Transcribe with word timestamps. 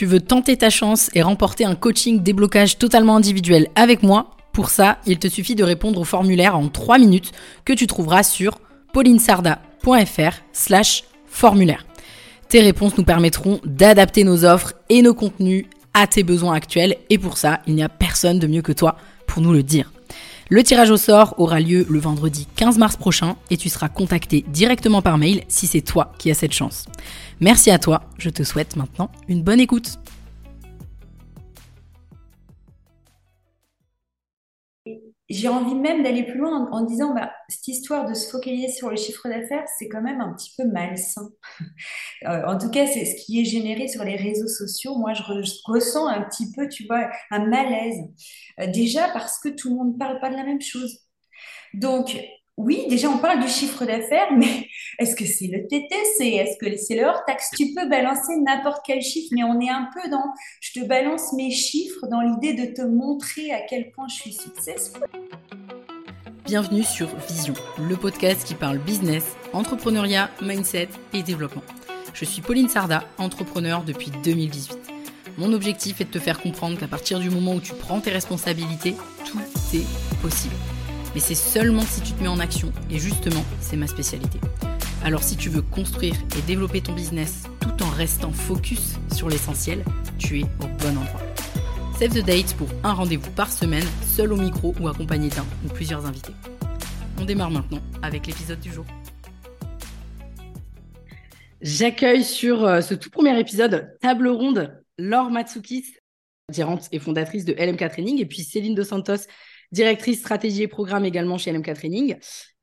Tu 0.00 0.06
veux 0.06 0.20
tenter 0.20 0.56
ta 0.56 0.70
chance 0.70 1.10
et 1.14 1.20
remporter 1.20 1.66
un 1.66 1.74
coaching 1.74 2.22
déblocage 2.22 2.78
totalement 2.78 3.16
individuel 3.16 3.68
avec 3.74 4.02
moi 4.02 4.30
Pour 4.54 4.70
ça, 4.70 4.96
il 5.04 5.18
te 5.18 5.28
suffit 5.28 5.54
de 5.54 5.62
répondre 5.62 6.00
au 6.00 6.04
formulaire 6.04 6.56
en 6.56 6.68
3 6.68 6.96
minutes 6.96 7.32
que 7.66 7.74
tu 7.74 7.86
trouveras 7.86 8.22
sur 8.22 8.60
paulinesarda.fr 8.94 10.36
slash 10.54 11.04
formulaire. 11.26 11.84
Tes 12.48 12.62
réponses 12.62 12.96
nous 12.96 13.04
permettront 13.04 13.60
d'adapter 13.66 14.24
nos 14.24 14.46
offres 14.46 14.72
et 14.88 15.02
nos 15.02 15.12
contenus 15.12 15.66
à 15.92 16.06
tes 16.06 16.22
besoins 16.22 16.54
actuels 16.54 16.96
et 17.10 17.18
pour 17.18 17.36
ça, 17.36 17.60
il 17.66 17.74
n'y 17.74 17.82
a 17.82 17.90
personne 17.90 18.38
de 18.38 18.46
mieux 18.46 18.62
que 18.62 18.72
toi 18.72 18.96
pour 19.26 19.42
nous 19.42 19.52
le 19.52 19.62
dire. 19.62 19.92
Le 20.52 20.64
tirage 20.64 20.90
au 20.90 20.96
sort 20.96 21.36
aura 21.38 21.60
lieu 21.60 21.86
le 21.88 22.00
vendredi 22.00 22.48
15 22.56 22.76
mars 22.76 22.96
prochain 22.96 23.36
et 23.50 23.56
tu 23.56 23.68
seras 23.68 23.88
contacté 23.88 24.44
directement 24.48 25.00
par 25.00 25.16
mail 25.16 25.44
si 25.46 25.68
c'est 25.68 25.80
toi 25.80 26.12
qui 26.18 26.28
as 26.28 26.34
cette 26.34 26.52
chance. 26.52 26.86
Merci 27.38 27.70
à 27.70 27.78
toi, 27.78 28.02
je 28.18 28.30
te 28.30 28.42
souhaite 28.42 28.74
maintenant 28.74 29.12
une 29.28 29.44
bonne 29.44 29.60
écoute. 29.60 29.99
J'ai 35.30 35.48
envie 35.48 35.76
même 35.76 36.02
d'aller 36.02 36.24
plus 36.24 36.38
loin 36.38 36.68
en, 36.72 36.82
disant, 36.82 37.14
bah, 37.14 37.30
cette 37.48 37.68
histoire 37.68 38.08
de 38.08 38.14
se 38.14 38.28
focaliser 38.28 38.68
sur 38.68 38.90
le 38.90 38.96
chiffre 38.96 39.28
d'affaires, 39.28 39.64
c'est 39.78 39.88
quand 39.88 40.02
même 40.02 40.20
un 40.20 40.34
petit 40.34 40.52
peu 40.56 40.64
malsain. 40.64 41.30
Euh, 42.26 42.42
en 42.46 42.58
tout 42.58 42.68
cas, 42.70 42.86
c'est 42.86 43.06
ce 43.06 43.24
qui 43.24 43.40
est 43.40 43.46
généré 43.46 43.88
sur 43.88 44.04
les 44.04 44.14
réseaux 44.14 44.46
sociaux. 44.46 44.94
Moi, 44.98 45.14
je, 45.14 45.22
ressens 45.64 46.06
un 46.06 46.20
petit 46.24 46.52
peu, 46.52 46.68
tu 46.68 46.84
vois, 46.86 47.08
un 47.30 47.46
malaise. 47.46 47.96
Euh, 48.60 48.66
déjà 48.66 49.08
parce 49.08 49.38
que 49.38 49.48
tout 49.48 49.70
le 49.70 49.76
monde 49.76 49.94
ne 49.94 49.98
parle 49.98 50.20
pas 50.20 50.28
de 50.28 50.36
la 50.36 50.44
même 50.44 50.60
chose. 50.60 50.98
Donc, 51.72 52.14
oui, 52.56 52.86
déjà, 52.88 53.08
on 53.08 53.18
parle 53.18 53.40
du 53.40 53.48
chiffre 53.48 53.84
d'affaires, 53.84 54.32
mais 54.36 54.68
est-ce 54.98 55.16
que 55.16 55.24
c'est 55.24 55.46
le 55.46 55.66
TTC 55.66 56.26
Est-ce 56.26 56.58
que 56.58 56.76
c'est 56.76 56.96
le 56.96 57.04
hors-taxe? 57.04 57.50
Tu 57.56 57.72
peux 57.74 57.88
balancer 57.88 58.36
n'importe 58.36 58.82
quel 58.86 59.00
chiffre, 59.00 59.28
mais 59.32 59.44
on 59.44 59.60
est 59.60 59.70
un 59.70 59.88
peu 59.94 60.10
dans 60.10 60.24
je 60.60 60.78
te 60.78 60.84
balance 60.84 61.32
mes 61.32 61.50
chiffres 61.50 62.06
dans 62.08 62.20
l'idée 62.20 62.54
de 62.54 62.74
te 62.74 62.82
montrer 62.82 63.50
à 63.52 63.60
quel 63.60 63.90
point 63.92 64.08
je 64.08 64.14
suis 64.14 64.32
successful. 64.32 65.06
Bienvenue 66.44 66.82
sur 66.82 67.08
Vision, 67.28 67.54
le 67.78 67.96
podcast 67.96 68.46
qui 68.46 68.54
parle 68.54 68.78
business, 68.78 69.36
entrepreneuriat, 69.52 70.30
mindset 70.42 70.88
et 71.14 71.22
développement. 71.22 71.62
Je 72.12 72.24
suis 72.24 72.42
Pauline 72.42 72.68
Sarda, 72.68 73.04
entrepreneur 73.18 73.84
depuis 73.84 74.10
2018. 74.24 74.76
Mon 75.38 75.52
objectif 75.52 76.00
est 76.00 76.06
de 76.06 76.10
te 76.10 76.18
faire 76.18 76.40
comprendre 76.40 76.76
qu'à 76.78 76.88
partir 76.88 77.20
du 77.20 77.30
moment 77.30 77.54
où 77.54 77.60
tu 77.60 77.72
prends 77.72 78.00
tes 78.00 78.10
responsabilités, 78.10 78.96
tout 79.24 79.38
est 79.72 79.86
possible 80.20 80.56
mais 81.14 81.20
c'est 81.20 81.34
seulement 81.34 81.82
si 81.82 82.00
tu 82.02 82.12
te 82.12 82.22
mets 82.22 82.28
en 82.28 82.38
action, 82.38 82.72
et 82.90 82.98
justement, 82.98 83.44
c'est 83.60 83.76
ma 83.76 83.86
spécialité. 83.86 84.40
Alors 85.02 85.22
si 85.22 85.36
tu 85.36 85.48
veux 85.48 85.62
construire 85.62 86.14
et 86.36 86.42
développer 86.42 86.80
ton 86.82 86.92
business 86.92 87.44
tout 87.60 87.82
en 87.82 87.88
restant 87.88 88.32
focus 88.32 88.96
sur 89.14 89.28
l'essentiel, 89.28 89.82
tu 90.18 90.40
es 90.40 90.42
au 90.42 90.66
bon 90.78 90.98
endroit. 90.98 91.20
Save 91.98 92.14
the 92.14 92.24
date 92.24 92.54
pour 92.54 92.68
un 92.84 92.92
rendez-vous 92.92 93.30
par 93.30 93.50
semaine, 93.50 93.86
seul 94.06 94.32
au 94.32 94.36
micro 94.36 94.74
ou 94.80 94.88
accompagné 94.88 95.28
d'un 95.28 95.44
ou 95.64 95.68
plusieurs 95.68 96.06
invités. 96.06 96.32
On 97.18 97.24
démarre 97.24 97.50
maintenant 97.50 97.80
avec 98.02 98.26
l'épisode 98.26 98.60
du 98.60 98.72
jour. 98.72 98.84
J'accueille 101.60 102.24
sur 102.24 102.64
euh, 102.64 102.80
ce 102.80 102.94
tout 102.94 103.10
premier 103.10 103.38
épisode 103.38 103.96
Table 104.00 104.28
Ronde 104.28 104.82
Laure 104.96 105.30
Matsukis, 105.30 105.94
gérante 106.50 106.88
et 106.92 106.98
fondatrice 106.98 107.44
de 107.44 107.52
LMK 107.52 107.90
Training, 107.90 108.18
et 108.18 108.26
puis 108.26 108.44
Céline 108.44 108.74
Dos 108.74 108.84
Santos, 108.84 109.26
directrice 109.72 110.20
stratégie 110.20 110.62
et 110.62 110.68
programme 110.68 111.04
également 111.04 111.38
chez 111.38 111.52
LMK 111.52 111.74
Training, 111.74 112.16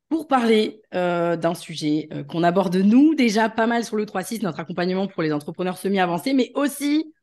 pour 0.09 0.27
parler 0.27 0.81
euh, 0.93 1.35
d'un 1.35 1.53
sujet 1.53 2.07
euh, 2.13 2.23
qu'on 2.23 2.43
aborde 2.43 2.75
nous 2.77 3.13
déjà 3.15 3.49
pas 3.49 3.67
mal 3.67 3.83
sur 3.83 3.95
le 3.97 4.05
3.6, 4.05 4.41
notre 4.41 4.59
accompagnement 4.59 5.07
pour 5.07 5.21
les 5.21 5.33
entrepreneurs 5.33 5.77
semi-avancés, 5.77 6.33
mais 6.33 6.51
aussi 6.55 7.13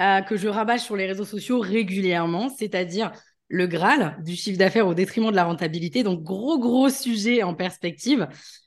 euh, 0.00 0.20
que 0.20 0.36
je 0.36 0.48
rabâche 0.48 0.82
sur 0.82 0.96
les 0.96 1.06
réseaux 1.06 1.24
sociaux 1.24 1.60
régulièrement, 1.60 2.48
c'est-à-dire 2.48 3.12
le 3.48 3.66
Graal 3.66 4.16
du 4.24 4.34
chiffre 4.34 4.58
d'affaires 4.58 4.86
au 4.88 4.94
détriment 4.94 5.30
de 5.30 5.36
la 5.36 5.44
rentabilité. 5.44 6.02
Donc, 6.02 6.22
gros, 6.22 6.58
gros 6.58 6.88
sujet 6.88 7.42
en 7.42 7.54
perspective. 7.54 8.26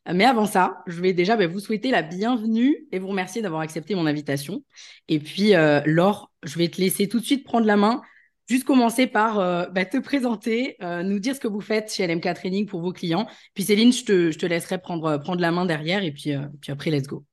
Mais 0.09 0.23
avant 0.23 0.45
ça, 0.45 0.77
je 0.85 1.01
vais 1.01 1.13
déjà 1.13 1.35
bah, 1.35 1.47
vous 1.47 1.59
souhaiter 1.59 1.91
la 1.91 2.03
bienvenue 2.03 2.87
et 2.91 2.99
vous 2.99 3.07
remercier 3.07 3.41
d'avoir 3.41 3.61
accepté 3.61 3.95
mon 3.95 4.05
invitation. 4.05 4.63
Et 5.09 5.19
puis, 5.19 5.53
Laure, 5.85 6.31
je 6.43 6.57
vais 6.59 6.69
te 6.69 6.79
laisser 6.79 7.09
tout 7.09 7.19
de 7.19 7.25
suite 7.25 7.43
prendre 7.43 7.65
la 7.65 7.75
main 7.75 8.01
Juste 8.47 8.63
commencer 8.63 9.07
par 9.07 9.39
euh, 9.39 9.65
bah, 9.67 9.83
te 9.83 9.97
présenter, 9.97 10.77
euh, 10.81 11.03
nous 11.03 11.19
dire 11.19 11.35
ce 11.35 11.41
que 11.41 11.49
vous 11.49 11.59
faites 11.59 11.93
chez 11.93 12.07
LMK 12.07 12.33
Training 12.33 12.65
pour 12.65 12.79
vos 12.79 12.93
clients. 12.93 13.27
Puis 13.53 13.65
Céline, 13.65 13.91
je 13.91 14.05
te, 14.05 14.45
laisserai 14.45 14.77
prendre, 14.77 15.05
euh, 15.05 15.35
la 15.37 15.51
main 15.51 15.65
derrière 15.65 16.01
et 16.01 16.13
puis, 16.13 16.33
puis 16.61 16.71
après, 16.71 16.89
let's 16.89 17.07
go. 17.07 17.25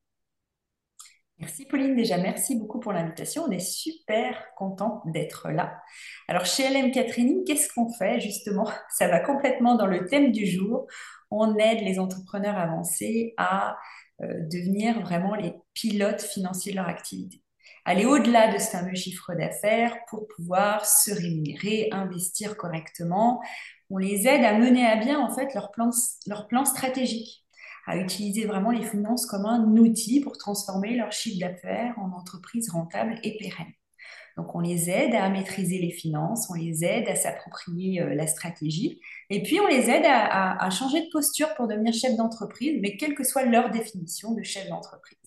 Merci 1.39 1.67
Pauline, 1.67 1.97
déjà 1.97 2.17
merci 2.17 2.57
beaucoup 2.57 2.81
pour 2.81 2.93
l'invitation. 2.93 3.45
On 3.47 3.51
est 3.51 3.61
super 3.61 4.45
content 4.57 5.03
d'être 5.07 5.51
là. 5.51 5.77
Alors 6.27 6.47
chez 6.47 6.69
LMK 6.69 7.07
Training, 7.07 7.45
qu'est-ce 7.45 7.73
qu'on 7.73 7.93
fait 7.93 8.21
justement? 8.21 8.69
Ça 8.91 9.07
va 9.07 9.21
complètement 9.21 9.77
dans 9.77 9.87
le 9.87 10.07
thème 10.07 10.33
du 10.33 10.47
jour. 10.47 10.87
On 11.31 11.57
aide 11.59 11.81
les 11.81 11.99
entrepreneurs 11.99 12.57
avancés 12.57 13.35
à 13.37 13.77
devenir 14.21 15.01
vraiment 15.01 15.35
les 15.35 15.53
pilotes 15.75 16.23
financiers 16.23 16.71
de 16.71 16.77
leur 16.77 16.89
activité 16.89 17.44
aller 17.85 18.07
au-delà 18.07 18.53
de 18.53 18.59
ce 18.59 18.71
fameux 18.71 18.95
chiffre 18.95 19.35
d'affaires 19.35 19.97
pour 20.09 20.27
pouvoir 20.27 20.87
se 20.87 21.13
rémunérer, 21.13 21.89
investir 21.93 22.57
correctement. 22.57 23.43
On 23.91 23.99
les 23.99 24.27
aide 24.27 24.45
à 24.45 24.59
mener 24.59 24.87
à 24.87 24.97
bien 24.97 25.21
en 25.21 25.35
fait 25.35 25.53
leur 25.55 25.71
plan, 25.71 25.91
leur 26.27 26.47
plan 26.47 26.65
stratégique, 26.65 27.45
à 27.87 27.97
utiliser 27.99 28.47
vraiment 28.47 28.71
les 28.71 28.87
finances 28.87 29.27
comme 29.27 29.45
un 29.45 29.65
outil 29.77 30.21
pour 30.21 30.39
transformer 30.39 30.97
leur 30.97 31.13
chiffre 31.13 31.41
d'affaires 31.41 31.95
en 31.99 32.11
entreprise 32.13 32.71
rentable 32.71 33.19
et 33.23 33.37
pérenne. 33.37 33.73
Donc 34.37 34.53
on 34.55 34.61
les 34.61 34.91
aide 34.91 35.15
à 35.15 35.29
maîtriser 35.29 35.79
les 35.79 35.93
finances, 35.93 36.49
on 36.51 36.55
les 36.55 36.85
aide 36.85 37.09
à 37.09 37.15
s'approprier 37.15 38.03
euh, 38.03 38.15
la 38.15 38.27
stratégie, 38.27 39.01
et 39.31 39.43
puis 39.43 39.61
on 39.61 39.69
les 39.69 39.89
aide 39.91 40.05
à, 40.07 40.61
à 40.61 40.71
changer 40.71 41.03
de 41.03 41.09
posture 41.13 41.55
pour 41.55 41.69
devenir 41.69 41.93
chef 41.93 42.17
d'entreprise, 42.17 42.79
mais 42.83 42.97
quelle 42.97 43.15
que 43.15 43.23
soit 43.23 43.45
leur 43.45 43.71
définition 43.71 44.33
de 44.33 44.43
chef 44.43 44.69
d'entreprise. 44.69 45.19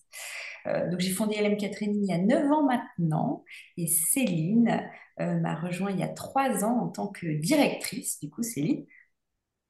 Euh, 0.68 0.90
donc 0.90 1.00
j'ai 1.00 1.10
fondé 1.10 1.36
LMK 1.40 1.70
Training 1.70 2.02
il 2.02 2.08
y 2.08 2.12
a 2.12 2.18
9 2.18 2.52
ans 2.52 2.64
maintenant 2.64 3.44
et 3.76 3.86
Céline 3.86 4.82
euh, 5.20 5.34
m'a 5.40 5.54
rejoint 5.54 5.90
il 5.90 5.98
y 5.98 6.02
a 6.02 6.08
3 6.08 6.64
ans 6.64 6.78
en 6.80 6.88
tant 6.88 7.08
que 7.08 7.26
directrice. 7.26 8.20
Du 8.20 8.30
coup, 8.30 8.42
Céline, 8.42 8.84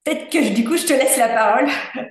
peut-être 0.04 0.30
que 0.30 0.54
du 0.54 0.64
coup, 0.64 0.76
je 0.76 0.86
te 0.86 0.92
laisse 0.92 1.16
la 1.16 1.28
parole. 1.28 1.68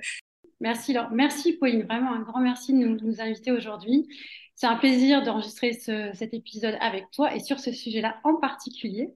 Merci 0.60 0.92
Laure. 0.92 1.10
Merci 1.12 1.52
Pauline, 1.52 1.84
vraiment 1.84 2.12
un 2.12 2.22
grand 2.22 2.40
merci 2.40 2.72
de 2.72 2.78
nous, 2.78 3.20
inviter 3.20 3.52
aujourd'hui. 3.52 4.08
C'est 4.56 4.66
un 4.66 4.74
plaisir 4.74 5.22
d'enregistrer 5.22 5.74
cet 5.74 6.34
épisode 6.34 6.76
avec 6.80 7.08
toi 7.12 7.32
et 7.32 7.38
sur 7.38 7.60
ce 7.60 7.70
sujet-là 7.70 8.18
en 8.24 8.34
particulier. 8.34 9.14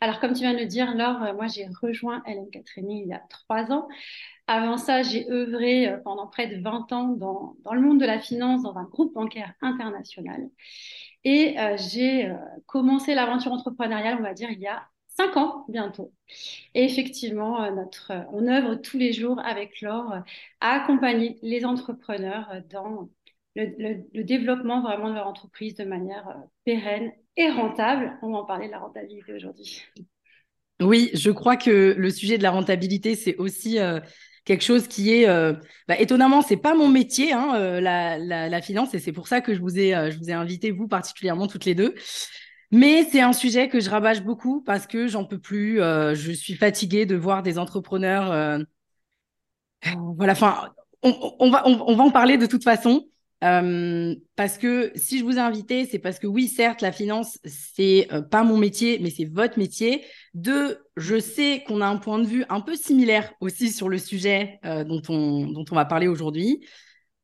Alors 0.00 0.20
comme 0.20 0.32
tu 0.32 0.42
viens 0.42 0.54
de 0.54 0.60
le 0.60 0.66
dire, 0.66 0.94
Laure, 0.94 1.34
moi 1.34 1.48
j'ai 1.48 1.66
rejoint 1.82 2.22
LMK 2.24 2.62
Training 2.64 3.02
il 3.02 3.08
y 3.08 3.12
a 3.12 3.22
trois 3.28 3.72
ans. 3.72 3.88
Avant 4.48 4.76
ça, 4.76 5.02
j'ai 5.02 5.28
œuvré 5.28 5.88
euh, 5.88 5.98
pendant 5.98 6.26
près 6.28 6.46
de 6.46 6.62
20 6.62 6.92
ans 6.92 7.08
dans, 7.08 7.56
dans, 7.64 7.74
le 7.74 7.80
monde 7.80 7.98
de 7.98 8.06
la 8.06 8.20
finance 8.20 8.62
dans 8.62 8.76
un 8.76 8.84
groupe 8.84 9.12
bancaire 9.14 9.52
international. 9.60 10.48
Et 11.24 11.58
euh, 11.58 11.76
j'ai 11.76 12.26
euh, 12.26 12.34
commencé 12.66 13.14
l'aventure 13.14 13.52
entrepreneuriale, 13.52 14.16
on 14.20 14.22
va 14.22 14.34
dire, 14.34 14.50
il 14.50 14.60
y 14.60 14.68
a 14.68 14.86
5 15.08 15.36
ans 15.36 15.64
bientôt. 15.68 16.12
Et 16.74 16.84
effectivement, 16.84 17.70
notre, 17.72 18.12
on 18.32 18.46
œuvre 18.46 18.76
tous 18.76 18.98
les 18.98 19.12
jours 19.12 19.40
avec 19.40 19.80
Laure 19.80 20.22
à 20.60 20.70
accompagner 20.72 21.38
les 21.42 21.64
entrepreneurs 21.64 22.52
dans 22.70 23.08
le, 23.56 24.04
le, 24.12 24.24
développement 24.24 24.82
vraiment 24.82 25.08
de 25.08 25.14
leur 25.14 25.26
entreprise 25.26 25.74
de 25.74 25.84
manière 25.84 26.36
pérenne 26.66 27.12
et 27.38 27.48
rentable. 27.48 28.18
On 28.20 28.30
va 28.30 28.38
en 28.38 28.44
parler 28.44 28.66
de 28.66 28.72
la 28.72 28.80
rentabilité 28.80 29.32
aujourd'hui. 29.32 29.82
Oui, 30.82 31.10
je 31.14 31.30
crois 31.30 31.56
que 31.56 31.94
le 31.96 32.10
sujet 32.10 32.36
de 32.36 32.42
la 32.42 32.50
rentabilité, 32.50 33.14
c'est 33.14 33.36
aussi 33.36 33.78
quelque 34.46 34.62
chose 34.62 34.88
qui 34.88 35.12
est 35.12 35.28
euh, 35.28 35.52
bah, 35.88 36.00
étonnamment 36.00 36.40
c'est 36.40 36.56
pas 36.56 36.74
mon 36.74 36.88
métier 36.88 37.32
hein, 37.32 37.54
euh, 37.56 37.80
la, 37.80 38.16
la, 38.16 38.62
finance 38.62 38.94
et 38.94 38.98
c'est 38.98 39.12
pour 39.12 39.28
ça 39.28 39.42
que 39.42 39.52
je 39.52 39.60
vous 39.60 39.78
ai 39.78 39.94
euh, 39.94 40.10
je 40.10 40.16
vous 40.16 40.30
ai 40.30 40.32
invité 40.32 40.70
vous 40.70 40.88
particulièrement 40.88 41.46
toutes 41.48 41.66
les 41.66 41.74
deux. 41.74 41.94
Mais 42.72 43.04
c'est 43.04 43.20
un 43.20 43.32
sujet 43.32 43.68
que 43.68 43.78
je 43.78 43.90
rabâche 43.90 44.22
beaucoup 44.22 44.62
parce 44.62 44.86
que 44.86 45.06
j'en 45.06 45.24
peux 45.24 45.38
plus 45.38 45.76
je 45.78 46.32
suis 46.32 46.54
fatiguée 46.54 47.06
de 47.06 47.14
voir 47.14 47.42
des 47.42 47.58
entrepreneurs 47.58 48.64
voilà 50.16 50.32
enfin 50.32 50.72
on, 51.02 51.36
on, 51.38 51.50
va 51.50 51.62
on, 51.66 51.94
va 51.94 52.02
en 52.02 52.10
parler 52.10 52.38
de 52.38 52.46
toute 52.46 52.64
façon 52.64 53.06
parce 53.40 54.58
que 54.58 54.92
si 54.94 55.18
je 55.18 55.24
vous 55.24 55.36
ai 55.36 55.40
invité, 55.40 55.86
c'est 55.86 55.98
parce 55.98 56.18
que 56.18 56.26
oui, 56.26 56.48
certes, 56.48 56.80
la 56.80 56.92
finance, 56.92 57.38
c'est 57.44 58.08
pas 58.30 58.42
mon 58.42 58.56
métier, 58.56 58.98
mais 59.00 59.10
c'est 59.10 59.24
votre 59.24 59.58
métier. 59.58 60.04
Deux, 60.34 60.78
je 60.96 61.18
sais 61.18 61.62
qu'on 61.66 61.80
a 61.80 61.86
un 61.86 61.96
point 61.96 62.18
de 62.18 62.26
vue 62.26 62.44
un 62.48 62.60
peu 62.60 62.74
similaire 62.76 63.32
aussi 63.40 63.70
sur 63.70 63.88
le 63.88 63.98
sujet 63.98 64.58
euh, 64.64 64.84
dont, 64.84 65.02
on, 65.08 65.46
dont 65.46 65.64
on 65.70 65.74
va 65.74 65.84
parler 65.84 66.08
aujourd'hui. 66.08 66.66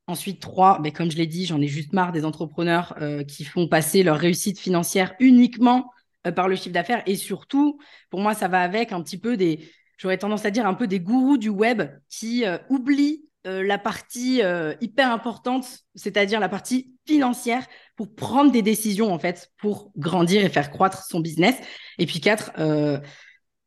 Ensuite, 0.07 0.41
trois, 0.41 0.81
ben, 0.81 0.93
comme 0.93 1.11
je 1.11 1.17
l'ai 1.17 1.27
dit, 1.27 1.47
j'en 1.47 1.61
ai 1.61 1.69
juste 1.69 1.93
marre 1.93 2.13
des 2.13 2.25
entrepreneurs 2.25 2.95
euh, 3.01 3.25
qui 3.25 3.45
font 3.45 3.69
passer 3.69 4.03
leur 4.03 4.19
réussite 4.19 4.59
financière 4.59 5.15
uniquement 5.21 5.91
euh, 6.27 6.33
par 6.33 6.49
le 6.49 6.57
chiffre 6.57 6.75
d'affaires. 6.75 7.03
Et 7.07 7.17
surtout, 7.17 7.79
pour 8.11 8.21
moi, 8.21 8.35
ça 8.35 8.49
va 8.49 8.61
avec 8.61 8.93
un 8.93 9.03
petit 9.03 9.19
peu 9.19 9.37
des, 9.37 9.71
j'aurais 9.97 10.19
tendance 10.19 10.45
à 10.45 10.51
dire 10.51 10.67
un 10.67 10.75
peu 10.75 10.87
des 10.87 11.01
gourous 11.01 11.39
du 11.39 11.49
web 11.49 11.83
qui 12.11 12.45
oublient 12.69 13.25
euh, 13.45 13.65
la 13.65 13.77
partie 13.77 14.41
euh, 14.41 14.75
hyper 14.81 15.11
importante, 15.11 15.67
c'est-à-dire 15.97 16.39
la 16.39 16.49
partie 16.49 16.95
financière, 17.09 17.67
pour 17.97 18.15
prendre 18.15 18.53
des 18.53 18.63
décisions, 18.63 19.13
en 19.13 19.19
fait, 19.19 19.51
pour 19.59 19.91
grandir 19.97 20.45
et 20.45 20.49
faire 20.49 20.71
croître 20.71 21.05
son 21.05 21.19
business. 21.19 21.57
Et 21.99 22.07
puis 22.07 22.21
quatre, 22.21 22.53
euh, 22.59 23.01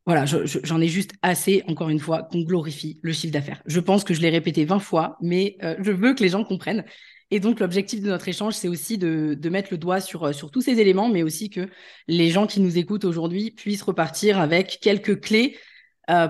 voilà, 0.06 0.26
j'en 0.26 0.80
ai 0.80 0.88
juste 0.88 1.12
assez, 1.22 1.64
encore 1.68 1.90
une 1.90 2.00
fois, 2.00 2.24
qu'on 2.24 2.44
glorifie 2.44 3.00
le 3.02 3.12
chiffre 3.12 3.34
d'affaires. 3.34 3.62
Je 3.66 3.82
pense 3.82 4.06
que 4.06 4.14
je 4.14 4.22
l'ai 4.22 4.30
répété 4.30 4.64
20 4.64 4.80
fois, 4.80 5.18
mais 5.20 5.58
je 5.80 5.92
veux 5.92 6.14
que 6.14 6.22
les 6.22 6.30
gens 6.30 6.44
comprennent. 6.44 6.86
Et 7.32 7.40
donc, 7.40 7.60
l'objectif 7.60 8.02
de 8.02 8.08
notre 8.08 8.28
échange, 8.28 8.54
c'est 8.54 8.68
aussi 8.68 9.00
de, 9.00 9.50
mettre 9.50 9.70
le 9.72 9.80
doigt 9.80 10.00
sur, 10.00 10.34
sur 10.34 10.52
tous 10.52 10.62
ces 10.62 10.80
éléments, 10.80 11.10
mais 11.10 11.24
aussi 11.24 11.50
que 11.50 11.68
les 12.08 12.30
gens 12.30 12.46
qui 12.46 12.62
nous 12.62 12.78
écoutent 12.78 13.04
aujourd'hui 13.04 13.50
puissent 13.50 13.82
repartir 13.82 14.40
avec 14.40 14.78
quelques 14.80 15.20
clés 15.22 15.58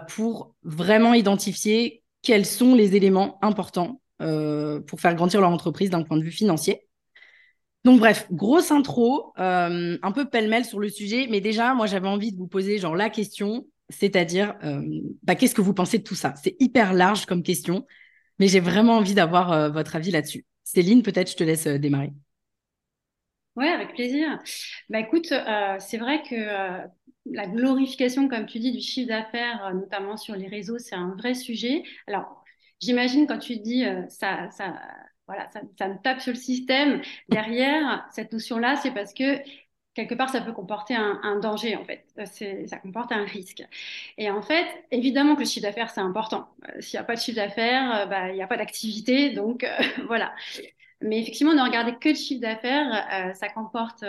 pour 0.08 0.56
vraiment 0.64 1.14
identifier 1.14 2.05
quels 2.26 2.46
sont 2.46 2.76
les 2.76 2.98
éléments 2.98 3.38
importants 3.42 4.02
euh, 4.22 4.82
pour 4.82 5.00
faire 5.00 5.16
grandir 5.16 5.40
leur 5.40 5.52
entreprise 5.52 5.90
d'un 5.90 6.04
point 6.04 6.18
de 6.18 6.24
vue 6.24 6.32
financier. 6.32 6.82
Donc 7.86 8.00
bref, 8.00 8.28
grosse 8.32 8.72
intro, 8.72 9.32
euh, 9.38 9.98
un 10.02 10.12
peu 10.12 10.28
pêle-mêle 10.28 10.66
sur 10.66 10.80
le 10.80 10.90
sujet, 10.90 11.28
mais 11.30 11.40
déjà, 11.40 11.76
moi 11.76 11.86
j'avais 11.86 12.08
envie 12.08 12.32
de 12.32 12.38
vous 12.38 12.48
poser 12.48 12.80
genre 12.80 12.96
la 12.96 13.12
question, 13.12 13.68
c'est-à-dire, 13.90 14.56
euh, 14.64 14.82
bah, 15.22 15.36
qu'est-ce 15.36 15.54
que 15.54 15.62
vous 15.62 15.76
pensez 15.76 16.00
de 16.00 16.04
tout 16.04 16.16
ça? 16.16 16.34
C'est 16.42 16.56
hyper 16.60 16.94
large 16.94 17.28
comme 17.28 17.44
question, 17.44 17.86
mais 18.40 18.48
j'ai 18.48 18.60
vraiment 18.60 18.98
envie 18.98 19.14
d'avoir 19.14 19.72
votre 19.72 19.96
avis 19.96 20.10
là-dessus. 20.10 20.46
Céline, 20.64 21.04
peut-être 21.04 21.30
je 21.30 21.36
te 21.36 21.44
laisse 21.44 21.68
démarrer. 21.68 22.12
Oui, 23.56 23.68
avec 23.68 23.94
plaisir. 23.94 24.40
Bah 24.90 25.00
écoute, 25.00 25.34
c'est 25.80 25.98
vrai 25.98 26.22
que 26.24 26.90
la 27.26 27.48
glorification, 27.48 28.28
comme 28.28 28.46
tu 28.46 28.60
dis, 28.60 28.72
du 28.72 28.82
chiffre 28.82 29.10
d'affaires, 29.10 29.66
euh, 29.66 29.74
notamment 29.74 30.18
sur 30.18 30.36
les 30.36 30.48
réseaux, 30.48 30.78
c'est 30.78 30.96
un 30.96 31.16
vrai 31.18 31.34
sujet. 31.34 31.84
Alors, 32.08 32.44
j'imagine 32.80 33.28
quand 33.28 33.40
tu 33.40 33.58
dis 33.58 33.86
euh, 33.86 34.04
ça, 34.10 34.50
ça, 34.52 34.80
voilà, 35.28 35.50
ça, 35.52 35.88
me 35.88 36.02
tape 36.02 36.22
sur 36.22 36.34
le 36.34 36.40
système, 36.40 37.02
derrière 37.30 38.08
cette 38.12 38.32
notion-là, 38.32 38.76
c'est 38.76 38.92
parce 38.92 39.14
que 39.14 39.40
quelque 39.96 40.14
part, 40.14 40.30
ça 40.30 40.42
peut 40.42 40.52
comporter 40.52 40.94
un, 40.94 41.40
danger, 41.40 41.76
en 41.78 41.86
fait. 41.86 42.06
Ça 42.68 42.78
comporte 42.78 43.12
un 43.12 43.24
risque. 43.24 43.64
Et 44.18 44.30
en 44.30 44.42
fait, 44.42 44.68
évidemment 44.92 45.36
que 45.36 45.40
le 45.40 45.46
chiffre 45.46 45.66
d'affaires, 45.66 45.90
c'est 45.90 46.02
important. 46.02 46.50
Euh, 46.68 46.82
s'il 46.82 46.98
n'y 46.98 47.02
a 47.02 47.06
pas 47.06 47.16
de 47.16 47.22
chiffre 47.22 47.38
d'affaires, 47.38 48.08
bah, 48.10 48.30
il 48.30 48.36
n'y 48.36 48.44
a 48.44 48.48
pas 48.48 48.58
d'activité. 48.58 49.32
Donc, 49.32 49.66
voilà. 50.08 50.34
Mais 51.02 51.20
effectivement, 51.20 51.54
ne 51.54 51.62
regarder 51.62 51.96
que 51.96 52.10
le 52.10 52.16
chiffre 52.16 52.42
d'affaires, 52.42 53.36
ça 53.36 53.50
comporte 53.50 54.04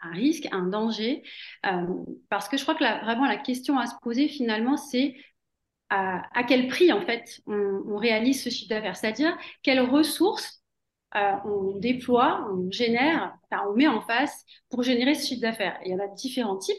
un 0.00 0.12
risque, 0.12 0.48
un 0.52 0.66
danger, 0.66 1.22
euh, 1.66 1.86
parce 2.28 2.48
que 2.48 2.56
je 2.56 2.62
crois 2.62 2.74
que 2.74 3.04
vraiment 3.04 3.26
la 3.26 3.36
question 3.36 3.78
à 3.78 3.86
se 3.86 3.94
poser 4.02 4.28
finalement, 4.28 4.76
c'est 4.76 5.16
à, 5.90 6.44
quel 6.46 6.68
prix 6.68 6.92
en 6.92 7.00
fait 7.00 7.40
on, 7.46 7.96
réalise 7.96 8.42
ce 8.44 8.50
chiffre 8.50 8.68
d'affaires, 8.68 8.96
c'est-à-dire 8.96 9.36
quelles 9.62 9.80
ressources 9.80 10.62
euh, 11.16 11.32
on 11.44 11.78
déploie, 11.78 12.46
on 12.52 12.70
génère, 12.70 13.34
enfin, 13.50 13.64
on 13.70 13.74
met 13.74 13.88
en 13.88 14.02
face 14.02 14.44
pour 14.68 14.82
générer 14.82 15.14
ce 15.14 15.26
chiffre 15.26 15.40
d'affaires? 15.40 15.78
Il 15.84 15.92
y 15.92 15.94
en 15.94 15.98
a 15.98 16.08
différents 16.08 16.58
types. 16.58 16.76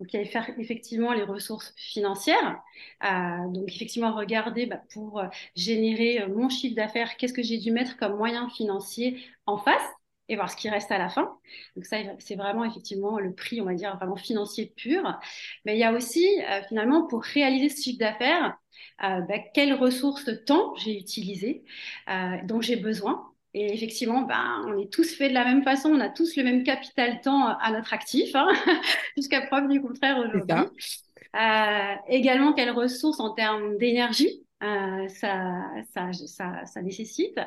Donc, 0.00 0.12
il 0.12 0.20
y 0.20 0.36
a 0.36 0.48
effectivement 0.58 1.12
les 1.12 1.22
ressources 1.24 1.74
financières. 1.76 2.60
Euh, 3.04 3.48
donc, 3.48 3.68
effectivement, 3.68 4.14
regarder 4.14 4.66
bah, 4.66 4.80
pour 4.92 5.22
générer 5.56 6.26
mon 6.28 6.48
chiffre 6.48 6.76
d'affaires, 6.76 7.16
qu'est-ce 7.16 7.32
que 7.32 7.42
j'ai 7.42 7.58
dû 7.58 7.72
mettre 7.72 7.96
comme 7.96 8.16
moyen 8.16 8.48
financier 8.50 9.24
en 9.46 9.58
face 9.58 9.82
et 10.28 10.36
voir 10.36 10.50
ce 10.50 10.56
qui 10.56 10.68
reste 10.68 10.90
à 10.90 10.98
la 10.98 11.08
fin. 11.08 11.38
Donc 11.74 11.86
ça, 11.86 11.96
c'est 12.18 12.36
vraiment 12.36 12.64
effectivement 12.64 13.18
le 13.18 13.34
prix, 13.34 13.60
on 13.60 13.64
va 13.64 13.74
dire, 13.74 13.96
vraiment 13.96 14.16
financier 14.16 14.72
pur. 14.76 15.18
Mais 15.64 15.76
il 15.76 15.78
y 15.78 15.84
a 15.84 15.92
aussi, 15.92 16.24
euh, 16.42 16.62
finalement, 16.68 17.06
pour 17.06 17.22
réaliser 17.22 17.68
ce 17.74 17.82
chiffre 17.82 17.98
d'affaires, 17.98 18.56
euh, 19.04 19.20
bah, 19.22 19.38
quelles 19.54 19.74
ressources 19.74 20.24
de 20.24 20.34
temps 20.34 20.74
j'ai 20.76 20.98
utilisées, 20.98 21.64
euh, 22.10 22.36
dont 22.44 22.60
j'ai 22.60 22.76
besoin. 22.76 23.27
Et 23.54 23.72
effectivement, 23.72 24.22
ben, 24.22 24.62
on 24.66 24.78
est 24.78 24.92
tous 24.92 25.14
faits 25.14 25.30
de 25.30 25.34
la 25.34 25.44
même 25.44 25.62
façon, 25.62 25.90
on 25.90 26.00
a 26.00 26.08
tous 26.08 26.36
le 26.36 26.44
même 26.44 26.64
capital 26.64 27.20
temps 27.20 27.46
à 27.46 27.72
notre 27.72 27.94
actif, 27.94 28.34
hein, 28.34 28.48
jusqu'à 29.16 29.46
preuve 29.46 29.68
du 29.68 29.80
contraire 29.80 30.18
aujourd'hui. 30.18 30.56
également, 32.08 32.52
quelles 32.52 32.70
ressources 32.70 33.20
en 33.20 33.30
termes 33.30 33.78
d'énergie 33.78 34.44
euh, 34.62 35.08
ça, 35.08 35.70
ça, 35.92 36.66
ça, 36.66 36.82
nécessite. 36.82 37.38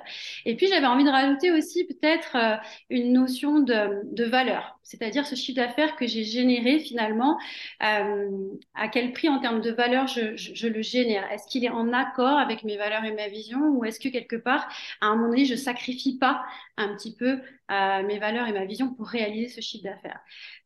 Et 0.45 0.55
puis 0.55 0.67
j'avais 0.67 0.85
envie 0.85 1.03
de 1.03 1.09
rajouter 1.09 1.51
aussi 1.51 1.83
peut-être 1.85 2.37
euh, 2.37 2.55
une 2.89 3.11
notion 3.11 3.59
de, 3.59 4.01
de 4.15 4.23
valeur, 4.23 4.79
c'est-à-dire 4.83 5.27
ce 5.27 5.35
chiffre 5.35 5.57
d'affaires 5.57 5.97
que 5.97 6.07
j'ai 6.07 6.23
généré 6.23 6.79
finalement, 6.79 7.37
euh, 7.83 8.29
à 8.75 8.87
quel 8.87 9.11
prix 9.11 9.27
en 9.27 9.39
termes 9.39 9.59
de 9.59 9.71
valeur 9.71 10.07
je, 10.07 10.37
je, 10.37 10.55
je 10.55 10.67
le 10.67 10.81
génère? 10.81 11.29
Est-ce 11.31 11.47
qu'il 11.47 11.65
est 11.65 11.69
en 11.69 11.91
accord 11.91 12.37
avec 12.39 12.63
mes 12.63 12.77
valeurs 12.77 13.03
et 13.03 13.13
ma 13.13 13.27
vision? 13.27 13.59
Ou 13.59 13.83
est-ce 13.83 13.99
que 13.99 14.07
quelque 14.07 14.37
part, 14.37 14.69
à 15.01 15.07
un 15.07 15.15
moment 15.17 15.29
donné, 15.29 15.43
je 15.43 15.55
sacrifie 15.55 16.17
pas 16.17 16.45
un 16.77 16.95
petit 16.95 17.13
peu 17.13 17.41
mes 18.03 18.19
valeurs 18.19 18.47
et 18.47 18.53
ma 18.53 18.65
vision 18.65 18.94
pour 18.94 19.07
réaliser 19.07 19.47
ce 19.50 19.62
chiffre 19.62 19.83
d'affaires 19.83 20.21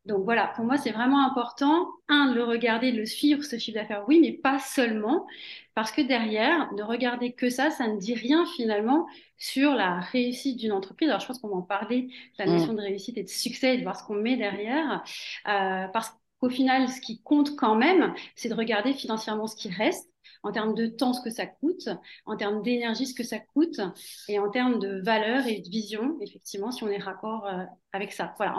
donc 0.06 0.24
voilà, 0.24 0.52
pour 0.56 0.66
moi, 0.66 0.78
c'est 0.78 0.92
vraiment 0.92 1.25
important, 1.25 1.88
un, 2.10 2.30
de 2.30 2.36
le 2.36 2.44
regarder, 2.44 2.92
de 2.92 2.98
le 2.98 3.07
suivre, 3.07 3.44
ce 3.44 3.57
chiffre 3.57 3.80
d'affaires, 3.80 4.04
oui, 4.07 4.19
mais 4.22 4.34
pas 4.34 4.60
seulement, 4.60 5.25
parce 5.74 5.92
que 5.92 6.02
derrière, 6.02 6.72
ne 6.74 6.84
regarder 6.84 7.34
que 7.34 7.50
ça, 7.50 7.72
ça 7.72 7.88
ne 7.88 7.98
dit 7.98 8.13
rien 8.13 8.46
finalement 8.56 9.07
sur 9.38 9.74
la 9.74 10.00
réussite 10.00 10.57
d'une 10.57 10.72
entreprise. 10.72 11.10
Alors, 11.10 11.22
je 11.22 11.28
pense 11.28 11.40
qu'on 11.40 11.48
va 11.48 11.56
en 11.56 11.63
parler, 11.63 12.04
de 12.04 12.10
la 12.38 12.46
notion 12.46 12.74
mm. 12.74 12.75
de 12.75 12.81
réussite 12.81 13.18
et 13.18 13.24
de 13.24 13.30
succès, 13.30 13.74
et 13.74 13.78
de 13.78 13.84
voir 13.84 14.00
ce 14.00 14.04
qu'on 14.06 14.13
met 14.13 14.38
derrière, 14.38 15.04
euh, 15.48 15.88
parce 15.88 16.16
qu'au 16.40 16.50
final, 16.50 16.88
ce 16.88 17.01
qui 17.01 17.24
compte 17.24 17.56
quand 17.56 17.75
même, 17.75 18.13
c'est 18.36 18.50
de 18.50 18.54
regarder 18.54 18.94
financièrement 18.94 19.48
ce 19.48 19.56
qui 19.56 19.69
reste, 19.69 20.08
en 20.45 20.51
termes 20.51 20.75
de 20.75 20.86
temps 20.86 21.13
ce 21.13 21.21
que 21.21 21.31
ça 21.31 21.47
coûte, 21.47 21.89
en 22.25 22.38
termes 22.38 22.62
d'énergie 22.62 23.07
ce 23.07 23.15
que 23.15 23.24
ça 23.24 23.39
coûte, 23.39 23.81
et 24.30 24.39
en 24.39 24.50
termes 24.50 24.80
de 24.80 25.01
valeur 25.01 25.47
et 25.47 25.59
de 25.59 25.68
vision, 25.68 26.18
effectivement, 26.21 26.71
si 26.71 26.83
on 26.83 26.88
est 26.88 27.00
raccord 27.00 27.47
euh, 27.47 27.63
avec 27.94 28.13
ça. 28.13 28.33
Voilà, 28.38 28.56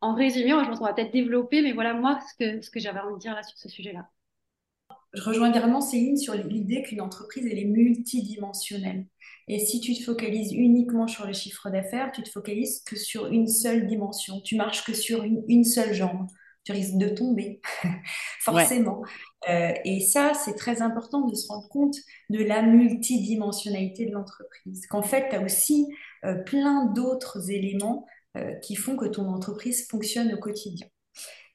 en, 0.00 0.14
résumé, 0.14 0.50
je 0.50 0.68
pense 0.68 0.78
qu'on 0.78 0.84
va 0.84 0.94
peut-être 0.94 1.12
développer, 1.12 1.60
mais 1.60 1.72
voilà 1.72 1.94
moi 1.94 2.20
ce 2.20 2.44
que, 2.44 2.62
ce 2.62 2.70
que 2.70 2.78
j'avais 2.78 3.00
envie 3.00 3.14
de 3.14 3.18
dire 3.18 3.34
là 3.34 3.42
sur 3.42 3.58
ce 3.58 3.68
sujet-là. 3.68 4.08
Je 5.12 5.22
rejoins 5.22 5.50
également 5.50 5.80
Céline 5.80 6.16
sur 6.16 6.34
l'idée 6.34 6.82
qu'une 6.82 7.00
entreprise, 7.00 7.46
elle 7.50 7.58
est 7.58 7.64
multidimensionnelle. 7.64 9.06
Et 9.46 9.58
si 9.58 9.80
tu 9.80 9.94
te 9.94 10.02
focalises 10.02 10.52
uniquement 10.52 11.06
sur 11.06 11.26
le 11.26 11.32
chiffre 11.32 11.68
d'affaires, 11.70 12.10
tu 12.12 12.22
te 12.22 12.30
focalises 12.30 12.82
que 12.84 12.96
sur 12.96 13.26
une 13.26 13.46
seule 13.46 13.86
dimension. 13.86 14.40
Tu 14.40 14.56
marches 14.56 14.84
que 14.84 14.94
sur 14.94 15.22
une 15.22 15.64
seule 15.64 15.94
jambe 15.94 16.26
tu 16.64 16.72
risques 16.72 16.96
de 16.96 17.08
tomber, 17.08 17.60
forcément. 18.40 19.02
Euh, 19.48 19.72
et 19.84 20.00
ça, 20.00 20.32
c'est 20.34 20.54
très 20.54 20.82
important 20.82 21.26
de 21.26 21.34
se 21.34 21.46
rendre 21.48 21.68
compte 21.68 21.96
de 22.30 22.42
la 22.42 22.62
multidimensionnalité 22.62 24.06
de 24.06 24.12
l'entreprise, 24.12 24.86
qu'en 24.86 25.02
fait, 25.02 25.28
tu 25.28 25.36
as 25.36 25.42
aussi 25.42 25.86
euh, 26.24 26.34
plein 26.34 26.86
d'autres 26.86 27.50
éléments 27.50 28.06
euh, 28.36 28.54
qui 28.56 28.76
font 28.76 28.96
que 28.96 29.06
ton 29.06 29.28
entreprise 29.28 29.86
fonctionne 29.88 30.32
au 30.32 30.38
quotidien. 30.38 30.86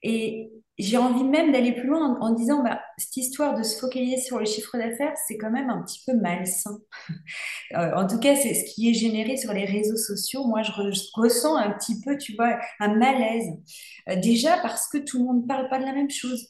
Et 0.03 0.51
j'ai 0.79 0.97
envie 0.97 1.25
même 1.25 1.51
d'aller 1.51 1.73
plus 1.73 1.87
loin 1.87 2.17
en, 2.21 2.31
disant, 2.31 2.63
bah, 2.63 2.79
cette 2.97 3.17
histoire 3.17 3.57
de 3.57 3.63
se 3.63 3.77
focaliser 3.77 4.17
sur 4.21 4.39
le 4.39 4.45
chiffre 4.45 4.77
d'affaires, 4.77 5.13
c'est 5.27 5.37
quand 5.37 5.51
même 5.51 5.69
un 5.69 5.83
petit 5.83 6.01
peu 6.05 6.13
malsain. 6.13 6.79
Euh, 7.75 7.91
en 7.95 8.07
tout 8.07 8.17
cas, 8.17 8.35
c'est 8.35 8.55
ce 8.55 8.73
qui 8.73 8.89
est 8.89 8.95
généré 8.95 9.37
sur 9.37 9.53
les 9.53 9.63
réseaux 9.63 9.95
sociaux. 9.95 10.43
Moi, 10.47 10.63
je, 10.63 10.71
ressens 11.13 11.55
un 11.55 11.69
petit 11.69 12.01
peu, 12.01 12.17
tu 12.17 12.33
vois, 12.35 12.57
un 12.79 12.95
malaise. 12.95 13.45
Euh, 14.09 14.15
déjà 14.15 14.57
parce 14.57 14.87
que 14.87 14.97
tout 14.97 15.19
le 15.19 15.25
monde 15.25 15.43
ne 15.43 15.47
parle 15.47 15.69
pas 15.69 15.77
de 15.77 15.85
la 15.85 15.93
même 15.93 16.09
chose. 16.09 16.47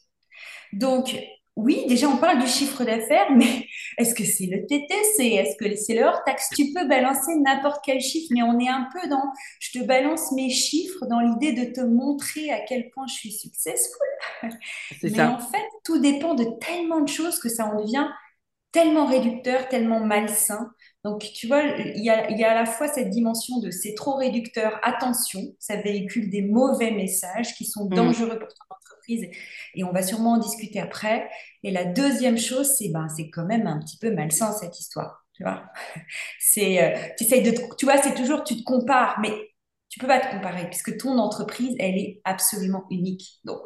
Donc, 0.71 1.13
oui, 1.63 1.85
déjà, 1.87 2.07
on 2.07 2.17
parle 2.17 2.39
du 2.39 2.47
chiffre 2.47 2.83
d'affaires, 2.83 3.31
mais 3.35 3.67
est-ce 3.97 4.15
que 4.15 4.23
c'est 4.23 4.45
le 4.45 4.65
TTC 4.65 5.25
Est-ce 5.35 5.57
que 5.57 5.75
c'est 5.75 5.95
le 5.95 6.03
hors-taxe? 6.03 6.49
Tu 6.55 6.71
peux 6.73 6.87
balancer 6.87 7.35
n'importe 7.35 7.81
quel 7.85 7.99
chiffre, 7.99 8.27
mais 8.31 8.43
on 8.43 8.59
est 8.59 8.69
un 8.69 8.87
peu 8.93 9.07
dans 9.09 9.23
je 9.59 9.79
te 9.79 9.83
balance 9.85 10.31
mes 10.31 10.49
chiffres 10.49 11.05
dans 11.07 11.19
l'idée 11.19 11.53
de 11.53 11.71
te 11.71 11.81
montrer 11.81 12.51
à 12.51 12.59
quel 12.61 12.89
point 12.91 13.07
je 13.07 13.13
suis 13.13 13.31
successful. 13.31 14.07
Mais 15.03 15.21
en 15.21 15.39
fait, 15.39 15.65
tout 15.83 15.99
dépend 15.99 16.33
de 16.33 16.45
tellement 16.59 17.01
de 17.01 17.09
choses 17.09 17.39
que 17.39 17.49
ça 17.49 17.65
en 17.65 17.81
devient 17.81 18.07
tellement 18.71 19.05
réducteur, 19.05 19.67
tellement 19.67 19.99
malsain. 19.99 20.71
Donc, 21.03 21.21
tu 21.33 21.47
vois, 21.47 21.63
il 21.63 22.03
y 22.03 22.09
a, 22.09 22.29
il 22.29 22.37
y 22.37 22.43
a 22.43 22.51
à 22.51 22.55
la 22.55 22.65
fois 22.65 22.87
cette 22.87 23.09
dimension 23.09 23.59
de 23.59 23.71
c'est 23.71 23.93
trop 23.93 24.15
réducteur, 24.15 24.79
attention, 24.83 25.41
ça 25.57 25.77
véhicule 25.77 26.29
des 26.29 26.41
mauvais 26.41 26.91
messages 26.91 27.55
qui 27.55 27.65
sont 27.65 27.85
mm. 27.85 27.93
dangereux 27.95 28.37
pour 28.37 28.49
ton 28.49 28.75
entreprise 28.75 29.27
et 29.75 29.83
on 29.83 29.91
va 29.91 30.01
sûrement 30.01 30.33
en 30.33 30.37
discuter 30.37 30.79
après. 30.79 31.29
Et 31.63 31.71
la 31.71 31.85
deuxième 31.85 32.37
chose, 32.37 32.67
c'est 32.77 32.89
ben, 32.89 33.07
c'est 33.09 33.29
quand 33.29 33.45
même 33.45 33.67
un 33.67 33.79
petit 33.79 33.97
peu 33.97 34.11
malsain 34.11 34.51
cette 34.53 34.79
histoire. 34.79 35.25
Tu 35.33 35.43
vois, 35.43 35.63
c'est, 36.39 36.83
euh, 36.83 37.41
de, 37.41 37.75
tu 37.77 37.85
vois, 37.85 37.97
c'est 38.01 38.15
toujours, 38.15 38.43
tu 38.43 38.57
te 38.57 38.63
compares, 38.63 39.19
mais 39.21 39.33
tu 39.89 39.99
peux 39.99 40.07
pas 40.07 40.19
te 40.19 40.31
comparer 40.31 40.67
puisque 40.69 40.97
ton 40.97 41.17
entreprise, 41.17 41.75
elle 41.79 41.97
est 41.97 42.21
absolument 42.23 42.85
unique. 42.89 43.39
Donc, 43.43 43.59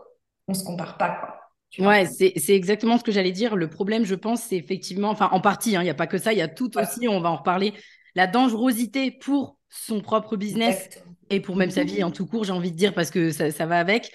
on 0.48 0.54
se 0.54 0.64
compare 0.64 0.98
pas, 0.98 1.18
quoi. 1.20 1.40
Ouais, 1.80 2.06
c'est 2.06 2.54
exactement 2.54 3.00
ce 3.00 3.04
que 3.04 3.12
j'allais 3.12 3.32
dire. 3.32 3.56
Le 3.56 3.68
problème, 3.68 4.06
je 4.06 4.14
pense, 4.14 4.44
c'est 4.44 4.56
effectivement, 4.56 5.10
enfin, 5.10 5.30
en 5.32 5.42
partie, 5.42 5.76
hein, 5.76 5.82
il 5.82 5.86
n'y 5.86 5.90
a 5.90 5.96
pas 5.96 6.06
que 6.06 6.20
ça, 6.20 6.32
il 6.32 6.38
y 6.38 6.42
a 6.44 6.48
tout 6.48 6.78
aussi, 6.78 7.08
on 7.08 7.20
va 7.20 7.32
en 7.32 7.38
reparler, 7.38 7.74
la 8.14 8.28
dangerosité 8.28 9.10
pour 9.10 9.58
son 9.70 10.02
propre 10.02 10.38
business 10.38 10.90
et 11.32 11.40
pour 11.40 11.56
même 11.56 11.72
sa 11.72 11.84
vie 11.84 12.04
en 12.04 12.12
tout 12.12 12.28
court, 12.28 12.44
j'ai 12.44 12.52
envie 12.52 12.72
de 12.72 12.78
dire, 12.78 12.94
parce 12.94 13.10
que 13.10 13.32
ça, 13.32 13.50
ça 13.50 13.66
va 13.66 13.80
avec. 13.80 14.12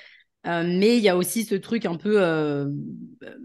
Euh, 0.47 0.64
mais 0.64 0.97
il 0.97 1.02
y 1.02 1.09
a 1.09 1.16
aussi 1.16 1.45
ce 1.45 1.54
truc 1.54 1.85
un 1.85 1.97
peu 1.97 2.23
euh, 2.23 2.66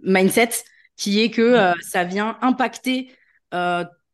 mindset 0.03 0.49
qui 0.95 1.21
est 1.21 1.31
que 1.31 1.41
euh, 1.41 1.73
ça 1.81 2.03
vient 2.03 2.37
impacter 2.41 3.11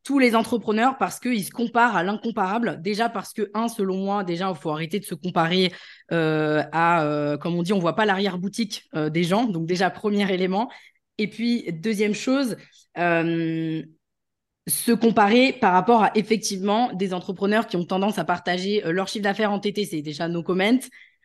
tous 0.02 0.18
les 0.18 0.34
entrepreneurs 0.34 0.98
parce 0.98 1.18
qu'ils 1.18 1.44
se 1.44 1.50
comparent 1.50 1.96
à 1.96 2.02
l'incomparable. 2.02 2.82
Déjà 2.82 3.08
parce 3.08 3.32
que, 3.32 3.50
un, 3.54 3.68
selon 3.68 3.96
moi, 3.96 4.22
déjà, 4.22 4.50
il 4.50 4.54
faut 4.54 4.70
arrêter 4.70 5.00
de 5.00 5.04
se 5.06 5.14
comparer 5.14 5.72
à, 6.10 7.38
comme 7.40 7.54
on 7.54 7.62
dit, 7.62 7.72
on 7.72 7.78
voit 7.78 7.96
pas 7.96 8.04
l'arrière-boutique 8.04 8.90
des 8.94 9.24
gens. 9.24 9.44
Donc 9.44 9.64
déjà, 9.64 9.88
premier 9.88 10.30
élément. 10.30 10.70
Et 11.16 11.26
puis, 11.26 11.72
deuxième 11.72 12.12
chose, 12.12 12.58
se 12.94 14.92
comparer 14.92 15.54
par 15.54 15.72
rapport 15.72 16.04
à 16.04 16.10
effectivement 16.16 16.92
des 16.92 17.14
entrepreneurs 17.14 17.66
qui 17.66 17.76
ont 17.76 17.86
tendance 17.86 18.18
à 18.18 18.26
partager 18.26 18.82
leur 18.84 19.08
chiffre 19.08 19.24
d'affaires 19.24 19.52
en 19.52 19.58
TT, 19.58 19.86
c'est 19.86 20.02
déjà 20.02 20.28
no 20.28 20.42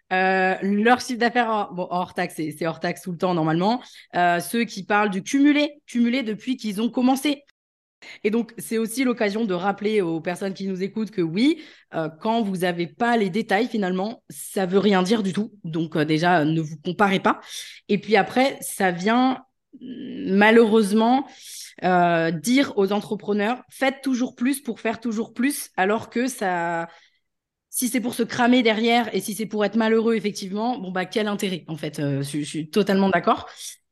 comment. 0.09 0.57
leur 0.61 1.01
chiffre 1.01 1.19
d'affaires 1.19 1.69
hors 1.77 2.13
taxe, 2.13 2.35
c'est 2.35 2.65
hors 2.65 2.79
taxe 2.79 3.01
tout 3.01 3.11
le 3.11 3.17
temps 3.17 3.33
normalement. 3.33 3.81
ceux 4.13 4.63
qui 4.63 4.83
parlent 4.83 5.09
du 5.09 5.23
cumulé, 5.23 5.81
cumulé 5.85 6.23
depuis 6.23 6.57
qu'ils 6.57 6.81
ont 6.81 6.89
commencé. 6.89 7.43
Et 8.23 8.29
donc, 8.29 8.53
c'est 8.57 8.77
aussi 8.77 9.03
l'occasion 9.03 9.45
de 9.45 9.53
rappeler 9.53 10.01
aux 10.01 10.21
personnes 10.21 10.53
qui 10.53 10.67
nous 10.67 10.83
écoutent 10.83 11.11
que 11.11 11.21
oui, 11.21 11.61
euh, 11.93 12.09
quand 12.21 12.41
vous 12.41 12.57
n'avez 12.57 12.87
pas 12.87 13.17
les 13.17 13.29
détails, 13.29 13.67
finalement, 13.67 14.23
ça 14.29 14.65
veut 14.65 14.79
rien 14.79 15.03
dire 15.03 15.23
du 15.23 15.33
tout. 15.33 15.53
Donc, 15.63 15.95
euh, 15.95 16.05
déjà, 16.05 16.45
ne 16.45 16.61
vous 16.61 16.77
comparez 16.77 17.19
pas. 17.19 17.39
Et 17.89 17.97
puis 17.97 18.15
après, 18.15 18.57
ça 18.61 18.91
vient 18.91 19.43
mm, 19.81 20.35
malheureusement 20.35 21.27
euh, 21.83 22.31
dire 22.31 22.73
aux 22.77 22.91
entrepreneurs, 22.93 23.61
faites 23.69 24.01
toujours 24.01 24.35
plus 24.35 24.61
pour 24.61 24.79
faire 24.79 24.99
toujours 24.99 25.33
plus, 25.33 25.71
alors 25.77 26.09
que 26.09 26.27
ça... 26.27 26.87
Si 27.75 27.89
c'est 27.89 27.99
pour 27.99 28.13
se 28.13 28.23
cramer 28.23 28.63
derrière 28.63 29.13
et 29.13 29.19
si 29.19 29.33
c'est 29.33 29.45
pour 29.45 29.65
être 29.65 29.75
malheureux, 29.75 30.15
effectivement, 30.15 30.77
bon, 30.79 30.91
bah, 30.91 31.05
quel 31.05 31.27
intérêt, 31.27 31.65
en 31.67 31.75
fait. 31.75 31.97
je, 31.97 32.21
je 32.21 32.43
suis 32.43 32.69
totalement 32.69 33.09
d'accord. 33.09 33.47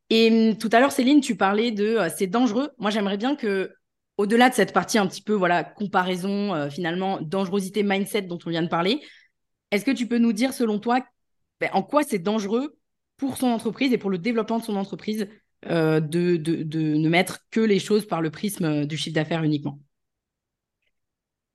Et 0.09 0.53
mm, 0.53 0.57
tout 0.57 0.69
à 0.71 0.79
l'heure, 0.79 0.91
Céline, 0.91 1.19
tu 1.19 1.35
parlais 1.35 1.71
de 1.71 1.97
c'est 2.15 2.27
dangereux. 2.27 2.69
Moi, 2.77 2.91
j'aimerais 2.91 3.17
bien 3.17 3.35
que 3.35 3.73
au-delà 4.17 4.49
de 4.49 4.55
cette 4.55 4.73
partie 4.73 4.97
un 4.97 5.07
petit 5.07 5.21
peu 5.21 5.33
voilà 5.33 5.63
comparaison 5.63 6.53
euh, 6.53 6.69
finalement 6.69 7.19
dangerosité 7.21 7.83
mindset 7.83 8.23
dont 8.23 8.39
on 8.45 8.49
vient 8.49 8.61
de 8.61 8.67
parler, 8.67 9.01
est-ce 9.71 9.85
que 9.85 9.91
tu 9.91 10.07
peux 10.07 10.19
nous 10.19 10.33
dire 10.33 10.53
selon 10.53 10.79
toi 10.79 11.03
ben, 11.59 11.69
en 11.73 11.83
quoi 11.83 12.03
c'est 12.03 12.19
dangereux 12.19 12.77
pour 13.17 13.37
son 13.37 13.47
entreprise 13.47 13.93
et 13.93 13.97
pour 13.97 14.09
le 14.09 14.17
développement 14.17 14.59
de 14.59 14.63
son 14.63 14.75
entreprise 14.75 15.27
euh, 15.67 15.99
de, 15.99 16.37
ne 16.37 17.09
mettre 17.09 17.39
que 17.51 17.61
les 17.61 17.79
choses 17.79 18.05
par 18.05 18.21
le 18.21 18.31
prisme 18.31 18.65
euh, 18.65 18.85
du 18.85 18.97
chiffre 18.97 19.15
d'affaires 19.15 19.43
uniquement? 19.43 19.79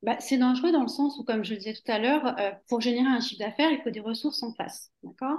Bah, 0.03 0.17
c'est 0.21 0.39
dangereux 0.39 0.73
dans 0.73 0.83
le 0.83 0.89
sens 0.89 1.19
où, 1.19 1.25
comme 1.25 1.45
je 1.45 1.55
le 1.55 1.59
disais 1.59 1.75
tout 1.75 1.91
à 1.91 1.99
l'heure, 1.99 2.37
pour 2.69 2.81
générer 2.81 3.09
un 3.09 3.21
chiffre 3.21 3.41
d'affaires, 3.41 3.71
il 3.71 3.81
faut 3.83 3.91
des 3.91 4.01
ressources 4.01 4.43
en 4.43 4.53
face. 4.55 4.93
D'accord? 5.03 5.39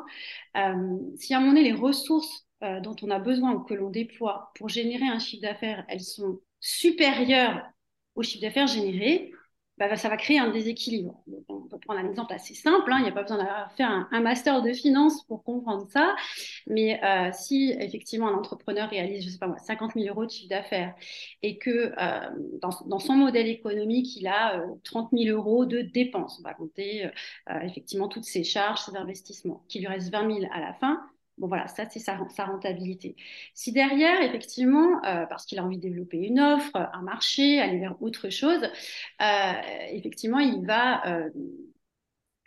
Si 1.18 1.34
à 1.34 1.38
un 1.38 1.40
moment 1.40 1.54
donné, 1.54 1.64
les 1.64 1.74
ressources 1.74 2.46
dont 2.62 2.96
on 3.02 3.10
a 3.10 3.20
besoin 3.20 3.54
ou 3.54 3.62
que 3.62 3.74
l'on 3.74 3.90
déploie 3.90 4.52
pour 4.56 4.68
générer 4.68 5.08
un 5.08 5.20
chiffre 5.20 5.42
d'affaires, 5.44 5.86
elles 5.88 6.02
sont 6.02 6.40
supérieur 6.60 7.64
au 8.16 8.22
chiffre 8.22 8.42
d'affaires 8.42 8.68
généré, 8.68 9.32
bah, 9.80 9.96
ça 9.96 10.10
va 10.10 10.18
créer 10.18 10.40
un 10.40 10.52
déséquilibre. 10.52 11.24
on 11.48 11.62
peut 11.62 11.80
prendre 11.80 12.02
un 12.02 12.10
exemple 12.10 12.34
assez 12.34 12.54
simple, 12.54 12.92
hein. 12.92 12.98
il 13.00 13.04
n'y 13.04 13.10
a 13.10 13.14
pas 13.14 13.22
besoin 13.22 13.38
d'avoir 13.38 13.72
fait 13.72 13.84
un, 13.84 14.08
master 14.20 14.62
de 14.62 14.74
finance 14.74 15.24
pour 15.24 15.44
comprendre 15.44 15.88
ça, 15.90 16.16
mais 16.68 17.02
euh, 17.04 17.30
si 17.32 17.74
effectivement 17.80 18.28
un 18.28 18.34
entrepreneur 18.34 18.90
réalise, 18.90 19.24
je 19.24 19.30
sais 19.30 19.38
pas 19.38 19.48
moi, 19.48 19.58
50 19.58 19.94
000 19.94 20.08
euros 20.08 20.26
de 20.26 20.32
chiffre 20.32 20.50
d'affaires 20.50 20.94
et 21.42 21.58
que 21.58 21.94
euh, 21.98 22.30
dans, 22.62 23.00
son 23.00 23.14
modèle 23.14 23.48
économique, 23.48 24.18
il 24.18 24.28
a 24.28 24.62
30 24.84 25.14
euh, 25.14 25.18
000 25.18 25.38
euros 25.38 25.66
de 25.66 25.82
dépenses, 25.82 26.38
on 26.40 26.44
va 26.44 26.54
compter 26.54 27.10
effectivement 27.62 28.10
toutes 28.10 28.26
ses 28.26 28.44
charges, 28.44 28.82
ses 28.82 28.98
investissements, 28.98 29.64
qu'il 29.70 29.82
lui 29.82 29.88
reste 29.88 30.12
20 30.12 30.40
000 30.42 30.52
à 30.52 30.60
la 30.60 30.74
fin, 30.74 31.02
Bon, 31.40 31.48
voilà, 31.48 31.68
ça, 31.68 31.86
c'est 31.90 32.00
sa, 32.00 32.18
rentabilité. 32.46 33.16
Si 33.54 33.72
derrière, 33.72 34.22
effectivement, 34.22 35.04
euh, 35.06 35.26
parce 35.26 35.46
qu'il 35.46 35.58
a 35.58 35.64
envie 35.64 35.78
de 35.78 35.82
développer 35.82 36.18
une 36.18 36.40
offre, 36.40 36.76
un 36.76 37.02
marché, 37.02 37.60
aller 37.62 37.80
vers 37.80 37.96
autre 38.02 38.30
chose, 38.30 38.62
euh, 39.22 39.54
effectivement, 39.92 40.40
il 40.40 40.66
va 40.66 41.06
euh, 41.08 41.30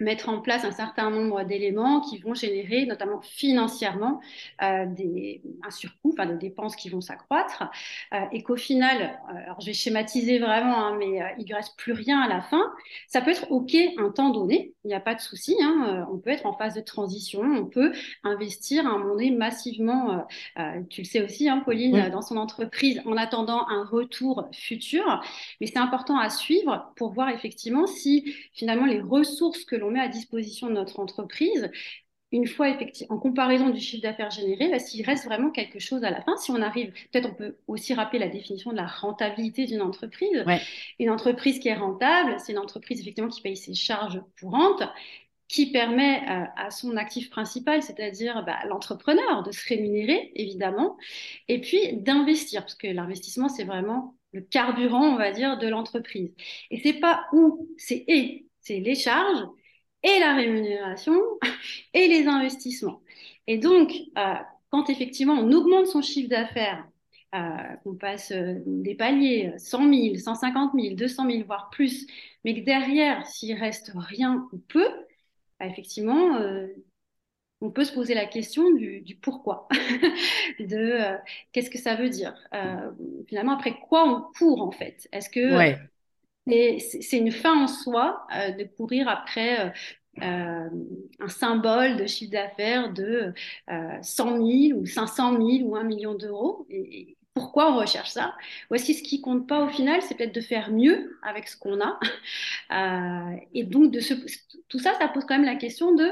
mettre 0.03 0.29
en 0.29 0.41
place 0.41 0.65
un 0.65 0.73
certain 0.73 1.11
nombre 1.11 1.45
d'éléments 1.45 2.01
qui 2.01 2.19
vont 2.19 2.35
générer, 2.35 2.87
notamment 2.87 3.21
financièrement, 3.21 4.21
euh, 4.63 4.87
des, 4.87 5.43
un 5.65 5.71
surcoût, 5.71 6.13
enfin 6.13 6.27
des 6.27 6.37
dépenses 6.37 6.77
qui 6.77 6.89
vont 6.91 7.01
s'accroître, 7.01 7.65
euh, 8.13 8.19
et 8.33 8.43
qu'au 8.43 8.57
final, 8.57 9.19
euh, 9.31 9.37
alors 9.45 9.61
je 9.61 9.67
vais 9.67 9.73
schématiser 9.73 10.39
vraiment, 10.39 10.87
hein, 10.87 10.97
mais 10.99 11.21
il 11.39 11.49
ne 11.49 11.55
reste 11.55 11.77
plus 11.77 11.93
rien 11.93 12.21
à 12.21 12.29
la 12.29 12.43
fin. 12.43 12.73
Ça 13.07 13.21
peut 13.21 13.31
être 13.31 13.51
OK 13.51 13.75
un 13.99 14.11
temps 14.11 14.31
donné, 14.31 14.75
il 14.85 14.89
n'y 14.89 14.95
a 14.95 15.01
pas 15.01 15.15
de 15.15 15.21
souci, 15.21 15.57
hein, 15.63 16.07
on 16.11 16.19
peut 16.19 16.31
être 16.31 16.47
en 16.47 16.53
phase 16.53 16.75
de 16.75 16.81
transition, 16.81 17.43
on 17.43 17.67
peut 17.67 17.93
investir 18.25 18.87
à 18.87 18.91
un 18.91 18.99
moment 18.99 19.15
donné 19.15 19.31
massivement, 19.31 20.27
tu 20.91 21.03
le 21.03 21.07
sais 21.07 21.23
aussi, 21.23 21.49
hein, 21.49 21.63
Pauline, 21.65 22.11
dans 22.11 22.23
son 22.23 22.37
entreprise 22.37 23.01
en 23.07 23.17
attendant 23.17 23.67
un 23.69 23.85
retour 23.85 24.49
futur, 24.53 25.23
mais 25.61 25.67
c'est 25.67 25.79
important 25.79 26.19
à 26.19 26.29
suivre 26.31 26.93
pour 26.97 27.13
voir 27.13 27.29
effectivement 27.29 27.87
si 27.87 28.35
finalement 28.53 28.87
les 28.87 29.01
ressources 29.01 29.65
que 29.65 29.77
l'on 29.77 29.92
met 29.93 30.01
à 30.01 30.09
disposition 30.09 30.69
de 30.69 30.73
notre 30.73 30.99
entreprise, 31.01 31.71
une 32.33 32.47
fois 32.47 32.71
effectivement 32.71 33.17
en 33.17 33.19
comparaison 33.19 33.69
du 33.69 33.81
chiffre 33.81 34.03
d'affaires 34.03 34.31
généré, 34.31 34.71
bah, 34.71 34.79
s'il 34.79 35.05
reste 35.05 35.27
vraiment 35.27 35.51
quelque 35.51 35.79
chose 35.79 36.03
à 36.03 36.11
la 36.11 36.23
fin, 36.23 36.37
si 36.39 36.51
on 36.51 36.63
arrive, 36.63 36.93
peut-être 37.13 37.29
on 37.31 37.35
peut 37.35 37.59
aussi 37.69 37.95
rappeler 37.95 38.19
la 38.19 38.29
définition 38.29 38.73
de 38.73 38.77
la 38.77 38.87
rentabilité 38.87 39.67
d'une 39.67 39.83
entreprise. 39.83 40.45
Une 40.99 41.11
entreprise 41.11 41.59
qui 41.59 41.69
est 41.69 41.75
rentable, 41.75 42.37
c'est 42.39 42.53
une 42.53 42.59
entreprise 42.59 43.01
effectivement 43.01 43.29
qui 43.29 43.43
paye 43.43 43.57
ses 43.57 43.75
charges 43.75 44.23
courantes, 44.41 44.83
qui 45.49 45.71
permet 45.71 46.23
euh, 46.23 46.45
à 46.57 46.71
son 46.71 46.97
actif 46.97 47.29
principal, 47.29 47.83
c'est-à-dire 47.83 48.43
bah, 48.47 48.59
l'entrepreneur, 48.67 49.43
de 49.43 49.53
se 49.53 49.69
rémunérer, 49.69 50.33
évidemment, 50.35 50.97
et 51.49 51.61
puis 51.61 51.99
d'investir, 51.99 52.63
parce 52.63 52.75
que 52.75 52.87
l'investissement, 52.87 53.51
c'est 53.51 53.65
vraiment 53.65 54.17
le 54.33 54.41
carburant, 54.41 55.05
on 55.05 55.17
va 55.17 55.31
dire, 55.31 55.59
de 55.59 55.69
l'entreprise. 55.69 56.35
Et 56.71 56.81
c'est 56.83 56.95
pas 56.95 57.27
où, 57.35 57.69
c'est 57.77 58.03
et, 58.09 58.47
c'est 58.61 58.81
les 58.81 58.95
charges 58.95 59.45
et 60.03 60.19
la 60.19 60.35
rémunération 60.35 61.21
et 61.95 62.09
les 62.09 62.27
investissements. 62.27 63.01
Et 63.47 63.59
donc, 63.59 63.93
euh, 64.19 64.35
quand 64.71 64.91
effectivement 64.91 65.35
on 65.35 65.53
augmente 65.53 65.87
son 65.87 66.03
chiffre 66.03 66.29
d'affaires, 66.29 66.87
euh, 67.35 67.39
qu'on 67.83 67.95
passe 67.95 68.31
euh, 68.33 68.57
des 68.67 68.95
paliers 68.95 69.53
100 69.57 69.93
000, 69.93 70.17
150 70.17 70.73
000, 70.79 70.95
200 70.97 71.31
000, 71.31 71.45
voire 71.45 71.71
plus, 71.71 72.07
mais 72.45 72.55
que 72.55 72.65
derrière, 72.65 73.27
s'il 73.27 73.55
reste 73.59 73.93
rien 73.95 74.47
ou 74.53 74.59
peu, 74.59 74.87
bah, 75.59 75.67
effectivement, 75.67 76.39
on 77.61 77.71
peut 77.71 77.85
se 77.85 77.93
poser 77.93 78.15
la 78.15 78.27
question 78.27 78.71
du, 78.73 79.17
pourquoi, 79.23 79.69
de 80.59 81.17
qu'est-ce 81.53 81.71
que 81.71 81.79
ça 81.79 81.95
veut 81.95 82.09
dire? 82.09 82.35
finalement, 83.29 83.53
après 83.53 83.79
quoi 83.79 84.07
on 84.07 84.33
court 84.37 84.63
en 84.63 84.73
fait? 84.73 85.09
Est-ce 85.13 85.31
que 85.31 85.79
c'est 86.47 87.19
une 87.19 87.31
fin 87.31 87.65
en 87.65 87.69
soi 87.69 88.27
de 88.59 88.65
courir 88.65 89.09
après 89.09 89.73
euh, 90.21 90.69
un 91.21 91.29
symbole 91.29 91.97
de 91.97 92.07
chiffre 92.07 92.33
d'affaires 92.33 92.93
de 92.93 93.33
100 94.03 94.43
euh, 94.43 94.69
000 94.69 94.79
ou 94.81 94.87
500 94.87 95.33
000 95.37 95.69
ou 95.69 95.77
1 95.77 95.85
million 95.85 96.15
d'euros. 96.15 96.67
Et, 96.69 97.17
pourquoi 97.35 97.73
on 97.73 97.79
recherche 97.79 98.11
ça? 98.11 98.35
Que 98.71 98.77
ce 98.77 99.03
qui 99.03 99.23
compte 99.23 99.49
pas 99.49 99.65
au 99.65 99.69
final, 99.69 100.03
c'est 100.03 100.15
peut-être 100.15 100.35
de 100.35 100.43
faire 100.43 100.71
mieux 100.71 101.19
avec 101.23 101.49
ce 101.49 101.57
qu'on 101.57 101.81
a 101.81 101.99
euh, 103.33 103.37
Et 103.55 103.65
donc, 103.65 103.91
de 103.91 104.01
tout 104.69 104.79
ça, 104.79 104.93
ça 104.99 105.09
pose 105.09 105.25
quand 105.25 105.39
même 105.39 105.47
la 105.47 105.57
question 105.57 105.95
de 105.95 106.11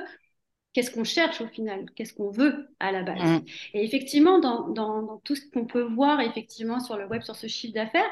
qu'est-ce 0.73 0.91
qu'on 0.91 1.05
cherche 1.05 1.41
au 1.41 1.47
final, 1.47 1.87
qu'est-ce 1.97 2.15
qu'on 2.15 2.31
veut 2.31 2.69
à 2.79 2.93
la 2.93 3.03
base? 3.03 3.23
Mm. 3.23 3.45
Et 3.75 3.85
effectivement, 3.85 4.39
dans, 4.39 5.21
tout 5.25 5.35
ce 5.35 5.43
qu'on 5.51 5.67
peut 5.67 5.83
voir 5.83 6.21
effectivement 6.21 6.81
sur 6.81 6.97
le 6.97 7.07
web, 7.07 7.23
sur 7.23 7.37
ce 7.37 7.47
chiffre 7.47 7.75
d'affaires, 7.75 8.11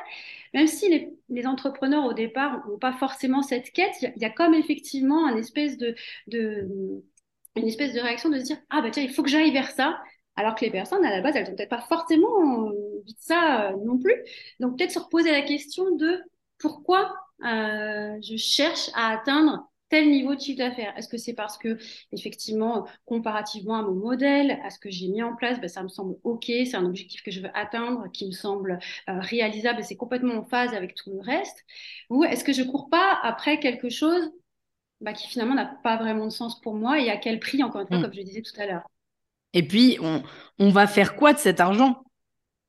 même 0.55 0.67
si 0.67 1.11
les, 1.29 1.47
entrepreneurs 1.47 2.05
au 2.05 2.13
départ 2.13 2.67
n'ont 2.69 2.79
pas 2.79 2.93
forcément 2.93 3.43
cette 3.43 3.71
quête, 3.73 3.95
il 4.03 4.13
y, 4.23 4.25
a 4.25 4.31
comme 4.31 4.55
effectivement 4.55 5.27
un 5.27 5.37
espèce 5.37 5.79
de, 5.79 5.95
une 6.29 7.03
espèce 7.57 7.95
de 7.95 8.01
réaction 8.01 8.29
de 8.29 8.39
se 8.39 8.45
dire 8.45 8.59
ah 8.71 8.83
bah 8.83 8.91
tiens 8.91 9.03
il 9.03 9.11
faut 9.11 9.23
que 9.23 9.31
j'aille 9.31 9.53
vers 9.53 9.71
ça. 9.71 9.99
Alors 10.37 10.55
que 10.55 10.65
les 10.65 10.71
personnes, 10.71 11.05
à 11.05 11.11
la 11.11 11.21
base, 11.21 11.35
elles 11.35 11.49
n'ont 11.49 11.57
peut-être 11.57 11.69
pas 11.69 11.81
forcément 11.81 12.29
envie 12.29 13.13
de 13.13 13.19
ça 13.19 13.71
euh, 13.71 13.77
non 13.85 13.99
plus. 13.99 14.15
Donc, 14.61 14.79
peut-être 14.79 14.93
se 14.93 15.01
reposer 15.01 15.33
la 15.33 15.43
question 15.43 15.97
de 15.97 16.23
pourquoi 16.61 17.13
euh, 17.45 18.17
je 18.23 18.37
cherche 18.37 18.89
à 18.95 19.09
atteindre 19.09 19.69
tel 19.89 20.11
niveau 20.11 20.35
de 20.35 20.41
chiffre 20.41 20.59
d'affaires. 20.59 20.97
Est-ce 20.97 21.09
que 21.09 21.19
c'est 21.19 21.35
parce 21.35 21.59
que, 21.59 21.79
effectivement, 22.13 22.87
comparativement 23.05 23.77
à 23.77 23.83
mon 23.83 23.95
modèle, 23.95 24.59
à 24.65 24.71
ce 24.71 24.79
que 24.79 24.91
j'ai 24.91 25.09
mis 25.09 25.23
en 25.23 25.35
place, 25.35 25.61
ben, 25.61 25.69
ça 25.69 25.83
me 25.83 25.89
semble 25.89 26.17
OK, 26.25 26.45
c'est 26.47 26.75
un 26.75 26.85
objectif 26.85 27.23
que 27.23 27.31
je 27.31 27.41
veux 27.41 27.51
atteindre, 27.55 28.11
qui 28.13 28.27
me 28.27 28.33
semble 28.33 28.79
euh, 29.09 29.19
réalisable 29.21 29.81
et 29.81 29.83
c'est 29.83 29.97
complètement 29.97 30.35
en 30.35 30.45
phase 30.45 30.75
avec 30.75 30.95
tout 30.95 31.11
le 31.11 31.21
reste? 31.21 31.65
Ou 32.11 32.25
est-ce 32.25 32.45
que 32.45 32.53
je 32.53 32.63
cours 32.63 32.91
pas 32.91 33.19
après 33.23 33.59
quelque 33.59 33.89
chose 33.89 34.31
bah, 35.01 35.13
qui 35.13 35.29
finalement 35.29 35.55
n'a 35.55 35.67
pas 35.67 35.97
vraiment 35.97 36.25
de 36.25 36.33
sens 36.33 36.61
pour 36.61 36.75
moi 36.75 37.01
et 37.01 37.11
à 37.11 37.17
quel 37.17 37.41
prix, 37.41 37.63
encore 37.63 37.81
une 37.81 37.87
fois, 37.87 37.99
mmh. 37.99 38.03
comme 38.03 38.15
je 38.15 38.23
disais 38.23 38.43
tout 38.43 38.61
à 38.61 38.67
l'heure? 38.67 38.87
Et 39.55 39.67
puis, 39.67 39.99
on, 40.03 40.23
on 40.59 40.71
va 40.71 40.87
faire 40.87 41.17
quoi 41.17 41.33
de 41.33 41.39
cet 41.39 41.61
argent? 41.61 42.03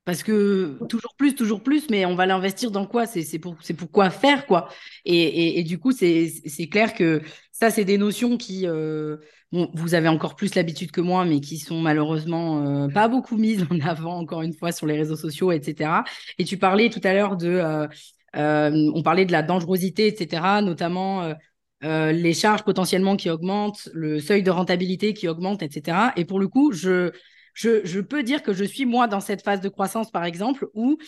Parce 0.04 0.22
que 0.22 0.78
toujours 0.88 1.14
plus, 1.16 1.34
toujours 1.34 1.62
plus, 1.62 1.90
mais 1.90 2.06
on 2.06 2.14
va 2.14 2.26
l'investir 2.26 2.70
dans 2.70 2.86
quoi? 2.86 3.06
C'est 3.06 3.38
pour, 3.38 3.56
pour 3.56 3.90
quoi 3.90 4.10
faire, 4.10 4.46
quoi? 4.46 4.68
Et, 5.04 5.58
et, 5.58 5.62
du 5.62 5.78
coup, 5.78 5.92
c'est 5.92 6.68
clair 6.70 6.94
que 6.94 7.20
ça, 7.52 7.70
c'est 7.70 7.84
des 7.84 7.98
notions 7.98 8.36
qui, 8.38 8.66
euh, 8.66 9.18
vous 9.52 9.94
avez 9.94 10.08
encore 10.08 10.36
plus 10.36 10.54
l'habitude 10.54 10.90
que 10.90 11.02
moi, 11.02 11.24
mais 11.24 11.40
qui 11.40 11.58
sont 11.58 11.80
malheureusement 11.80 12.84
euh, 12.84 12.88
pas 12.88 13.08
beaucoup 13.08 13.36
mises 13.36 13.66
en 13.70 13.78
avant, 13.80 14.16
encore 14.18 14.42
une 14.42 14.54
fois, 14.54 14.72
sur 14.72 14.86
les 14.86 14.96
réseaux 14.96 15.16
sociaux, 15.16 15.52
etc. 15.52 15.90
Et 16.38 16.44
tu 16.44 16.56
parlais 16.56 16.88
tout 16.88 17.00
à 17.04 17.12
l'heure 17.12 17.36
de 17.36 17.88
on 18.34 19.02
parlait 19.02 19.26
de 19.26 19.32
la 19.32 19.42
dangerosité, 19.42 20.06
etc., 20.06 20.62
notamment 20.62 21.34
les 21.82 22.32
charges 22.32 22.64
potentiellement 22.64 23.16
qui 23.16 23.28
augmentent, 23.28 23.88
le 23.92 24.18
seuil 24.18 24.42
de 24.42 24.50
rentabilité 24.50 25.12
qui 25.12 25.28
augmente, 25.28 25.62
etc. 25.62 26.12
Et 26.16 26.24
pour 26.24 26.40
le 26.40 26.48
coup, 26.48 26.72
je, 26.72 27.12
je, 27.60 28.00
peux 28.00 28.22
dire 28.22 28.42
que 28.42 28.52
je 28.52 28.64
suis 28.64 28.86
moi 28.86 29.06
dans 29.06 29.20
cette 29.20 29.42
phase 29.42 29.60
de 29.60 29.68
croissance, 29.68 30.10
par 30.10 30.24
exemple, 30.24 30.68
où 30.74 30.98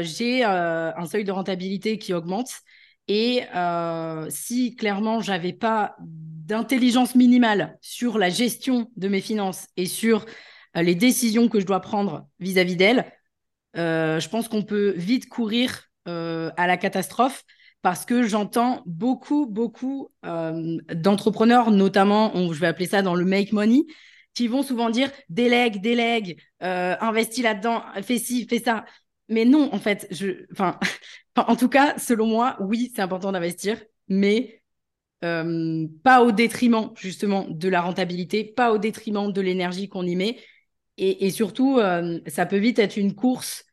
j'ai 0.00 0.44
un 0.44 1.06
seuil 1.06 1.24
de 1.24 1.32
rentabilité 1.32 1.98
qui 1.98 2.12
augmente. 2.12 2.50
Et 3.08 3.42
si 4.28 4.76
clairement 4.76 5.20
j'avais 5.20 5.52
pas 5.52 5.96
d'intelligence 6.00 7.14
minimale 7.14 7.78
sur 7.80 8.18
la 8.18 8.28
gestion 8.28 8.90
de 8.96 9.08
mes 9.08 9.20
finances 9.20 9.66
et 9.76 9.86
sur 9.86 10.26
les 10.74 10.94
décisions 10.94 11.48
que 11.48 11.60
je 11.60 11.66
dois 11.66 11.80
prendre 11.80 12.26
vis-à-vis 12.38 12.76
d'elles, 12.76 13.04
je 13.74 14.28
pense 14.28 14.48
qu'on 14.48 14.62
peut 14.62 14.94
vite 14.96 15.28
courir 15.28 15.84
à 16.06 16.66
la 16.66 16.76
catastrophe 16.76 17.44
parce 17.82 18.04
que 18.04 18.22
j'entends 18.24 18.82
beaucoup, 18.86 19.46
beaucoup 19.46 20.10
d'entrepreneurs, 20.22 21.70
notamment, 21.70 22.32
je 22.52 22.60
vais 22.60 22.66
appeler 22.66 22.86
ça 22.86 23.02
dans 23.02 23.14
le 23.14 23.24
make 23.24 23.52
money, 23.52 23.84
qui 24.34 24.48
vont 24.48 24.62
souvent 24.62 24.90
dire 24.90 25.10
délègue, 25.28 25.80
délègue, 25.80 26.40
euh, 26.62 26.96
investis 27.00 27.42
là-dedans, 27.42 27.82
fais 28.02 28.18
ci, 28.18 28.46
fais 28.46 28.60
ça. 28.60 28.84
Mais 29.28 29.44
non, 29.44 29.72
en 29.72 29.78
fait, 29.78 30.06
je, 30.10 30.46
enfin, 30.52 30.78
en 31.36 31.56
tout 31.56 31.68
cas, 31.68 31.98
selon 31.98 32.26
moi, 32.26 32.56
oui, 32.60 32.92
c'est 32.94 33.02
important 33.02 33.32
d'investir, 33.32 33.80
mais 34.08 34.62
euh, 35.24 35.86
pas 36.02 36.22
au 36.22 36.32
détriment 36.32 36.90
justement 36.96 37.46
de 37.48 37.68
la 37.68 37.82
rentabilité, 37.82 38.44
pas 38.44 38.72
au 38.72 38.78
détriment 38.78 39.32
de 39.32 39.40
l'énergie 39.40 39.88
qu'on 39.88 40.06
y 40.06 40.16
met. 40.16 40.38
Et, 41.02 41.30
surtout, 41.30 41.78
euh, 41.78 42.20
ça 42.26 42.44
peut 42.44 42.58
vite 42.58 42.78
être 42.78 42.98
une 42.98 43.14
course 43.14 43.64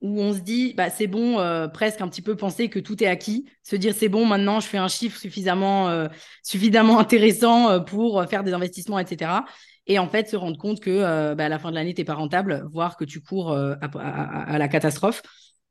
où 0.00 0.20
on 0.20 0.32
se 0.32 0.40
dit, 0.40 0.74
bah, 0.74 0.90
c'est 0.90 1.06
bon, 1.06 1.36
presque 1.72 2.00
un 2.00 2.08
petit 2.08 2.22
peu 2.22 2.36
penser 2.36 2.68
que 2.68 2.80
tout 2.80 3.00
est 3.04 3.06
acquis, 3.06 3.48
se 3.62 3.76
dire, 3.76 3.94
c'est 3.94 4.08
bon, 4.08 4.26
maintenant, 4.26 4.58
je 4.58 4.66
fais 4.66 4.78
un 4.78 4.88
chiffre 4.88 5.16
suffisamment, 5.16 6.08
suffisamment 6.42 6.98
intéressant 6.98 7.84
pour 7.84 8.24
faire 8.28 8.42
des 8.42 8.52
investissements, 8.52 8.98
etc 8.98 9.42
et 9.86 9.98
en 9.98 10.08
fait 10.08 10.28
se 10.28 10.36
rendre 10.36 10.58
compte 10.58 10.80
que 10.80 10.90
euh, 10.90 11.34
bah, 11.34 11.46
à 11.46 11.48
la 11.48 11.58
fin 11.58 11.70
de 11.70 11.74
l'année, 11.74 11.94
tu 11.94 12.00
n'es 12.00 12.04
pas 12.04 12.14
rentable, 12.14 12.64
voire 12.70 12.96
que 12.96 13.04
tu 13.04 13.20
cours 13.20 13.52
euh, 13.52 13.74
à, 13.82 14.58
la 14.58 14.68
catastrophe. 14.68 15.22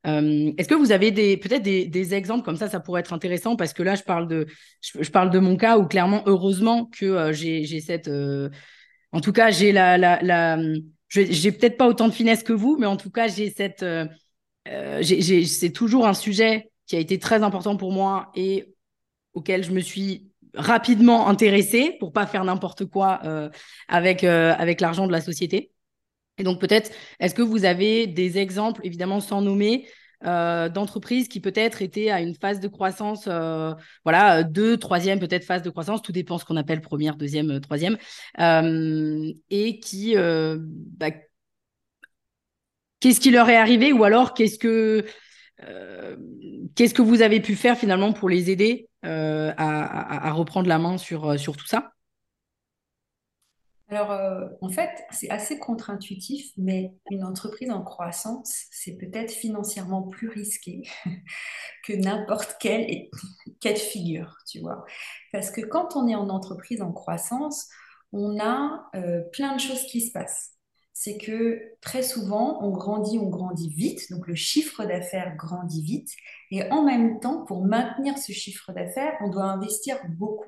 Euh, 0.06 0.52
est-ce 0.58 0.68
que 0.68 0.74
vous 0.74 0.92
avez 0.92 1.36
peut-être 1.36 1.62
des, 1.62 2.14
exemples 2.14 2.44
comme 2.44 2.56
ça 2.56 2.68
Ça 2.68 2.80
pourrait 2.80 3.00
être 3.00 3.12
intéressant 3.12 3.56
parce 3.56 3.72
que 3.72 3.82
là, 3.82 3.94
je 3.94 4.02
parle 4.02 4.26
de, 4.26 4.46
je, 4.80 5.10
parle 5.10 5.30
de 5.30 5.38
mon 5.38 5.56
cas 5.56 5.78
où 5.78 5.86
clairement, 5.86 6.22
heureusement 6.26 6.86
que 6.86 7.32
j'ai 7.32 7.80
cette. 7.80 8.10
en 9.12 9.20
tout 9.20 9.32
cas, 9.32 9.50
j'ai 9.50 9.72
la 9.72 10.58
j'ai 11.08 11.52
peut-être 11.52 11.76
pas 11.76 11.86
autant 11.86 12.08
de 12.08 12.12
finesse 12.14 12.42
que 12.42 12.54
vous, 12.54 12.78
mais 12.78 12.86
en 12.86 12.96
tout 12.96 13.10
cas, 13.10 13.28
j'ai 13.28 13.50
cette. 13.50 13.84
c'est 14.66 15.72
toujours 15.72 16.06
un 16.06 16.14
sujet 16.14 16.70
qui 16.86 16.96
a 16.96 16.98
été 16.98 17.18
très 17.18 17.42
important 17.42 17.76
pour 17.76 17.92
moi 17.92 18.32
et 18.34 18.74
auquel 19.34 19.62
je 19.62 19.70
me 19.70 19.80
suis 19.80 20.31
rapidement 20.54 21.28
intéressé 21.28 21.96
pour 21.98 22.12
pas 22.12 22.26
faire 22.26 22.44
n'importe 22.44 22.84
quoi 22.84 23.20
euh, 23.24 23.48
avec, 23.88 24.24
euh, 24.24 24.54
avec 24.58 24.80
l'argent 24.80 25.06
de 25.06 25.12
la 25.12 25.20
société. 25.20 25.72
Et 26.38 26.44
donc 26.44 26.60
peut-être, 26.60 26.90
est-ce 27.20 27.34
que 27.34 27.42
vous 27.42 27.64
avez 27.64 28.06
des 28.06 28.38
exemples, 28.38 28.80
évidemment 28.84 29.20
sans 29.20 29.42
nommer, 29.42 29.86
euh, 30.24 30.68
d'entreprises 30.68 31.28
qui 31.28 31.40
peut-être 31.40 31.82
étaient 31.82 32.10
à 32.10 32.20
une 32.20 32.34
phase 32.34 32.60
de 32.60 32.68
croissance, 32.68 33.28
voilà, 34.04 34.42
deux, 34.44 34.76
troisième 34.76 35.18
peut-être 35.18 35.44
phase 35.44 35.62
de 35.62 35.70
croissance, 35.70 36.00
tout 36.00 36.12
dépend 36.12 36.38
ce 36.38 36.44
qu'on 36.44 36.56
appelle 36.56 36.80
première, 36.80 37.16
deuxième, 37.16 37.60
troisième, 37.60 37.98
et 38.38 39.80
qui, 39.80 40.14
bah, 40.16 41.10
qu'est-ce 43.00 43.20
qui 43.20 43.30
leur 43.30 43.50
est 43.50 43.56
arrivé 43.56 43.92
ou 43.92 44.04
alors 44.04 44.32
qu'est-ce 44.32 44.58
que 44.58 45.04
qu'est-ce 46.74 46.94
que 46.94 47.02
vous 47.02 47.22
avez 47.22 47.40
pu 47.40 47.56
faire 47.56 47.76
finalement 47.76 48.12
pour 48.12 48.28
les 48.28 48.50
aider 48.50 48.88
euh, 49.04 49.52
à, 49.56 50.30
reprendre 50.32 50.68
la 50.68 50.78
main 50.78 50.96
sur, 50.96 51.28
euh, 51.28 51.36
tout 51.36 51.66
ça? 51.66 51.92
Alors, 53.88 54.10
euh, 54.10 54.48
en 54.62 54.70
fait, 54.70 54.90
c'est 55.10 55.28
assez 55.28 55.58
contre-intuitif, 55.58 56.50
mais 56.56 56.94
une 57.10 57.24
entreprise 57.24 57.70
en 57.70 57.82
croissance, 57.82 58.66
c'est 58.70 58.96
peut-être 58.96 59.30
financièrement 59.30 60.02
plus 60.02 60.28
risqué 60.28 60.82
que 61.86 61.92
n'importe 61.92 62.56
quel 62.58 63.08
cas 63.60 63.72
de 63.72 63.78
figure, 63.78 64.38
tu 64.48 64.60
vois. 64.60 64.84
Parce 65.30 65.50
que 65.50 65.60
quand 65.60 65.94
on 65.96 66.08
est 66.08 66.14
en 66.14 66.30
entreprise 66.30 66.80
en 66.80 66.92
croissance, 66.92 67.68
on 68.12 68.38
a 68.40 68.90
plein 69.32 69.56
de 69.56 69.60
choses 69.60 69.82
qui 69.86 70.00
se 70.00 70.12
passent 70.12 70.52
c'est 70.92 71.16
que 71.18 71.60
très 71.80 72.02
souvent, 72.02 72.62
on 72.62 72.70
grandit, 72.70 73.18
on 73.18 73.28
grandit 73.28 73.70
vite, 73.70 74.10
donc 74.10 74.26
le 74.26 74.34
chiffre 74.34 74.84
d'affaires 74.84 75.36
grandit 75.36 75.82
vite, 75.82 76.10
et 76.50 76.70
en 76.70 76.82
même 76.82 77.20
temps, 77.20 77.44
pour 77.44 77.64
maintenir 77.64 78.18
ce 78.18 78.32
chiffre 78.32 78.72
d'affaires, 78.72 79.14
on 79.20 79.28
doit 79.28 79.44
investir 79.44 79.96
beaucoup 80.08 80.46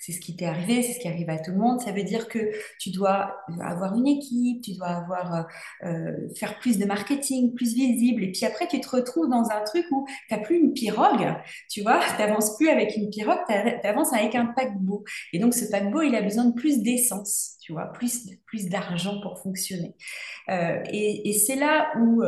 c'est 0.00 0.12
ce 0.12 0.20
qui 0.20 0.34
t'est 0.34 0.46
arrivé, 0.46 0.82
c'est 0.82 0.94
ce 0.94 0.98
qui 0.98 1.08
arrive 1.08 1.28
à 1.28 1.38
tout 1.38 1.50
le 1.50 1.58
monde. 1.58 1.80
Ça 1.80 1.92
veut 1.92 2.02
dire 2.02 2.26
que 2.28 2.38
tu 2.78 2.90
dois 2.90 3.36
avoir 3.62 3.94
une 3.94 4.06
équipe, 4.06 4.62
tu 4.62 4.72
dois 4.72 4.88
avoir 4.88 5.34
euh, 5.34 5.42
euh, 5.84 6.28
faire 6.36 6.58
plus 6.58 6.78
de 6.78 6.86
marketing, 6.86 7.54
plus 7.54 7.74
visible. 7.74 8.24
Et 8.24 8.32
puis 8.32 8.46
après, 8.46 8.66
tu 8.66 8.80
te 8.80 8.88
retrouves 8.88 9.28
dans 9.28 9.50
un 9.50 9.62
truc 9.64 9.84
où 9.90 10.06
tu 10.28 10.34
n'as 10.34 10.40
plus 10.40 10.56
une 10.56 10.72
pirogue, 10.72 11.34
tu 11.70 11.82
vois, 11.82 12.00
tu 12.16 12.22
n'avances 12.22 12.56
plus 12.56 12.70
avec 12.70 12.96
une 12.96 13.10
pirogue, 13.10 13.40
tu 13.46 13.86
avances 13.86 14.12
avec 14.14 14.34
un 14.34 14.46
paquebot. 14.46 15.04
Et 15.34 15.38
donc, 15.38 15.52
ce 15.52 15.70
paquebot, 15.70 16.00
il 16.00 16.14
a 16.14 16.22
besoin 16.22 16.46
de 16.46 16.54
plus 16.54 16.80
d'essence, 16.82 17.56
tu 17.60 17.72
vois, 17.72 17.92
plus, 17.92 18.26
plus 18.46 18.70
d'argent 18.70 19.20
pour 19.20 19.38
fonctionner. 19.38 19.94
Euh, 20.48 20.82
et, 20.90 21.28
et 21.28 21.32
c'est 21.34 21.56
là 21.56 21.92
où 22.00 22.22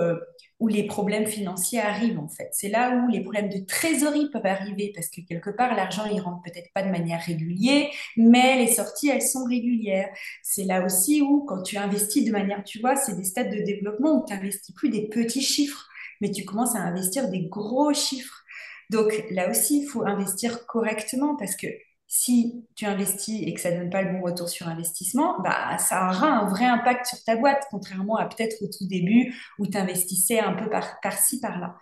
où 0.62 0.68
les 0.68 0.84
problèmes 0.84 1.26
financiers 1.26 1.80
arrivent 1.80 2.20
en 2.20 2.28
fait. 2.28 2.48
C'est 2.52 2.68
là 2.68 2.94
où 2.94 3.10
les 3.10 3.20
problèmes 3.20 3.48
de 3.48 3.58
trésorerie 3.58 4.30
peuvent 4.30 4.46
arriver 4.46 4.92
parce 4.94 5.08
que 5.08 5.20
quelque 5.20 5.50
part 5.50 5.74
l'argent 5.74 6.04
il 6.06 6.20
rentre 6.20 6.40
peut-être 6.42 6.72
pas 6.72 6.84
de 6.84 6.88
manière 6.88 7.20
régulière, 7.20 7.88
mais 8.16 8.64
les 8.64 8.72
sorties 8.72 9.08
elles 9.08 9.22
sont 9.22 9.44
régulières. 9.44 10.08
C'est 10.44 10.62
là 10.62 10.84
aussi 10.84 11.20
où 11.20 11.44
quand 11.44 11.62
tu 11.62 11.78
investis 11.78 12.24
de 12.24 12.30
manière, 12.30 12.62
tu 12.62 12.78
vois, 12.78 12.94
c'est 12.94 13.16
des 13.16 13.24
stades 13.24 13.52
de 13.52 13.60
développement 13.60 14.22
où 14.22 14.24
tu 14.24 14.34
investis 14.34 14.72
plus 14.72 14.88
des 14.88 15.08
petits 15.08 15.42
chiffres, 15.42 15.88
mais 16.20 16.30
tu 16.30 16.44
commences 16.44 16.76
à 16.76 16.78
investir 16.78 17.28
des 17.28 17.42
gros 17.42 17.92
chiffres. 17.92 18.44
Donc 18.88 19.24
là 19.32 19.50
aussi 19.50 19.80
il 19.80 19.86
faut 19.88 20.06
investir 20.06 20.64
correctement 20.66 21.34
parce 21.34 21.56
que 21.56 21.66
si 22.14 22.66
tu 22.74 22.84
investis 22.84 23.40
et 23.42 23.54
que 23.54 23.60
ça 23.60 23.70
ne 23.70 23.78
donne 23.78 23.88
pas 23.88 24.02
le 24.02 24.12
bon 24.12 24.20
retour 24.20 24.46
sur 24.46 24.68
investissement, 24.68 25.40
bah, 25.42 25.78
ça 25.78 26.10
aura 26.10 26.26
un 26.26 26.46
vrai 26.46 26.66
impact 26.66 27.06
sur 27.06 27.24
ta 27.24 27.36
boîte, 27.36 27.64
contrairement 27.70 28.16
à 28.16 28.26
peut-être 28.26 28.60
au 28.60 28.66
tout 28.66 28.86
début 28.86 29.34
où 29.58 29.66
tu 29.66 29.78
investissais 29.78 30.38
un 30.38 30.52
peu 30.52 30.68
par, 30.68 31.18
ci 31.18 31.40
par-là. 31.40 31.76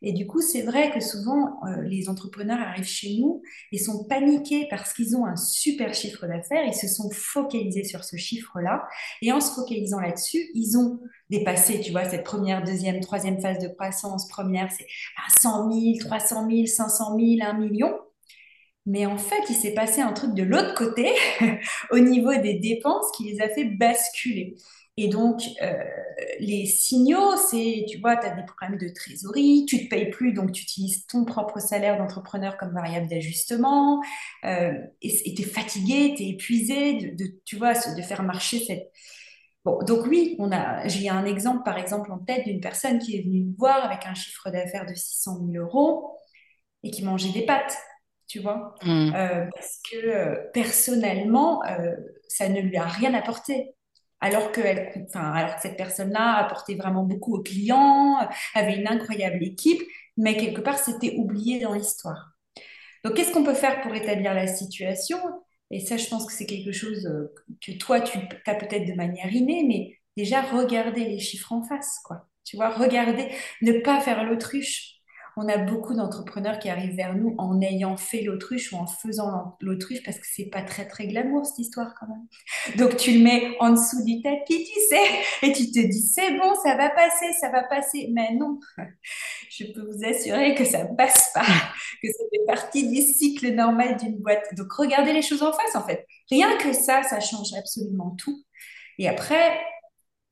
Et 0.00 0.12
du 0.12 0.28
coup, 0.28 0.40
c'est 0.42 0.62
vrai 0.62 0.92
que 0.92 1.00
souvent, 1.00 1.58
euh, 1.66 1.82
les 1.82 2.08
entrepreneurs 2.08 2.60
arrivent 2.60 2.84
chez 2.84 3.18
nous 3.18 3.42
et 3.72 3.78
sont 3.78 4.04
paniqués 4.04 4.68
parce 4.70 4.92
qu'ils 4.92 5.16
ont 5.16 5.26
un 5.26 5.34
super 5.34 5.92
chiffre 5.92 6.24
d'affaires, 6.28 6.64
ils 6.64 6.72
se 6.72 6.86
sont 6.86 7.10
focalisés 7.10 7.82
sur 7.82 8.04
ce 8.04 8.14
chiffre-là, 8.14 8.86
et 9.22 9.32
en 9.32 9.40
se 9.40 9.54
focalisant 9.54 9.98
là-dessus, 9.98 10.50
ils 10.54 10.78
ont 10.78 11.00
dépassé, 11.30 11.80
tu 11.80 11.90
vois, 11.90 12.08
cette 12.08 12.22
première, 12.22 12.62
deuxième, 12.62 13.00
troisième 13.00 13.40
phase 13.40 13.58
de 13.58 13.66
croissance. 13.66 14.28
Première, 14.28 14.70
c'est 14.70 14.86
100 15.40 15.72
000, 15.72 15.98
300 15.98 16.48
000, 16.48 16.66
500 16.66 17.18
000, 17.18 17.38
1 17.42 17.54
million. 17.54 17.90
Mais 18.86 19.06
en 19.06 19.16
fait, 19.16 19.42
il 19.48 19.54
s'est 19.54 19.74
passé 19.74 20.00
un 20.02 20.12
truc 20.12 20.34
de 20.34 20.42
l'autre 20.42 20.74
côté, 20.74 21.10
au 21.90 21.98
niveau 21.98 22.34
des 22.34 22.54
dépenses, 22.54 23.10
qui 23.16 23.24
les 23.24 23.40
a 23.40 23.48
fait 23.48 23.64
basculer. 23.64 24.56
Et 24.96 25.08
donc, 25.08 25.42
euh, 25.62 25.72
les 26.38 26.66
signaux, 26.66 27.36
c'est, 27.36 27.84
tu 27.88 27.98
vois, 27.98 28.16
tu 28.16 28.26
as 28.26 28.30
des 28.36 28.44
problèmes 28.44 28.78
de 28.78 28.88
trésorerie, 28.90 29.66
tu 29.66 29.84
te 29.84 29.88
payes 29.88 30.10
plus, 30.10 30.32
donc 30.32 30.52
tu 30.52 30.62
utilises 30.62 31.06
ton 31.06 31.24
propre 31.24 31.58
salaire 31.60 31.98
d'entrepreneur 31.98 32.56
comme 32.58 32.72
variable 32.72 33.08
d'ajustement, 33.08 34.00
euh, 34.44 34.72
et 35.02 35.34
tu 35.34 35.42
es 35.42 35.44
fatigué, 35.44 36.14
tu 36.16 36.22
es 36.22 36.28
épuisé, 36.30 36.94
de, 37.12 37.40
tu 37.44 37.56
vois, 37.56 37.72
de 37.74 38.02
faire 38.02 38.22
marcher 38.22 38.60
cette... 38.64 38.92
Bon, 39.64 39.78
donc 39.82 40.06
oui, 40.06 40.36
on 40.38 40.52
a, 40.52 40.86
j'ai 40.88 41.08
un 41.08 41.24
exemple, 41.24 41.62
par 41.64 41.78
exemple, 41.78 42.12
en 42.12 42.18
tête 42.18 42.44
d'une 42.44 42.60
personne 42.60 42.98
qui 42.98 43.16
est 43.16 43.22
venue 43.22 43.44
me 43.44 43.56
voir 43.56 43.82
avec 43.84 44.06
un 44.06 44.14
chiffre 44.14 44.50
d'affaires 44.50 44.86
de 44.86 44.94
600 44.94 45.40
000 45.50 45.64
euros 45.64 46.18
et 46.82 46.90
qui 46.90 47.02
mangeait 47.02 47.32
des 47.32 47.46
pâtes 47.46 47.76
tu 48.34 48.40
vois, 48.40 48.74
mm. 48.82 49.12
euh, 49.14 49.46
parce 49.54 49.80
que 49.88 49.96
euh, 49.96 50.34
personnellement, 50.52 51.64
euh, 51.66 51.94
ça 52.26 52.48
ne 52.48 52.60
lui 52.60 52.76
a 52.76 52.84
rien 52.84 53.14
apporté. 53.14 53.76
Alors 54.20 54.50
que, 54.50 54.60
elle, 54.60 55.06
alors 55.14 55.54
que 55.54 55.62
cette 55.62 55.76
personne-là 55.76 56.38
apportait 56.38 56.74
vraiment 56.74 57.04
beaucoup 57.04 57.36
aux 57.36 57.42
clients, 57.42 58.18
avait 58.54 58.74
une 58.74 58.88
incroyable 58.88 59.44
équipe, 59.44 59.80
mais 60.16 60.36
quelque 60.36 60.60
part, 60.60 60.78
c'était 60.78 61.14
oublié 61.16 61.60
dans 61.60 61.74
l'histoire. 61.74 62.32
Donc, 63.04 63.14
qu'est-ce 63.14 63.30
qu'on 63.30 63.44
peut 63.44 63.54
faire 63.54 63.82
pour 63.82 63.94
établir 63.94 64.34
la 64.34 64.48
situation? 64.48 65.18
Et 65.70 65.78
ça, 65.78 65.96
je 65.96 66.08
pense 66.08 66.26
que 66.26 66.32
c'est 66.32 66.46
quelque 66.46 66.72
chose 66.72 67.08
que 67.64 67.70
toi, 67.78 68.00
tu 68.00 68.18
as 68.46 68.54
peut-être 68.56 68.88
de 68.88 68.94
manière 68.94 69.32
innée, 69.32 69.64
mais 69.68 69.96
déjà, 70.16 70.40
regarder 70.40 71.04
les 71.04 71.20
chiffres 71.20 71.52
en 71.52 71.62
face, 71.62 72.00
quoi. 72.04 72.26
Tu 72.44 72.56
vois, 72.56 72.70
regarder, 72.70 73.28
ne 73.62 73.78
pas 73.78 74.00
faire 74.00 74.24
l'autruche 74.24 74.93
on 75.36 75.48
a 75.48 75.58
beaucoup 75.58 75.94
d'entrepreneurs 75.94 76.58
qui 76.58 76.68
arrivent 76.68 76.94
vers 76.94 77.14
nous 77.14 77.34
en 77.38 77.60
ayant 77.60 77.96
fait 77.96 78.22
l'autruche 78.22 78.72
ou 78.72 78.76
en 78.76 78.86
faisant 78.86 79.56
l'autruche 79.60 80.02
parce 80.04 80.18
que 80.18 80.26
c'est 80.30 80.46
pas 80.46 80.62
très 80.62 80.86
très 80.86 81.06
glamour 81.06 81.44
cette 81.44 81.58
histoire 81.58 81.94
quand 81.98 82.06
même. 82.06 82.76
Donc 82.76 82.96
tu 82.96 83.12
le 83.12 83.24
mets 83.24 83.56
en 83.60 83.70
dessous 83.70 84.04
du 84.04 84.22
tapis, 84.22 84.64
tu 84.64 84.80
sais, 84.88 85.46
et 85.46 85.52
tu 85.52 85.70
te 85.70 85.80
dis 85.80 86.02
c'est 86.02 86.38
bon, 86.38 86.54
ça 86.62 86.76
va 86.76 86.90
passer, 86.90 87.32
ça 87.40 87.50
va 87.50 87.64
passer. 87.64 88.08
Mais 88.12 88.34
non, 88.34 88.58
je 89.50 89.64
peux 89.72 89.82
vous 89.82 90.04
assurer 90.04 90.54
que 90.54 90.64
ça 90.64 90.84
ne 90.84 90.94
passe 90.94 91.30
pas, 91.34 91.46
que 92.02 92.08
ça 92.08 92.24
fait 92.30 92.46
partie 92.46 92.88
du 92.88 93.02
cycle 93.02 93.52
normal 93.54 93.96
d'une 93.96 94.18
boîte. 94.18 94.44
Donc 94.56 94.72
regardez 94.72 95.12
les 95.12 95.22
choses 95.22 95.42
en 95.42 95.52
face 95.52 95.74
en 95.74 95.84
fait. 95.86 96.06
Rien 96.30 96.56
que 96.58 96.72
ça, 96.72 97.02
ça 97.02 97.20
change 97.20 97.52
absolument 97.58 98.16
tout. 98.18 98.44
Et 98.98 99.08
après, 99.08 99.58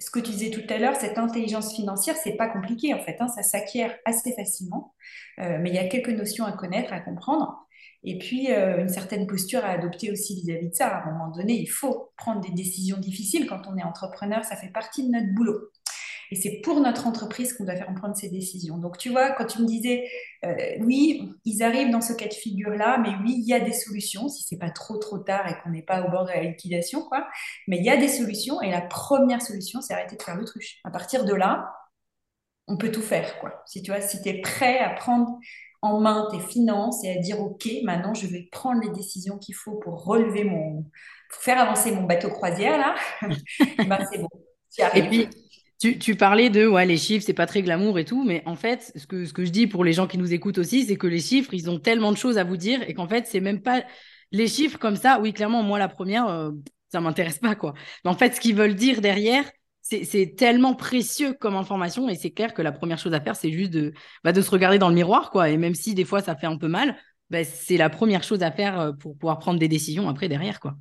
ce 0.03 0.11
que 0.11 0.19
tu 0.19 0.33
disais 0.33 0.51
tout 0.51 0.63
à 0.69 0.79
l'heure, 0.79 0.97
cette 0.97 1.19
intelligence 1.19 1.75
financière, 1.75 2.17
c'est 2.17 2.37
pas 2.37 2.49
compliqué 2.49 2.93
en 2.93 2.99
fait, 2.99 3.17
hein, 3.21 3.29
ça 3.29 3.43
s'acquiert 3.43 3.97
assez 4.05 4.33
facilement, 4.33 4.95
euh, 5.41 5.59
mais 5.61 5.71
il 5.71 5.77
y 5.77 5.79
a 5.79 5.87
quelques 5.87 6.09
notions 6.09 6.45
à 6.45 6.53
connaître, 6.53 6.93
à 6.93 7.01
comprendre, 7.01 7.67
et 8.05 8.19
puis 8.19 8.51
euh, 8.51 8.81
une 8.81 8.89
certaine 8.89 9.27
posture 9.27 9.65
à 9.65 9.69
adopter 9.69 10.11
aussi 10.11 10.35
vis-à-vis 10.35 10.71
de 10.71 10.75
ça. 10.75 10.89
À 10.89 11.09
un 11.09 11.13
moment 11.13 11.29
donné, 11.29 11.55
il 11.61 11.69
faut 11.69 12.13
prendre 12.17 12.41
des 12.41 12.51
décisions 12.51 12.99
difficiles 12.99 13.47
quand 13.47 13.63
on 13.69 13.77
est 13.77 13.85
entrepreneur, 13.85 14.45
ça 14.45 14.57
fait 14.57 14.73
partie 14.73 15.07
de 15.07 15.13
notre 15.13 15.33
boulot. 15.35 15.71
Et 16.33 16.35
c'est 16.35 16.63
pour 16.65 16.81
notre 16.81 17.07
entreprise 17.07 17.53
qu'on 17.53 17.65
doit 17.65 17.77
faire 17.77 17.93
prendre 17.95 18.17
ces 18.17 18.31
décisions. 18.31 18.79
Donc, 18.79 18.97
tu 18.97 19.11
vois, 19.11 19.33
quand 19.33 19.45
tu 19.45 19.61
me 19.61 19.67
disais, 19.67 20.09
euh, 20.47 20.55
oui, 20.81 21.31
ils 21.45 21.63
arrivent 21.63 21.91
dans 21.91 22.01
ce 22.01 22.15
cas 22.15 22.27
de 22.27 22.33
figure-là, 22.33 22.97
mais 22.97 23.11
oui, 23.23 23.35
il 23.37 23.47
y 23.47 23.53
a 23.53 23.61
des 23.61 23.75
solutions, 23.75 24.31
si 24.31 24.43
c'est 24.43 24.57
pas 24.57 24.71
trop, 24.71 24.97
trop 24.97 25.19
tard 25.19 25.47
et 25.47 25.55
qu'on 25.63 25.69
n'est 25.69 25.83
pas 25.83 26.01
au 26.01 26.11
bord 26.11 26.25
de 26.25 26.31
la 26.31 26.41
liquidation, 26.41 27.03
quoi. 27.03 27.29
Mais 27.69 27.77
il 27.77 27.85
y 27.85 27.91
a 27.91 27.99
des 27.99 28.09
solutions. 28.09 28.63
Et 28.63 28.71
la 28.71 28.81
première 28.81 29.43
solution, 29.43 29.83
c'est 29.83 29.93
arrêter 29.93 30.17
de 30.17 30.23
faire 30.23 30.35
l'autruche. 30.35 30.79
À 30.85 30.91
partir 30.91 31.27
de 31.27 31.35
là, 31.35 31.71
on 32.67 32.79
peut 32.79 32.91
tout 32.91 33.03
faire, 33.03 33.39
quoi. 33.39 33.63
Si 33.67 33.83
tu 33.83 33.91
vois, 33.91 34.01
si 34.01 34.23
tu 34.23 34.31
es 34.31 34.41
prêt 34.41 34.79
à 34.79 34.89
prendre 34.89 35.39
en 35.83 36.01
main 36.01 36.29
tes 36.31 36.41
finances 36.41 37.05
et 37.05 37.11
à 37.11 37.19
dire, 37.19 37.43
OK, 37.43 37.69
maintenant, 37.83 38.15
je 38.15 38.27
vais 38.27 38.49
prendre 38.51 38.81
les 38.81 38.91
décisions 38.93 39.37
qu'il 39.37 39.55
faut 39.55 39.75
pour 39.75 40.03
relever 40.07 40.45
mon, 40.45 40.85
pour 41.29 41.43
faire 41.43 41.61
avancer 41.61 41.93
mon 41.93 42.05
bateau 42.05 42.31
croisière, 42.31 42.79
là, 42.79 42.95
ben, 43.87 43.99
c'est 44.11 44.19
bon. 44.19 44.31
Et 44.95 45.03
puis, 45.03 45.29
tu, 45.83 46.17
parlais 46.17 46.51
de 46.51 46.67
ouais, 46.67 46.87
les 46.87 46.97
chiffres, 46.97 47.25
c'est 47.27 47.33
pas 47.33 47.47
très 47.47 47.63
glamour 47.63 47.99
et 47.99 48.05
tout, 48.05 48.25
mais 48.25 48.43
en 48.47 48.55
fait, 48.55 48.93
ce 48.95 49.07
que, 49.07 49.25
ce 49.25 49.33
que 49.33 49.45
je 49.45 49.51
dis 49.51 49.67
pour 49.67 49.85
les 49.85 49.93
gens 49.93 50.07
qui 50.07 50.19
nous 50.19 50.33
écoutent 50.33 50.59
aussi, 50.59 50.85
c'est 50.85 50.97
que 50.97 51.07
les 51.07 51.21
chiffres, 51.21 51.53
ils 51.55 51.69
ont 51.71 51.79
tellement 51.79 52.13
de 52.13 52.17
choses 52.17 52.39
à 52.39 52.45
vous 52.45 52.57
dire 52.57 52.81
et 52.89 52.95
qu'en 52.95 53.09
fait, 53.09 53.27
c'est 53.27 53.41
même 53.41 53.63
pas 53.63 53.83
les 54.31 54.47
chiffres 54.47 54.79
comme 54.79 54.97
ça. 54.97 55.19
Oui, 55.21 55.33
clairement, 55.33 55.63
moi, 55.63 55.79
la 55.79 55.89
première, 55.89 56.29
euh, 56.29 56.53
ça 56.91 57.01
m'intéresse 57.01 57.39
pas, 57.39 57.55
quoi. 57.55 57.75
Mais 58.05 58.11
en 58.11 58.15
fait, 58.15 58.35
ce 58.35 58.41
qu'ils 58.41 58.55
veulent 58.55 58.75
dire 58.75 59.01
derrière, 59.01 59.45
c'est 59.83 60.37
tellement 60.37 60.75
précieux 60.75 61.35
comme 61.35 61.57
information 61.57 62.09
et 62.09 62.15
c'est 62.15 62.31
clair 62.31 62.55
que 62.55 62.63
la 62.63 62.73
première 62.73 62.99
chose 62.99 63.13
à 63.13 63.21
faire, 63.21 63.37
c'est 63.37 63.51
juste 63.51 63.73
de, 63.73 63.93
bah, 64.25 64.33
de 64.33 64.41
se 64.41 64.51
regarder 64.51 64.79
dans 64.79 64.89
le 64.89 64.95
miroir, 64.95 65.31
quoi. 65.31 65.51
Et 65.51 65.57
même 65.57 65.75
si 65.75 65.95
des 65.95 66.05
fois, 66.05 66.23
ça 66.23 66.37
fait 66.37 66.47
un 66.47 66.57
peu 66.57 66.69
mal, 66.69 66.97
bah, 67.31 67.45
c'est 67.45 67.77
la 67.77 67.91
première 67.91 68.23
chose 68.23 68.43
à 68.43 68.53
faire 68.53 68.81
euh, 68.81 68.93
pour 68.93 69.19
pouvoir 69.19 69.39
prendre 69.39 69.59
des 69.59 69.69
décisions 69.69 70.09
après 70.09 70.29
derrière, 70.29 70.61
quoi 70.61 70.77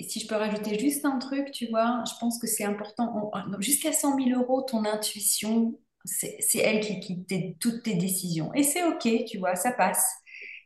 si 0.00 0.20
je 0.20 0.26
peux 0.26 0.34
rajouter 0.34 0.78
juste 0.78 1.04
un 1.04 1.18
truc, 1.18 1.50
tu 1.52 1.66
vois, 1.68 2.04
je 2.06 2.12
pense 2.20 2.38
que 2.38 2.46
c'est 2.46 2.64
important. 2.64 3.30
Jusqu'à 3.58 3.92
100 3.92 4.16
000 4.16 4.40
euros, 4.40 4.62
ton 4.62 4.84
intuition, 4.84 5.78
c'est 6.04 6.58
elle 6.58 6.80
qui 6.80 6.98
guide 6.98 7.56
toutes 7.58 7.82
tes 7.82 7.94
décisions. 7.94 8.52
Et 8.54 8.62
c'est 8.62 8.82
OK, 8.84 9.08
tu 9.26 9.38
vois, 9.38 9.56
ça 9.56 9.72
passe. 9.72 10.06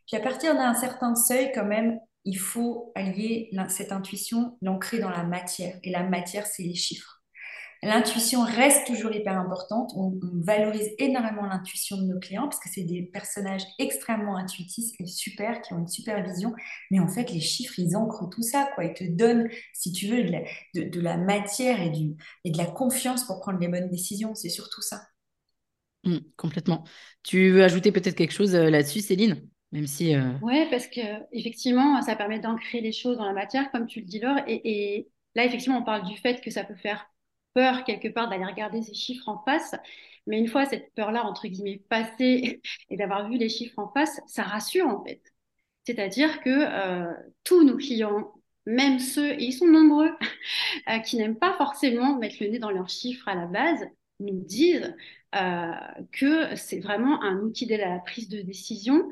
Puis 0.06 0.16
à 0.16 0.20
partir 0.20 0.54
d'un 0.54 0.74
certain 0.74 1.14
seuil, 1.14 1.50
quand 1.54 1.64
même, 1.64 1.98
il 2.24 2.38
faut 2.38 2.92
allier 2.94 3.50
cette 3.68 3.92
intuition, 3.92 4.58
l'ancrer 4.62 4.98
dans 4.98 5.10
la 5.10 5.24
matière. 5.24 5.78
Et 5.82 5.90
la 5.90 6.02
matière, 6.02 6.46
c'est 6.46 6.62
les 6.62 6.74
chiffres. 6.74 7.23
L'intuition 7.84 8.44
reste 8.44 8.86
toujours 8.86 9.12
hyper 9.12 9.38
importante. 9.38 9.92
On, 9.94 10.18
valorise 10.42 10.90
énormément 10.98 11.46
l'intuition 11.46 11.98
de 11.98 12.04
nos 12.04 12.18
clients 12.18 12.44
parce 12.44 12.58
que 12.58 12.68
c'est 12.70 12.82
des 12.82 13.02
personnages 13.02 13.62
extrêmement 13.78 14.36
intuitifs 14.36 14.92
et 14.98 15.06
super, 15.06 15.60
qui 15.60 15.74
ont 15.74 15.78
une 15.78 15.88
super 15.88 16.22
vision. 16.24 16.52
Mais 16.90 16.98
en 16.98 17.08
fait, 17.08 17.30
les 17.30 17.40
chiffres, 17.40 17.78
ils 17.78 17.94
ancrent 17.96 18.28
tout 18.30 18.42
ça. 18.42 18.70
Quoi. 18.74 18.84
Ils 18.84 18.94
te 18.94 19.04
donnent, 19.04 19.48
si 19.74 19.92
tu 19.92 20.08
veux, 20.08 20.22
de 20.22 21.00
la, 21.00 21.16
matière 21.18 21.80
et, 21.80 21.90
du, 21.90 22.14
et 22.44 22.50
de 22.50 22.58
la 22.58 22.66
confiance 22.66 23.24
pour 23.24 23.40
prendre 23.40 23.58
les 23.58 23.68
bonnes 23.68 23.90
décisions. 23.90 24.34
C'est 24.34 24.48
surtout 24.48 24.82
ça. 24.82 25.02
Mmh, 26.04 26.18
complètement. 26.36 26.84
Tu 27.22 27.50
veux 27.50 27.64
ajouter 27.64 27.92
peut-être 27.92 28.16
quelque 28.16 28.34
chose 28.34 28.54
euh, 28.54 28.70
là-dessus, 28.70 29.00
Céline? 29.00 29.46
Même 29.72 29.86
si. 29.86 30.14
Euh, 30.14 30.32
Oui, 30.42 30.66
parce 30.70 30.86
que 30.86 31.00
effectivement, 31.32 32.00
ça 32.00 32.16
permet 32.16 32.38
d'ancrer 32.38 32.80
les 32.80 32.92
choses 32.92 33.18
dans 33.18 33.26
la 33.26 33.32
matière, 33.32 33.70
comme 33.72 33.86
tu 33.86 34.00
le 34.00 34.06
dis, 34.06 34.20
Laure. 34.20 34.38
Et, 34.46 34.60
et 34.64 35.08
là, 35.34 35.44
effectivement, 35.44 35.78
on 35.78 35.84
parle 35.84 36.06
du 36.06 36.16
fait 36.16 36.40
que 36.40 36.50
ça 36.50 36.64
peut 36.64 36.76
faire 36.76 37.06
peur 37.54 37.84
quelque 37.84 38.08
part 38.08 38.28
d'aller 38.28 38.44
regarder 38.44 38.82
ces 38.82 38.94
chiffres 38.94 39.28
en 39.28 39.42
face. 39.44 39.74
Mais 40.26 40.38
une 40.38 40.48
fois 40.48 40.66
cette 40.66 40.94
peur-là, 40.94 41.24
entre 41.24 41.48
guillemets, 41.48 41.82
passée 41.88 42.60
et 42.90 42.96
d'avoir 42.96 43.28
vu 43.28 43.36
les 43.38 43.48
chiffres 43.48 43.78
en 43.78 43.88
face, 43.92 44.20
ça 44.26 44.42
rassure 44.42 44.86
en 44.88 45.04
fait. 45.04 45.22
C'est-à-dire 45.84 46.40
que 46.40 46.50
euh, 46.50 47.12
tous 47.44 47.62
nos 47.64 47.76
clients, 47.76 48.32
même 48.66 48.98
ceux, 48.98 49.32
et 49.32 49.44
ils 49.44 49.52
sont 49.52 49.66
nombreux, 49.66 50.10
euh, 50.88 50.98
qui 51.00 51.16
n'aiment 51.16 51.38
pas 51.38 51.54
forcément 51.58 52.18
mettre 52.18 52.36
le 52.40 52.48
nez 52.48 52.58
dans 52.58 52.70
leurs 52.70 52.88
chiffres 52.88 53.28
à 53.28 53.34
la 53.34 53.46
base, 53.46 53.84
nous 54.20 54.40
disent 54.40 54.94
euh, 55.34 55.72
que 56.12 56.54
c'est 56.54 56.78
vraiment 56.78 57.22
un 57.22 57.38
outil 57.40 57.66
d'aide 57.66 57.80
à 57.80 57.88
la 57.88 57.98
prise 57.98 58.28
de 58.28 58.40
décision 58.40 59.08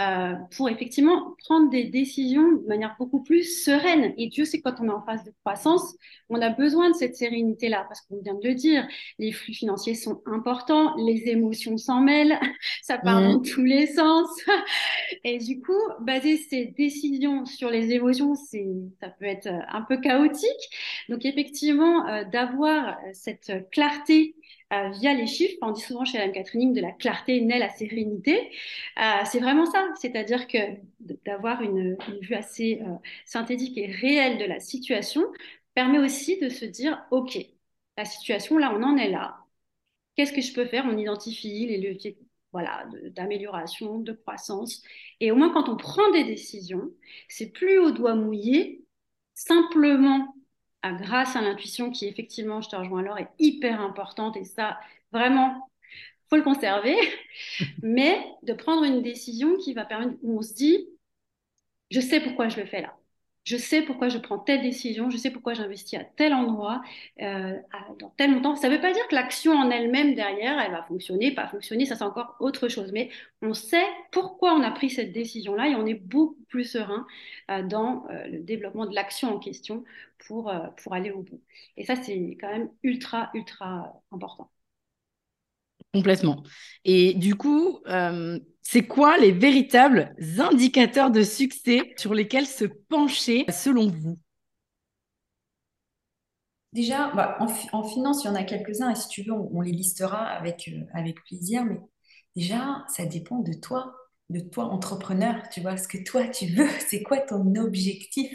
euh, 0.00 0.34
pour 0.56 0.68
effectivement 0.68 1.34
prendre 1.44 1.70
des 1.70 1.84
décisions 1.84 2.52
de 2.52 2.66
manière 2.66 2.96
beaucoup 2.98 3.22
plus 3.22 3.62
sereine. 3.62 4.14
Et 4.16 4.28
Dieu 4.28 4.44
sait 4.44 4.60
quand 4.60 4.74
on 4.80 4.88
est 4.88 4.92
en 4.92 5.02
phase 5.02 5.24
de 5.24 5.32
croissance, 5.42 5.96
on 6.28 6.40
a 6.40 6.50
besoin 6.50 6.90
de 6.90 6.94
cette 6.94 7.16
sérénité-là, 7.16 7.84
parce 7.88 8.00
qu'on 8.02 8.20
vient 8.22 8.34
de 8.34 8.46
le 8.46 8.54
dire, 8.54 8.86
les 9.18 9.32
flux 9.32 9.54
financiers 9.54 9.94
sont 9.94 10.22
importants, 10.26 10.94
les 10.96 11.28
émotions 11.28 11.76
s'en 11.76 12.00
mêlent, 12.00 12.38
ça 12.82 12.98
part 12.98 13.20
dans 13.20 13.38
mmh. 13.38 13.42
tous 13.42 13.64
les 13.64 13.86
sens. 13.86 14.28
Et 15.24 15.38
du 15.38 15.60
coup, 15.60 15.72
baser 16.00 16.36
ces 16.36 16.66
décisions 16.66 17.44
sur 17.44 17.70
les 17.70 17.92
émotions, 17.92 18.34
c'est, 18.34 18.66
ça 19.00 19.08
peut 19.08 19.26
être 19.26 19.48
un 19.48 19.82
peu 19.82 19.98
chaotique. 19.98 20.50
Donc 21.08 21.24
effectivement, 21.24 22.06
euh, 22.06 22.24
d'avoir 22.24 22.96
cette 23.12 23.70
clarté 23.70 24.34
euh, 24.72 24.90
via 24.90 25.14
les 25.14 25.26
chiffres. 25.26 25.56
On 25.62 25.70
dit 25.70 25.80
souvent 25.80 26.04
chez 26.04 26.18
la 26.18 26.28
Catherine 26.28 26.72
de 26.72 26.80
la 26.80 26.92
clarté 26.92 27.40
naît 27.40 27.58
la 27.58 27.68
sérénité. 27.68 28.50
Euh, 28.98 29.02
c'est 29.24 29.38
vraiment 29.38 29.66
ça, 29.66 29.88
c'est-à-dire 30.00 30.48
que 30.48 30.58
d'avoir 31.24 31.62
une, 31.62 31.96
vue 32.22 32.34
assez 32.34 32.80
euh, 32.82 32.94
synthétique 33.24 33.78
et 33.78 33.86
réelle 33.86 34.38
de 34.38 34.44
la 34.44 34.58
situation 34.60 35.22
permet 35.74 35.98
aussi 35.98 36.38
de 36.40 36.48
se 36.48 36.64
dire, 36.64 37.04
OK, 37.12 37.38
la 37.96 38.04
situation, 38.04 38.58
là, 38.58 38.72
on 38.76 38.82
en 38.82 38.96
est 38.96 39.10
là. 39.10 39.38
Qu'est-ce 40.16 40.32
que 40.32 40.40
je 40.40 40.52
peux 40.52 40.66
faire? 40.66 40.86
On 40.86 40.96
identifie 40.98 41.66
les 41.66 41.78
leviers 41.78 42.18
voilà, 42.52 42.86
d'amélioration, 43.10 43.98
de, 43.98 44.12
de 44.12 44.16
croissance. 44.16 44.82
Et 45.20 45.30
au 45.30 45.36
moins, 45.36 45.52
quand 45.52 45.68
on 45.68 45.76
prend 45.76 46.10
des 46.12 46.24
décisions, 46.24 46.90
c'est 47.28 47.50
plus 47.52 47.78
au 47.78 47.90
doigt 47.92 48.14
mouillé, 48.14 48.84
simplement 49.34 50.35
grâce 50.92 51.36
à 51.36 51.42
l'intuition 51.42 51.90
qui, 51.90 52.06
effectivement, 52.06 52.60
je 52.60 52.68
te 52.68 52.76
rejoins 52.76 53.00
alors, 53.00 53.18
est 53.18 53.30
hyper 53.38 53.80
importante. 53.80 54.36
Et 54.36 54.44
ça, 54.44 54.78
vraiment, 55.12 55.70
faut 56.28 56.36
le 56.36 56.42
conserver, 56.42 56.96
mais 57.82 58.24
de 58.42 58.52
prendre 58.52 58.84
une 58.84 59.02
décision 59.02 59.56
qui 59.56 59.74
va 59.74 59.84
permettre, 59.84 60.14
où 60.22 60.38
on 60.38 60.42
se 60.42 60.54
dit, 60.54 60.88
je 61.90 62.00
sais 62.00 62.20
pourquoi 62.20 62.48
je 62.48 62.58
le 62.58 62.66
fais 62.66 62.82
là 62.82 62.95
je 63.46 63.56
sais 63.56 63.82
pourquoi 63.82 64.08
je 64.08 64.18
prends 64.18 64.38
telle 64.38 64.60
décision, 64.62 65.08
je 65.10 65.16
sais 65.16 65.30
pourquoi 65.30 65.54
j'investis 65.54 65.98
à 65.98 66.04
tel 66.04 66.34
endroit, 66.34 66.82
euh, 67.22 67.54
dans 68.00 68.10
tel 68.16 68.32
montant. 68.32 68.56
Ça 68.56 68.68
ne 68.68 68.74
veut 68.74 68.80
pas 68.80 68.92
dire 68.92 69.06
que 69.08 69.14
l'action 69.14 69.52
en 69.52 69.70
elle-même 69.70 70.14
derrière, 70.14 70.58
elle 70.60 70.72
va 70.72 70.82
fonctionner, 70.82 71.32
pas 71.32 71.46
fonctionner, 71.48 71.86
ça 71.86 71.96
c'est 71.96 72.04
encore 72.04 72.36
autre 72.40 72.68
chose. 72.68 72.92
Mais 72.92 73.10
on 73.42 73.54
sait 73.54 73.86
pourquoi 74.10 74.54
on 74.54 74.62
a 74.62 74.70
pris 74.72 74.90
cette 74.90 75.12
décision-là 75.12 75.68
et 75.68 75.76
on 75.76 75.86
est 75.86 75.94
beaucoup 75.94 76.44
plus 76.48 76.64
serein 76.64 77.06
euh, 77.50 77.62
dans 77.62 78.06
euh, 78.10 78.26
le 78.26 78.40
développement 78.40 78.86
de 78.86 78.94
l'action 78.94 79.34
en 79.34 79.38
question 79.38 79.84
pour, 80.26 80.52
pour 80.82 80.94
aller 80.94 81.12
au 81.12 81.22
bout. 81.22 81.40
Et 81.76 81.84
ça, 81.84 81.94
c'est 81.96 82.36
quand 82.40 82.48
même 82.50 82.70
ultra, 82.82 83.30
ultra 83.34 84.02
important. 84.12 84.50
Complètement. 85.96 86.42
Et 86.84 87.14
du 87.14 87.34
coup, 87.36 87.80
c'est 88.60 88.86
quoi 88.86 89.16
les 89.16 89.32
véritables 89.32 90.14
indicateurs 90.38 91.10
de 91.10 91.22
succès 91.22 91.94
sur 91.96 92.12
lesquels 92.12 92.46
se 92.46 92.66
pencher 92.66 93.46
selon 93.48 93.88
vous? 93.88 94.18
Déjà, 96.76 97.10
bah, 97.14 97.38
en, 97.40 97.82
finance, 97.84 98.22
il 98.22 98.26
y 98.26 98.30
en 98.30 98.34
a 98.34 98.44
quelques-uns 98.44 98.90
et 98.90 98.94
si 98.94 99.08
tu 99.08 99.22
veux, 99.22 99.32
on, 99.32 99.62
les 99.62 99.72
listera 99.72 100.26
avec, 100.26 100.68
euh, 100.68 100.82
avec 100.92 101.24
plaisir. 101.24 101.64
Mais 101.64 101.80
déjà, 102.36 102.84
ça 102.94 103.06
dépend 103.06 103.38
de 103.38 103.54
toi, 103.54 103.94
de 104.28 104.40
toi 104.40 104.64
entrepreneur. 104.64 105.48
Tu 105.50 105.62
vois, 105.62 105.78
ce 105.78 105.88
que 105.88 105.96
toi 106.04 106.28
tu 106.28 106.44
veux, 106.48 106.68
c'est 106.86 107.02
quoi 107.02 107.20
ton 107.20 107.54
objectif? 107.54 108.30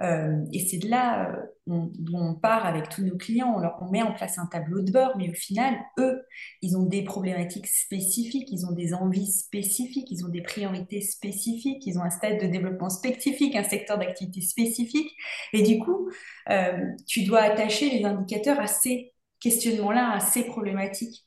Euh, 0.00 0.44
et 0.52 0.60
c'est 0.60 0.78
de 0.78 0.88
là 0.88 1.28
euh, 1.28 1.42
on, 1.66 1.90
on 2.12 2.34
part 2.34 2.66
avec 2.66 2.88
tous 2.88 3.02
nos 3.02 3.16
clients. 3.16 3.52
On, 3.56 3.58
leur, 3.58 3.82
met 3.90 4.02
en 4.02 4.12
place 4.12 4.38
un 4.38 4.46
tableau 4.46 4.80
de 4.82 4.92
bord, 4.92 5.16
mais 5.16 5.28
au 5.28 5.34
final, 5.34 5.74
eux, 5.98 6.22
ils 6.62 6.76
ont 6.76 6.84
des 6.84 7.02
problématiques 7.02 7.66
spécifiques, 7.66 8.48
ils 8.50 8.64
ont 8.66 8.72
des 8.72 8.94
envies 8.94 9.30
spécifiques, 9.30 10.10
ils 10.10 10.24
ont 10.24 10.28
des 10.28 10.42
priorités 10.42 11.00
spécifiques, 11.00 11.84
ils 11.86 11.98
ont 11.98 12.02
un 12.02 12.10
stade 12.10 12.40
de 12.40 12.46
développement 12.46 12.90
spécifique, 12.90 13.56
un 13.56 13.64
secteur 13.64 13.98
d'activité 13.98 14.40
spécifique. 14.40 15.10
Et 15.52 15.62
du 15.62 15.78
coup, 15.78 16.08
euh, 16.50 16.86
tu 17.06 17.24
dois 17.24 17.40
attacher 17.40 17.90
les 17.90 18.04
indicateurs 18.04 18.60
à 18.60 18.66
ces 18.66 19.12
questionnements-là, 19.40 20.12
à 20.12 20.20
ces 20.20 20.44
problématiques. 20.44 21.24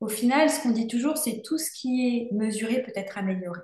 au 0.00 0.08
final, 0.08 0.50
ce 0.50 0.62
qu'on 0.62 0.70
dit 0.70 0.88
toujours, 0.88 1.16
c'est 1.18 1.42
tout 1.42 1.58
ce 1.58 1.70
qui 1.72 2.28
est 2.30 2.34
mesuré 2.34 2.82
peut 2.82 2.92
être 2.96 3.18
amélioré. 3.18 3.60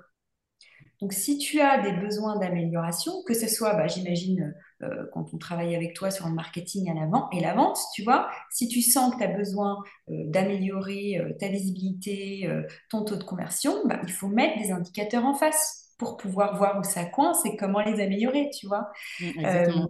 Donc, 1.01 1.13
si 1.13 1.37
tu 1.37 1.61
as 1.61 1.79
des 1.81 1.91
besoins 1.91 2.37
d'amélioration, 2.37 3.11
que 3.25 3.35
ce 3.35 3.47
soit, 3.47 3.73
bah, 3.73 3.87
j'imagine, 3.87 4.55
euh, 4.81 5.05
quand 5.13 5.33
on 5.33 5.37
travaille 5.37 5.75
avec 5.75 5.93
toi 5.93 6.09
sur 6.09 6.27
le 6.27 6.33
marketing 6.33 6.89
à 6.89 6.93
l'avant 6.93 7.29
et 7.31 7.39
la 7.39 7.53
vente, 7.53 7.77
tu 7.93 8.03
vois, 8.03 8.29
si 8.49 8.67
tu 8.67 8.81
sens 8.81 9.13
que 9.13 9.19
tu 9.19 9.23
as 9.23 9.27
besoin 9.27 9.83
euh, 10.09 10.23
d'améliorer 10.25 11.19
euh, 11.19 11.33
ta 11.39 11.49
visibilité, 11.49 12.49
ton 12.89 13.03
taux 13.03 13.15
de 13.15 13.23
conversion, 13.23 13.75
bah, 13.85 13.99
il 14.03 14.11
faut 14.11 14.27
mettre 14.27 14.59
des 14.59 14.71
indicateurs 14.71 15.25
en 15.25 15.35
face 15.35 15.93
pour 15.99 16.17
pouvoir 16.17 16.57
voir 16.57 16.79
où 16.79 16.83
ça 16.83 17.05
coince 17.05 17.45
et 17.45 17.55
comment 17.57 17.81
les 17.81 18.01
améliorer, 18.01 18.49
tu 18.57 18.67
vois. 18.67 18.89
Mmh, 19.19 19.87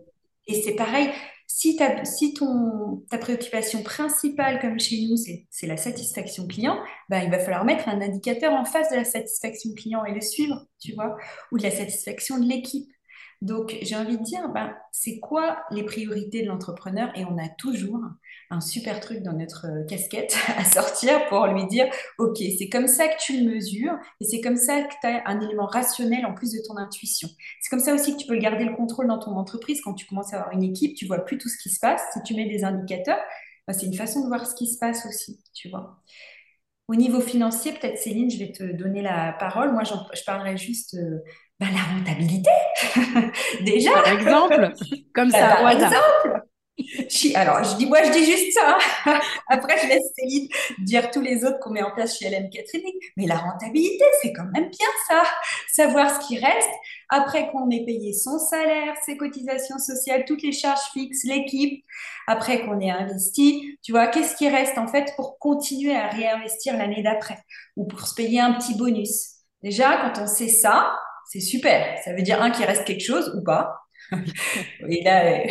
et 0.48 0.62
c'est 0.62 0.76
pareil, 0.76 1.10
si, 1.48 1.78
ta, 1.78 2.04
si 2.04 2.34
ton, 2.34 3.06
ta 3.10 3.18
préoccupation 3.18 3.82
principale, 3.82 4.60
comme 4.60 4.80
chez 4.80 5.08
nous, 5.08 5.16
c'est 5.50 5.68
la 5.68 5.78
satisfaction 5.78 6.46
client, 6.46 6.78
ben, 7.10 7.22
il 7.24 7.32
va 7.32 7.40
falloir 7.40 7.64
mettre 7.64 7.88
un 7.88 8.02
indicateur 8.02 8.54
en 8.54 8.66
face 8.66 8.92
de 8.92 8.98
la 8.98 9.06
satisfaction 9.06 9.74
client 9.74 10.04
et 10.04 10.14
le 10.14 10.22
suivre, 10.22 10.68
tu 10.80 10.94
vois, 10.94 11.16
ou 11.52 11.58
de 11.58 11.64
la 11.64 11.72
satisfaction 11.72 12.38
de 12.38 12.46
l'équipe. 12.48 12.92
Donc, 13.42 13.78
j'ai 13.82 13.96
envie 13.96 14.18
de 14.18 14.24
dire, 14.24 14.50
ben, 14.50 14.74
c'est 14.92 15.20
quoi 15.20 15.60
les 15.70 15.84
priorités 15.84 16.42
de 16.42 16.48
l'entrepreneur? 16.48 17.12
Et 17.16 17.24
on 17.26 17.38
a 17.38 17.48
toujours 17.50 18.02
un 18.50 18.62
super 18.62 19.00
truc 19.00 19.22
dans 19.22 19.34
notre 19.34 19.68
euh, 19.68 19.86
casquette 19.86 20.36
à 20.58 20.64
sortir 20.64 21.28
pour 21.28 21.46
lui 21.48 21.66
dire, 21.68 21.88
OK, 22.18 22.38
c'est 22.58 22.70
comme 22.70 22.88
ça 22.88 23.08
que 23.08 23.20
tu 23.20 23.44
le 23.44 23.52
mesures 23.52 23.98
et 24.20 24.26
c'est 24.26 24.42
comme 24.42 24.58
ça 24.58 24.82
que 24.82 24.94
tu 25.02 25.08
as 25.08 25.22
un 25.28 25.40
élément 25.42 25.68
rationnel 25.68 26.26
en 26.26 26.34
plus 26.34 26.52
de 26.52 26.60
ton 26.68 26.78
intuition. 26.78 27.30
C'est 27.62 27.70
comme 27.70 27.80
ça 27.80 27.94
aussi 27.94 28.14
que 28.14 28.22
tu 28.22 28.28
peux 28.28 28.38
garder 28.38 28.66
le 28.66 28.76
contrôle 28.76 29.08
dans 29.08 29.20
ton 29.20 29.36
entreprise. 29.38 29.82
Quand 29.82 29.94
tu 29.94 30.06
commences 30.06 30.34
à 30.34 30.38
avoir 30.38 30.54
une 30.54 30.64
équipe, 30.64 30.96
tu 30.96 31.06
vois 31.06 31.20
plus 31.20 31.38
tout 31.38 31.50
ce 31.50 31.58
qui 31.58 31.70
se 31.70 31.80
passe. 31.80 32.02
Si 32.14 32.24
tu 32.24 32.34
mets 32.34 32.48
des 32.50 32.64
indicateurs, 32.64 33.20
ben, 33.68 33.74
c'est 33.74 33.86
une 33.86 33.94
façon 33.94 34.22
de 34.22 34.28
voir 34.28 34.48
ce 34.48 34.56
qui 34.56 34.68
se 34.68 34.80
passe 34.80 35.06
aussi, 35.06 35.40
tu 35.54 35.70
vois. 35.70 36.02
Au 36.88 36.96
niveau 36.96 37.20
financier, 37.20 37.74
peut-être 37.74 37.98
Céline, 37.98 38.32
je 38.32 38.38
vais 38.40 38.52
te 38.54 38.64
donner 38.64 39.02
la 39.02 39.34
parole. 39.34 39.74
Moi, 39.74 39.84
je 39.84 40.24
parlerai 40.26 40.56
juste 40.56 40.94
euh, 40.94 41.20
ben, 41.60 41.68
la 41.72 41.82
rentabilité. 41.98 42.50
Déjà. 43.72 43.92
Par 43.92 44.08
exemple, 44.08 44.74
comme 45.14 45.32
ça. 45.32 45.58
Par 45.58 45.72
exemple. 45.72 46.44
Alors, 47.36 47.64
je 47.64 47.76
dis, 47.78 47.88
moi, 47.88 48.04
je 48.04 48.12
dis 48.12 48.26
juste 48.26 48.54
ça. 48.54 48.78
Après, 49.50 49.78
je 49.82 49.88
laisse 49.88 50.12
Céline 50.16 50.48
dire 50.80 51.10
tous 51.10 51.22
les 51.22 51.44
autres 51.44 51.60
qu'on 51.60 51.72
met 51.72 51.82
en 51.82 51.92
place 51.92 52.18
chez 52.18 52.30
LM 52.30 52.50
Catherine. 52.50 52.84
Mais 53.18 53.26
la 53.26 53.38
rentabilité, 53.38 54.06
c'est 54.22 54.32
quand 54.32 54.46
même 54.54 54.70
bien 54.70 54.88
ça. 55.08 55.24
Savoir 55.72 56.22
ce 56.22 56.28
qui 56.28 56.38
reste 56.38 56.70
après 57.10 57.50
qu'on 57.50 57.70
ait 57.70 57.86
payé 57.86 58.14
son 58.14 58.38
salaire, 58.38 58.94
ses 59.06 59.18
cotisations 59.18 59.80
sociales, 59.80 60.26
toutes 60.26 60.44
les 60.44 60.52
charges 60.52 60.92
fixes, 60.94 61.24
l'équipe, 61.24 61.84
après 62.28 62.62
qu'on 62.64 62.80
ait 62.80 62.92
investi. 62.92 63.80
Tu 63.82 63.92
vois, 63.92 64.08
qu'est-ce 64.08 64.36
qui 64.36 64.48
reste 64.48 64.78
en 64.78 64.88
fait 64.88 65.14
pour 65.16 65.40
continuer 65.40 65.96
à 65.96 66.10
réinvestir 66.10 66.78
l'année 66.78 67.02
d'après 67.02 67.40
ou 67.76 67.86
pour 67.86 68.08
se 68.08 68.14
payer 68.14 68.40
un 68.40 68.54
petit 68.54 68.76
bonus? 68.76 69.38
Déjà, 69.64 69.98
quand 69.98 70.22
on 70.22 70.28
sait 70.28 70.50
ça, 70.50 70.96
c'est 71.30 71.40
super. 71.40 71.98
Ça 72.04 72.14
veut 72.14 72.22
dire, 72.22 72.42
un, 72.42 72.52
qu'il 72.52 72.66
reste 72.66 72.86
quelque 72.86 73.04
chose 73.04 73.34
ou 73.36 73.44
pas. 73.44 73.82
et, 74.90 75.04
là, 75.04 75.44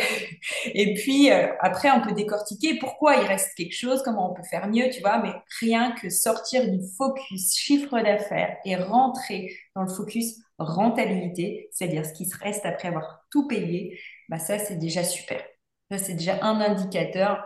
et 0.65 0.93
puis, 0.95 1.31
euh, 1.31 1.47
après, 1.59 1.91
on 1.91 2.01
peut 2.01 2.13
décortiquer 2.13 2.79
pourquoi 2.79 3.17
il 3.17 3.25
reste 3.25 3.53
quelque 3.55 3.75
chose, 3.75 4.01
comment 4.03 4.31
on 4.31 4.33
peut 4.33 4.47
faire 4.49 4.67
mieux, 4.67 4.89
tu 4.89 5.01
vois, 5.01 5.21
mais 5.21 5.33
rien 5.59 5.91
que 5.91 6.09
sortir 6.09 6.69
du 6.69 6.79
focus 6.97 7.55
chiffre 7.55 7.99
d'affaires 8.01 8.57
et 8.65 8.75
rentrer 8.75 9.55
dans 9.75 9.83
le 9.83 9.89
focus 9.89 10.35
rentabilité, 10.57 11.69
c'est-à-dire 11.71 12.05
ce 12.05 12.13
qui 12.13 12.25
se 12.25 12.37
reste 12.37 12.65
après 12.65 12.87
avoir 12.87 13.25
tout 13.31 13.47
payé, 13.47 13.99
bah 14.29 14.39
ça, 14.39 14.57
c'est 14.57 14.77
déjà 14.77 15.03
super. 15.03 15.43
Ça, 15.91 15.97
c'est 15.97 16.15
déjà 16.15 16.43
un 16.43 16.59
indicateur 16.59 17.43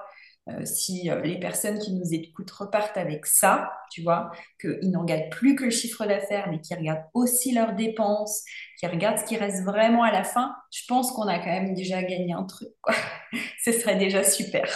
euh, 0.49 0.65
si 0.65 1.09
euh, 1.09 1.21
les 1.21 1.39
personnes 1.39 1.77
qui 1.77 1.93
nous 1.93 2.13
écoutent 2.13 2.49
repartent 2.51 2.97
avec 2.97 3.25
ça, 3.27 3.71
tu 3.91 4.01
vois, 4.01 4.31
qu'ils 4.59 4.89
n'en 4.89 5.01
regardent 5.01 5.29
plus 5.29 5.55
que 5.55 5.65
le 5.65 5.69
chiffre 5.69 6.05
d'affaires, 6.05 6.49
mais 6.49 6.59
qu'ils 6.59 6.77
regardent 6.77 7.05
aussi 7.13 7.53
leurs 7.53 7.73
dépenses, 7.73 8.43
qu'ils 8.79 8.89
regardent 8.89 9.19
ce 9.19 9.25
qui 9.25 9.37
reste 9.37 9.63
vraiment 9.63 10.03
à 10.03 10.11
la 10.11 10.23
fin, 10.23 10.55
je 10.71 10.81
pense 10.87 11.11
qu'on 11.11 11.27
a 11.27 11.37
quand 11.37 11.45
même 11.45 11.75
déjà 11.75 12.01
gagné 12.01 12.33
un 12.33 12.43
truc. 12.43 12.69
Quoi. 12.81 12.95
ce 13.63 13.71
serait 13.71 13.97
déjà 13.97 14.23
super. 14.23 14.67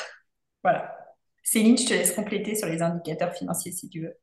Voilà. 0.63 0.95
Céline, 1.43 1.77
je 1.77 1.85
te 1.85 1.93
laisse 1.93 2.13
compléter 2.13 2.55
sur 2.55 2.67
les 2.67 2.81
indicateurs 2.81 3.33
financiers 3.33 3.71
si 3.71 3.89
tu 3.89 4.01
veux. 4.01 4.15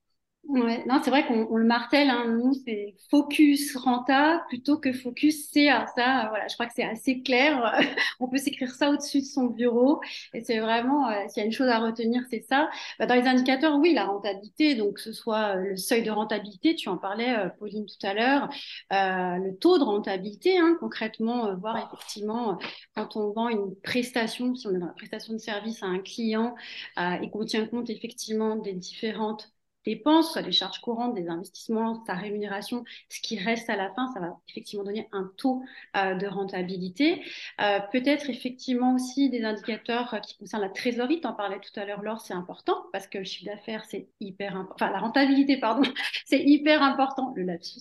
Ouais, 0.48 0.84
non, 0.86 1.00
c'est 1.02 1.10
vrai 1.10 1.24
qu'on 1.26 1.56
le 1.56 1.64
martèle, 1.64 2.10
hein, 2.10 2.26
nous, 2.28 2.52
c'est 2.66 2.96
focus 3.10 3.76
renta 3.76 4.44
plutôt 4.48 4.76
que 4.76 4.92
focus 4.92 5.48
CA. 5.50 5.86
Ça, 5.96 6.26
voilà, 6.30 6.48
je 6.48 6.54
crois 6.54 6.66
que 6.66 6.72
c'est 6.74 6.82
assez 6.82 7.22
clair. 7.22 7.72
on 8.20 8.28
peut 8.28 8.38
s'écrire 8.38 8.70
ça 8.74 8.90
au-dessus 8.90 9.20
de 9.20 9.24
son 9.24 9.44
bureau. 9.46 10.00
Et 10.34 10.42
c'est 10.42 10.58
vraiment, 10.58 11.08
euh, 11.08 11.14
s'il 11.28 11.40
y 11.40 11.44
a 11.44 11.46
une 11.46 11.52
chose 11.52 11.68
à 11.68 11.78
retenir, 11.78 12.22
c'est 12.28 12.42
ça. 12.42 12.68
Bah, 12.98 13.06
dans 13.06 13.14
les 13.14 13.28
indicateurs, 13.28 13.76
oui, 13.78 13.94
la 13.94 14.04
rentabilité, 14.04 14.74
donc 14.74 14.98
ce 14.98 15.12
soit 15.12 15.56
euh, 15.56 15.60
le 15.70 15.76
seuil 15.76 16.02
de 16.02 16.10
rentabilité, 16.10 16.74
tu 16.74 16.88
en 16.88 16.98
parlais, 16.98 17.34
euh, 17.38 17.48
Pauline, 17.48 17.86
tout 17.86 18.06
à 18.06 18.12
l'heure, 18.12 18.48
le 18.90 19.52
taux 19.56 19.78
de 19.78 19.84
rentabilité, 19.84 20.58
hein, 20.58 20.76
concrètement, 20.80 21.54
voir 21.56 21.78
effectivement, 21.78 22.58
quand 22.96 23.16
on 23.16 23.30
vend 23.32 23.48
une 23.48 23.74
prestation, 23.76 24.54
si 24.56 24.66
on 24.66 24.74
est 24.74 24.78
dans 24.78 24.86
la 24.86 24.92
prestation 24.92 25.32
de 25.34 25.38
service 25.38 25.82
à 25.82 25.86
un 25.86 26.00
client 26.00 26.54
et 26.98 27.30
qu'on 27.30 27.44
tient 27.44 27.66
compte 27.66 27.90
effectivement 27.90 28.56
des 28.56 28.72
différentes 28.74 29.52
dépenses, 29.84 30.32
soit 30.32 30.42
des 30.42 30.52
charges 30.52 30.80
courantes, 30.80 31.14
des 31.14 31.28
investissements, 31.28 32.02
sa 32.06 32.14
rémunération, 32.14 32.84
ce 33.08 33.20
qui 33.20 33.38
reste 33.38 33.68
à 33.68 33.76
la 33.76 33.90
fin, 33.90 34.08
ça 34.12 34.20
va 34.20 34.38
effectivement 34.48 34.84
donner 34.84 35.08
un 35.12 35.30
taux 35.36 35.62
euh, 35.96 36.14
de 36.14 36.26
rentabilité. 36.26 37.22
Euh, 37.60 37.80
peut-être 37.92 38.30
effectivement 38.30 38.94
aussi 38.94 39.30
des 39.30 39.44
indicateurs 39.44 40.20
qui 40.22 40.36
concernent 40.38 40.62
la 40.62 40.68
trésorerie, 40.68 41.20
tu 41.20 41.26
en 41.26 41.32
parlais 41.32 41.58
tout 41.58 41.78
à 41.80 41.84
l'heure, 41.84 42.02
Laure, 42.02 42.20
c'est 42.20 42.34
important 42.34 42.84
parce 42.92 43.06
que 43.06 43.18
le 43.18 43.24
chiffre 43.24 43.50
d'affaires, 43.50 43.84
c'est 43.88 44.08
hyper 44.20 44.56
important, 44.56 44.74
enfin 44.74 44.92
la 44.92 45.00
rentabilité, 45.00 45.58
pardon, 45.58 45.82
c'est 46.26 46.42
hyper 46.42 46.82
important, 46.82 47.32
le 47.36 47.42
lapsus. 47.42 47.80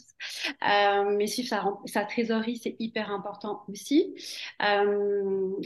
Euh, 0.67 1.15
mais 1.17 1.27
si 1.27 1.45
sa, 1.45 1.63
sa 1.85 2.05
trésorerie, 2.05 2.57
c'est 2.57 2.75
hyper 2.79 3.11
important 3.11 3.63
aussi. 3.69 4.15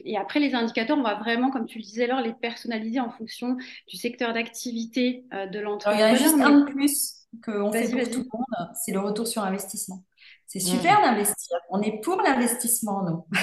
et 0.05 0.17
après, 0.17 0.39
les 0.39 0.55
indicateurs, 0.55 0.97
on 0.97 1.03
va 1.03 1.15
vraiment, 1.15 1.49
comme 1.51 1.65
tu 1.65 1.77
le 1.77 1.83
disais, 1.83 2.07
Laure, 2.07 2.21
les 2.21 2.33
personnaliser 2.33 2.99
en 2.99 3.09
fonction 3.09 3.57
du 3.87 3.97
secteur 3.97 4.33
d'activité 4.33 5.25
de 5.31 5.59
l'entreprise 5.59 6.24
juste 6.29 6.41
un 6.41 6.59
de 6.59 6.71
plus 6.71 7.27
qu'on 7.43 7.71
fait 7.71 7.89
pour 7.89 8.09
tout 8.09 8.19
le 8.19 8.37
monde, 8.37 8.69
c'est 8.83 8.91
le 8.91 8.99
retour 8.99 9.27
sur 9.27 9.43
investissement. 9.43 10.03
C'est 10.47 10.59
super 10.59 11.01
d'investir. 11.01 11.57
On 11.69 11.81
est 11.81 11.99
pour 12.01 12.21
l'investissement, 12.21 13.03
nous. 13.03 13.25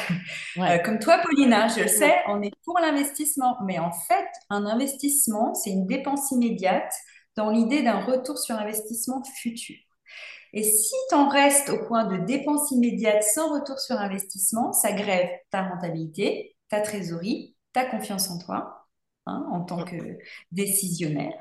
Euh, 0.58 0.78
comme 0.80 0.98
toi, 0.98 1.18
Paulina, 1.22 1.68
je 1.68 1.80
le 1.80 1.88
sais, 1.88 2.14
on 2.28 2.42
est 2.42 2.52
pour 2.64 2.78
l'investissement. 2.78 3.56
Mais 3.64 3.78
en 3.78 3.90
fait, 3.90 4.28
un 4.50 4.66
investissement, 4.66 5.54
c'est 5.54 5.70
une 5.70 5.86
dépense 5.86 6.30
immédiate 6.30 6.92
dans 7.36 7.48
l'idée 7.48 7.82
d'un 7.82 8.00
retour 8.00 8.36
sur 8.36 8.56
investissement 8.56 9.22
futur. 9.40 9.76
Et 10.52 10.62
si 10.62 10.94
tu 11.08 11.14
en 11.14 11.28
restes 11.28 11.70
au 11.70 11.86
point 11.86 12.04
de 12.04 12.18
dépense 12.18 12.70
immédiate 12.70 13.22
sans 13.22 13.50
retour 13.50 13.78
sur 13.78 13.96
investissement, 13.96 14.72
ça 14.72 14.92
grève 14.92 15.30
ta 15.50 15.62
rentabilité, 15.62 16.54
ta 16.68 16.82
trésorerie, 16.82 17.56
ta 17.72 17.86
confiance 17.86 18.30
en 18.30 18.38
toi 18.38 18.86
hein, 19.24 19.46
en 19.50 19.62
tant 19.62 19.84
que 19.84 20.18
décisionnaire. 20.50 21.32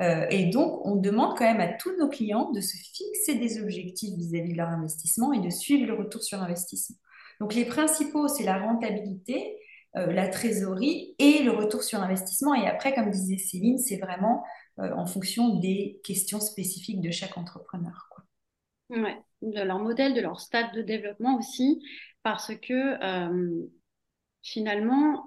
Euh, 0.00 0.26
et 0.30 0.46
donc, 0.46 0.84
on 0.84 0.96
demande 0.96 1.36
quand 1.36 1.44
même 1.44 1.60
à 1.60 1.68
tous 1.68 1.96
nos 1.98 2.08
clients 2.08 2.50
de 2.50 2.60
se 2.60 2.76
fixer 2.76 3.36
des 3.36 3.62
objectifs 3.62 4.14
vis-à-vis 4.16 4.52
de 4.52 4.56
leur 4.56 4.68
investissement 4.68 5.32
et 5.32 5.40
de 5.40 5.50
suivre 5.50 5.86
le 5.86 5.94
retour 5.94 6.22
sur 6.22 6.42
investissement. 6.42 6.96
Donc, 7.40 7.54
les 7.54 7.64
principaux, 7.64 8.28
c'est 8.28 8.44
la 8.44 8.58
rentabilité, 8.58 9.58
euh, 9.96 10.12
la 10.12 10.28
trésorerie 10.28 11.14
et 11.18 11.42
le 11.42 11.52
retour 11.52 11.82
sur 11.82 12.00
investissement. 12.00 12.54
Et 12.54 12.66
après, 12.66 12.94
comme 12.94 13.10
disait 13.10 13.38
Céline, 13.38 13.78
c'est 13.78 13.98
vraiment 13.98 14.44
euh, 14.78 14.92
en 14.94 15.06
fonction 15.06 15.56
des 15.56 16.00
questions 16.04 16.40
spécifiques 16.40 17.00
de 17.00 17.10
chaque 17.10 17.38
entrepreneur. 17.38 18.08
De 18.90 19.62
leur 19.62 19.78
modèle, 19.78 20.14
de 20.14 20.20
leur 20.20 20.40
stade 20.40 20.72
de 20.74 20.82
développement 20.82 21.36
aussi, 21.36 21.82
parce 22.22 22.54
que 22.56 22.96
finalement, 24.42 25.24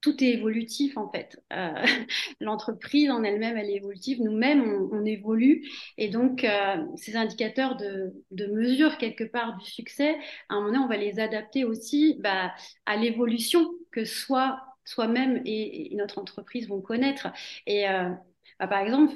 tout 0.00 0.22
est 0.22 0.28
évolutif 0.28 0.96
en 0.96 1.10
fait. 1.10 1.42
Euh, 1.52 1.72
l'entreprise 2.40 3.10
en 3.10 3.22
elle-même, 3.22 3.56
elle 3.56 3.70
est 3.70 3.76
évolutive. 3.76 4.22
Nous-mêmes, 4.22 4.88
on, 4.92 5.04
évolue. 5.04 5.66
Et 5.98 6.08
donc, 6.08 6.44
euh, 6.44 6.76
ces 6.96 7.16
indicateurs 7.16 7.76
de, 7.76 8.12
mesure 8.46 8.98
quelque 8.98 9.24
part 9.24 9.56
du 9.56 9.66
succès, 9.66 10.16
à 10.48 10.54
un 10.54 10.56
moment 10.56 10.66
donné, 10.68 10.78
on 10.78 10.88
va 10.88 10.96
les 10.96 11.20
adapter 11.20 11.64
aussi 11.64 12.16
bah, 12.20 12.52
à 12.86 12.96
l'évolution 12.96 13.70
que 13.90 14.04
soi-même 14.04 15.42
et, 15.44 15.94
notre 15.96 16.18
entreprise 16.18 16.68
vont 16.68 16.80
connaître. 16.80 17.28
Et 17.66 17.88
euh, 17.88 18.10
bah, 18.58 18.68
par 18.68 18.80
exemple, 18.80 19.14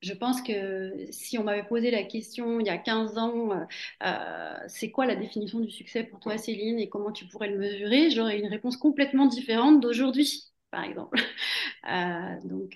je 0.00 0.12
pense 0.12 0.42
que 0.42 0.92
si 1.10 1.38
on 1.38 1.44
m'avait 1.44 1.64
posé 1.64 1.90
la 1.90 2.04
question 2.04 2.60
il 2.60 2.66
y 2.66 2.70
a 2.70 2.78
15 2.78 3.18
ans, 3.18 3.52
euh, 3.52 3.64
euh, 4.04 4.54
c'est 4.68 4.90
quoi 4.90 5.06
la 5.06 5.16
définition 5.16 5.60
du 5.60 5.70
succès 5.70 6.04
pour 6.04 6.20
toi, 6.20 6.38
Céline, 6.38 6.78
et 6.78 6.88
comment 6.88 7.12
tu 7.12 7.26
pourrais 7.26 7.50
le 7.50 7.58
mesurer, 7.58 8.10
j'aurais 8.10 8.38
une 8.38 8.46
réponse 8.46 8.76
complètement 8.76 9.26
différente 9.26 9.80
d'aujourd'hui, 9.80 10.44
par 10.70 10.84
exemple. 10.84 11.18
Euh, 11.88 12.40
donc, 12.44 12.72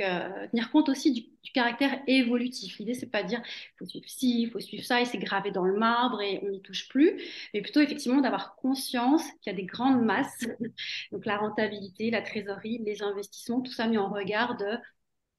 tenir 0.51 0.71
compte 0.71 0.89
aussi 0.89 1.13
du, 1.13 1.53
caractère 1.53 2.01
évolutif. 2.07 2.79
L'idée, 2.79 2.95
c'est 2.95 3.11
pas 3.11 3.23
dire 3.23 3.43
il 3.45 3.79
faut 3.79 3.85
suivre 3.85 4.09
ci, 4.09 4.43
il 4.43 4.51
faut 4.51 4.61
suivre 4.61 4.85
ça, 4.85 5.03
et 5.03 5.05
c'est 5.05 5.19
gravé 5.19 5.51
dans 5.51 5.65
le 5.65 5.77
marbre 5.77 6.23
et 6.23 6.41
on 6.43 6.49
n'y 6.49 6.63
touche 6.63 6.89
plus, 6.89 7.21
mais 7.53 7.61
plutôt 7.61 7.81
effectivement 7.81 8.23
d'avoir 8.23 8.57
conscience 8.57 9.23
qu'il 9.43 9.53
y 9.53 9.55
a 9.55 9.57
des 9.57 9.67
grandes 9.67 10.03
masses, 10.03 10.47
donc 11.13 11.27
la 11.27 11.37
rentabilité, 11.37 12.11
la 12.11 12.23
trésorerie, 12.23 12.81
les 12.87 13.03
investissements, 13.03 13.61
tout 13.61 13.73
ça 13.73 13.87
mis 13.87 13.99
en 13.99 14.09
regard 14.09 14.57
de 14.57 14.79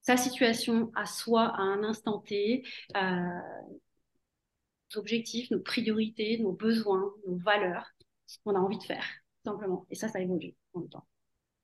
sa 0.03 0.17
situation 0.17 0.91
à 0.95 1.05
soi 1.05 1.53
à 1.55 1.61
un 1.61 1.83
instant 1.83 2.19
T, 2.19 2.63
nos 2.93 4.99
objectifs, 4.99 5.49
nos 5.49 5.59
priorités, 5.59 6.37
nos 6.39 6.51
besoins, 6.51 7.11
nos 7.27 7.37
valeurs, 7.37 7.87
ce 8.27 8.37
qu'on 8.43 8.55
a 8.55 8.59
envie 8.59 8.77
de 8.77 8.83
faire, 8.83 9.05
simplement. 9.43 9.87
Et 9.89 9.95
ça, 9.95 10.07
ça 10.07 10.19
évolue 10.19 10.53
en 10.73 10.81
même 10.81 10.89
temps. 10.89 11.07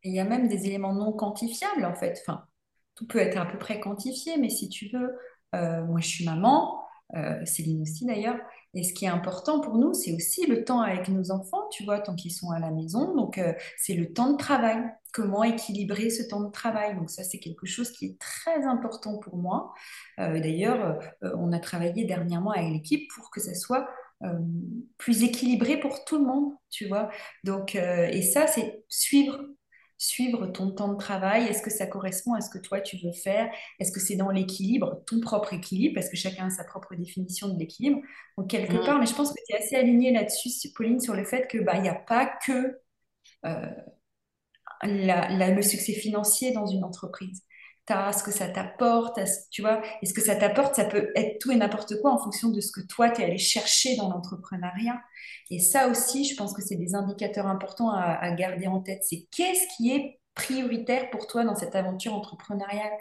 il 0.03 0.13
y 0.13 0.19
a 0.19 0.25
même 0.25 0.47
des 0.47 0.65
éléments 0.65 0.93
non 0.93 1.11
quantifiables, 1.11 1.85
en 1.85 1.95
fait. 1.95 2.23
Tout 2.95 3.07
peut 3.07 3.19
être 3.19 3.37
à 3.37 3.45
peu 3.45 3.57
près 3.57 3.79
quantifié, 3.79 4.37
mais 4.37 4.49
si 4.49 4.69
tu 4.69 4.89
veux, 4.89 5.15
euh, 5.55 5.83
moi 5.85 5.99
je 5.99 6.07
suis 6.07 6.25
maman, 6.25 6.83
euh, 7.15 7.43
Céline 7.45 7.81
aussi 7.81 8.05
d'ailleurs, 8.05 8.37
et 8.73 8.83
ce 8.83 8.93
qui 8.93 9.05
est 9.05 9.09
important 9.09 9.59
pour 9.59 9.77
nous, 9.77 9.93
c'est 9.93 10.13
aussi 10.13 10.45
le 10.45 10.63
temps 10.63 10.81
avec 10.81 11.07
nos 11.09 11.31
enfants, 11.31 11.67
tu 11.71 11.83
vois, 11.83 11.99
tant 11.99 12.15
qu'ils 12.15 12.33
sont 12.33 12.51
à 12.51 12.59
la 12.59 12.71
maison. 12.71 13.15
Donc, 13.15 13.37
euh, 13.37 13.53
c'est 13.77 13.95
le 13.95 14.13
temps 14.13 14.31
de 14.31 14.37
travail. 14.37 14.83
Comment 15.11 15.43
équilibrer 15.43 16.09
ce 16.09 16.23
temps 16.23 16.41
de 16.41 16.51
travail? 16.51 16.95
Donc, 16.95 17.09
ça, 17.09 17.23
c'est 17.23 17.39
quelque 17.39 17.65
chose 17.65 17.91
qui 17.91 18.05
est 18.05 18.19
très 18.19 18.65
important 18.65 19.17
pour 19.17 19.37
moi. 19.37 19.73
d'ailleurs, 20.17 20.99
on 21.21 21.51
a 21.51 21.59
travaillé 21.59 22.05
dernièrement 22.05 22.51
avec 22.51 22.71
l'équipe 22.71 23.09
pour 23.15 23.31
que 23.31 23.41
ça 23.41 23.55
soit 23.55 23.89
plus 24.97 25.23
équilibré 25.23 25.79
pour 25.79 26.05
tout 26.05 26.19
le 26.19 26.25
monde, 26.25 26.53
tu 26.69 26.87
vois. 26.87 27.09
Donc, 27.43 27.73
et 27.73 28.21
ça, 28.21 28.45
c'est 28.45 28.83
suivre 28.87 29.41
suivre 29.99 30.47
ton 30.47 30.71
temps 30.71 30.87
de 30.87 30.97
travail? 30.97 31.45
Est-ce 31.45 31.61
que 31.61 31.69
ça 31.69 31.85
correspond 31.85 32.33
à 32.33 32.41
ce 32.41 32.49
que 32.49 32.57
toi 32.57 32.81
tu 32.81 32.97
veux 32.97 33.11
faire? 33.11 33.51
Est-ce 33.79 33.91
que 33.91 33.99
c'est 33.99 34.15
dans 34.15 34.31
l'équilibre, 34.31 35.03
ton 35.05 35.19
propre 35.19 35.53
équilibre? 35.53 35.93
Parce 35.93 36.09
que 36.09 36.17
chacun 36.17 36.47
a 36.47 36.49
sa 36.49 36.63
propre 36.63 36.95
définition 36.95 37.49
de 37.49 37.59
l'équilibre. 37.59 38.01
Donc, 38.37 38.49
quelque 38.49 38.73
mm. 38.73 38.85
part, 38.85 38.99
mais 38.99 39.05
je 39.05 39.13
pense 39.13 39.29
que 39.29 39.41
tu 39.45 39.53
es 39.53 39.57
assez 39.57 39.75
alignée 39.75 40.11
là-dessus, 40.11 40.49
Pauline, 40.75 40.99
sur 40.99 41.13
le 41.13 41.25
fait 41.25 41.47
qu'il 41.47 41.61
bah, 41.61 41.79
n'y 41.79 41.89
a 41.89 41.95
pas 41.95 42.25
que 42.25 42.79
euh, 43.45 43.69
le 44.83 45.61
succès 45.61 45.93
financier 45.93 46.51
dans 46.51 46.65
une 46.65 46.83
entreprise 46.83 47.43
ce 47.89 48.23
que 48.23 48.31
ça 48.31 48.47
t'apporte, 48.47 49.19
tu 49.51 49.61
vois. 49.61 49.81
Et 50.01 50.05
ce 50.05 50.13
que 50.13 50.21
ça 50.21 50.35
t'apporte, 50.35 50.75
ça 50.75 50.85
peut 50.85 51.09
être 51.15 51.39
tout 51.39 51.51
et 51.51 51.55
n'importe 51.55 51.99
quoi 52.01 52.11
en 52.11 52.17
fonction 52.17 52.49
de 52.49 52.61
ce 52.61 52.71
que 52.71 52.81
toi, 52.81 53.09
tu 53.09 53.21
es 53.21 53.25
allé 53.25 53.37
chercher 53.37 53.95
dans 53.95 54.09
l'entrepreneuriat. 54.09 55.01
Et 55.51 55.59
ça 55.59 55.87
aussi, 55.87 56.25
je 56.25 56.35
pense 56.35 56.53
que 56.53 56.61
c'est 56.61 56.75
des 56.75 56.95
indicateurs 56.95 57.47
importants 57.47 57.91
à, 57.91 58.31
garder 58.31 58.67
en 58.67 58.81
tête. 58.81 59.03
C'est 59.03 59.27
qu'est-ce 59.31 59.65
qui 59.75 59.91
est 59.91 60.18
prioritaire 60.35 61.09
pour 61.09 61.27
toi 61.27 61.43
dans 61.43 61.55
cette 61.55 61.75
aventure 61.75 62.13
entrepreneuriale? 62.13 62.91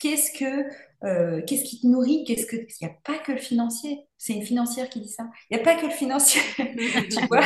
Qu'est-ce 0.00 0.38
que 0.38 0.64
euh, 1.04 1.42
qu'est-ce 1.46 1.64
qui 1.64 1.80
te 1.80 1.86
nourrit? 1.86 2.24
Qu'est-ce 2.24 2.46
que 2.46 2.56
il 2.56 2.66
n'y 2.82 2.88
a 2.88 2.96
pas 3.04 3.18
que 3.18 3.32
le 3.32 3.38
financier. 3.38 4.00
C'est 4.16 4.32
une 4.32 4.44
financière 4.44 4.88
qui 4.88 5.00
dit 5.00 5.08
ça. 5.08 5.28
Il 5.50 5.56
n'y 5.56 5.62
a 5.62 5.64
pas 5.64 5.76
que 5.76 5.86
le 5.86 5.92
financier, 5.92 6.40
tu 6.58 7.26
vois? 7.26 7.44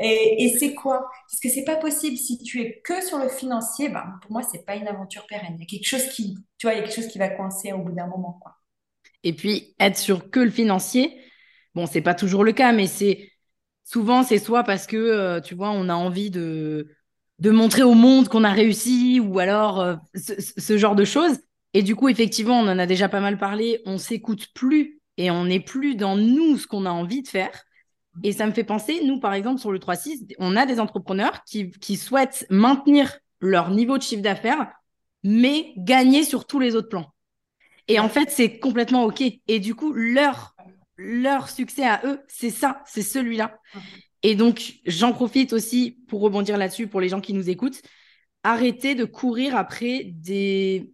Et, 0.00 0.56
c'est 0.58 0.74
quoi? 0.74 1.08
Parce 1.28 1.40
que 1.42 1.48
c'est 1.48 1.64
pas 1.64 1.76
possible 1.76 2.16
si 2.16 2.38
tu 2.38 2.60
es 2.60 2.80
que 2.84 3.04
sur 3.04 3.18
le 3.18 3.28
financier. 3.28 3.88
Ben, 3.88 4.04
pour 4.22 4.32
moi, 4.32 4.42
c'est 4.42 4.64
pas 4.64 4.76
une 4.76 4.88
aventure 4.88 5.26
pérenne. 5.26 5.56
Il 5.56 5.60
y 5.60 5.64
a 5.64 5.66
quelque 5.66 5.86
chose 5.86 6.08
qui, 6.10 6.36
tu 6.58 6.66
vois, 6.66 6.74
il 6.74 6.78
y 6.78 6.80
a 6.80 6.84
quelque 6.84 6.94
chose 6.94 7.08
qui 7.08 7.18
va 7.18 7.28
coincer 7.28 7.72
au 7.72 7.78
bout 7.78 7.92
d'un 7.92 8.06
moment. 8.06 8.40
Et 9.22 9.32
puis 9.34 9.74
être 9.78 9.98
sur 9.98 10.30
que 10.30 10.40
le 10.40 10.50
financier, 10.50 11.20
bon, 11.74 11.86
c'est 11.86 12.00
pas 12.00 12.14
toujours 12.14 12.44
le 12.44 12.52
cas, 12.52 12.72
mais 12.72 12.86
c'est 12.86 13.30
souvent 13.84 14.22
c'est 14.22 14.38
soit 14.38 14.64
parce 14.64 14.86
que 14.86 14.96
euh, 14.96 15.40
tu 15.40 15.54
vois, 15.54 15.70
on 15.70 15.88
a 15.88 15.94
envie 15.94 16.30
de 16.30 16.88
de 17.40 17.50
montrer 17.50 17.82
au 17.82 17.94
monde 17.94 18.28
qu'on 18.28 18.44
a 18.44 18.52
réussi 18.52 19.18
ou 19.18 19.38
alors 19.38 19.80
euh, 19.80 19.96
ce, 20.14 20.76
genre 20.76 20.94
de 20.94 21.04
choses. 21.04 21.38
Et 21.72 21.82
du 21.82 21.96
coup, 21.96 22.08
effectivement, 22.08 22.60
on 22.60 22.68
en 22.68 22.78
a 22.78 22.86
déjà 22.86 23.08
pas 23.08 23.20
mal 23.20 23.38
parlé, 23.38 23.80
on 23.86 23.98
s'écoute 23.98 24.48
plus 24.54 25.00
et 25.16 25.30
on 25.30 25.44
n'est 25.44 25.60
plus 25.60 25.94
dans 25.96 26.16
nous 26.16 26.58
ce 26.58 26.66
qu'on 26.66 26.84
a 26.84 26.90
envie 26.90 27.22
de 27.22 27.28
faire. 27.28 27.64
Et 28.22 28.32
ça 28.32 28.46
me 28.46 28.52
fait 28.52 28.64
penser, 28.64 29.00
nous, 29.04 29.20
par 29.20 29.32
exemple, 29.34 29.60
sur 29.60 29.72
le 29.72 29.78
3-6, 29.78 30.34
on 30.38 30.56
a 30.56 30.66
des 30.66 30.80
entrepreneurs 30.80 31.42
qui, 31.44 31.70
qui 31.70 31.96
souhaitent 31.96 32.46
maintenir 32.50 33.18
leur 33.40 33.70
niveau 33.70 33.96
de 33.96 34.02
chiffre 34.02 34.22
d'affaires, 34.22 34.70
mais 35.22 35.72
gagner 35.76 36.24
sur 36.24 36.46
tous 36.46 36.58
les 36.58 36.74
autres 36.74 36.88
plans. 36.88 37.12
Et 37.88 37.98
en 37.98 38.08
fait, 38.08 38.30
c'est 38.30 38.58
complètement 38.58 39.04
OK. 39.04 39.22
Et 39.48 39.60
du 39.60 39.74
coup, 39.74 39.92
leur, 39.92 40.54
leur 40.96 41.48
succès 41.48 41.84
à 41.84 42.02
eux, 42.04 42.20
c'est 42.28 42.50
ça, 42.50 42.82
c'est 42.86 43.02
celui-là. 43.02 43.58
Et 44.22 44.34
donc, 44.34 44.74
j'en 44.86 45.12
profite 45.12 45.52
aussi 45.52 45.98
pour 46.08 46.20
rebondir 46.20 46.58
là-dessus 46.58 46.86
pour 46.86 47.00
les 47.00 47.08
gens 47.08 47.20
qui 47.20 47.32
nous 47.32 47.48
écoutent. 47.48 47.80
Arrêtez 48.42 48.94
de 48.94 49.04
courir 49.04 49.56
après 49.56 50.04
des, 50.14 50.92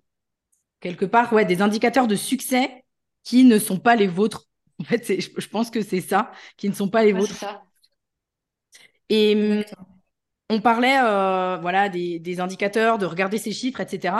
quelque 0.80 1.04
part, 1.04 1.32
ouais, 1.32 1.44
des 1.44 1.62
indicateurs 1.62 2.06
de 2.06 2.16
succès 2.16 2.84
qui 3.24 3.44
ne 3.44 3.58
sont 3.58 3.78
pas 3.78 3.96
les 3.96 4.06
vôtres. 4.06 4.44
En 4.78 4.84
fait, 4.84 5.20
je 5.20 5.48
pense 5.48 5.70
que 5.70 5.82
c'est 5.82 6.00
ça, 6.00 6.30
qui 6.56 6.68
ne 6.68 6.74
sont 6.74 6.88
pas 6.88 7.04
les 7.04 7.12
vôtres. 7.12 7.44
Et 9.08 9.64
on 10.50 10.60
parlait 10.60 10.98
euh, 11.02 11.56
voilà, 11.56 11.88
des, 11.88 12.18
des, 12.18 12.40
indicateurs, 12.40 12.98
de 12.98 13.06
regarder 13.06 13.38
ces 13.38 13.52
chiffres, 13.52 13.80
etc. 13.80 14.14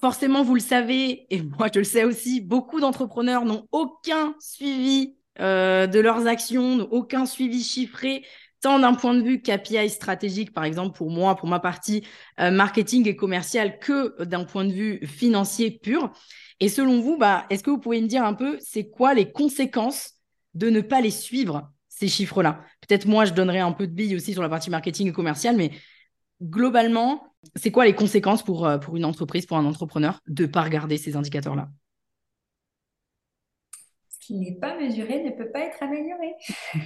Forcément, 0.00 0.42
vous 0.42 0.54
le 0.54 0.60
savez, 0.60 1.26
et 1.30 1.42
moi 1.58 1.68
je 1.72 1.80
le 1.80 1.84
sais 1.84 2.04
aussi, 2.04 2.40
beaucoup 2.40 2.80
d'entrepreneurs 2.80 3.44
n'ont 3.44 3.66
aucun 3.72 4.34
suivi 4.40 5.16
euh, 5.38 5.86
de 5.86 6.00
leurs 6.00 6.26
actions, 6.26 6.88
aucun 6.90 7.26
suivi 7.26 7.62
chiffré, 7.62 8.24
tant 8.60 8.78
d'un 8.78 8.94
point 8.94 9.14
de 9.14 9.22
vue 9.22 9.40
KPI 9.40 9.88
stratégique, 9.88 10.52
par 10.52 10.64
exemple 10.64 10.96
pour 10.96 11.10
moi, 11.10 11.34
pour 11.36 11.48
ma 11.48 11.60
partie 11.60 12.04
euh, 12.40 12.50
marketing 12.50 13.08
et 13.08 13.16
commercial, 13.16 13.78
que 13.78 14.22
d'un 14.24 14.44
point 14.44 14.64
de 14.64 14.72
vue 14.72 15.06
financier 15.06 15.70
pur. 15.70 16.10
Et 16.60 16.68
selon 16.68 17.00
vous, 17.00 17.16
bah, 17.16 17.46
est-ce 17.50 17.62
que 17.62 17.70
vous 17.70 17.78
pouvez 17.78 18.00
me 18.00 18.06
dire 18.06 18.24
un 18.24 18.34
peu, 18.34 18.58
c'est 18.60 18.90
quoi 18.90 19.14
les 19.14 19.32
conséquences 19.32 20.14
de 20.54 20.68
ne 20.68 20.80
pas 20.80 21.00
les 21.00 21.10
suivre, 21.10 21.70
ces 21.88 22.08
chiffres-là? 22.08 22.60
Peut-être 22.86 23.06
moi, 23.06 23.24
je 23.24 23.32
donnerai 23.32 23.60
un 23.60 23.72
peu 23.72 23.86
de 23.86 23.92
billes 23.92 24.16
aussi 24.16 24.32
sur 24.32 24.42
la 24.42 24.48
partie 24.48 24.68
marketing 24.68 25.08
et 25.08 25.12
commercial, 25.12 25.56
mais 25.56 25.70
globalement, 26.42 27.34
c'est 27.56 27.70
quoi 27.70 27.86
les 27.86 27.94
conséquences 27.94 28.42
pour, 28.42 28.66
euh, 28.66 28.78
pour 28.78 28.96
une 28.96 29.04
entreprise, 29.04 29.46
pour 29.46 29.56
un 29.56 29.64
entrepreneur, 29.64 30.20
de 30.26 30.42
ne 30.42 30.48
pas 30.48 30.62
regarder 30.62 30.98
ces 30.98 31.16
indicateurs-là? 31.16 31.70
N'est 34.38 34.54
pas 34.54 34.78
mesuré 34.78 35.22
ne 35.22 35.30
peut 35.30 35.50
pas 35.50 35.60
être 35.60 35.82
amélioré. 35.82 36.34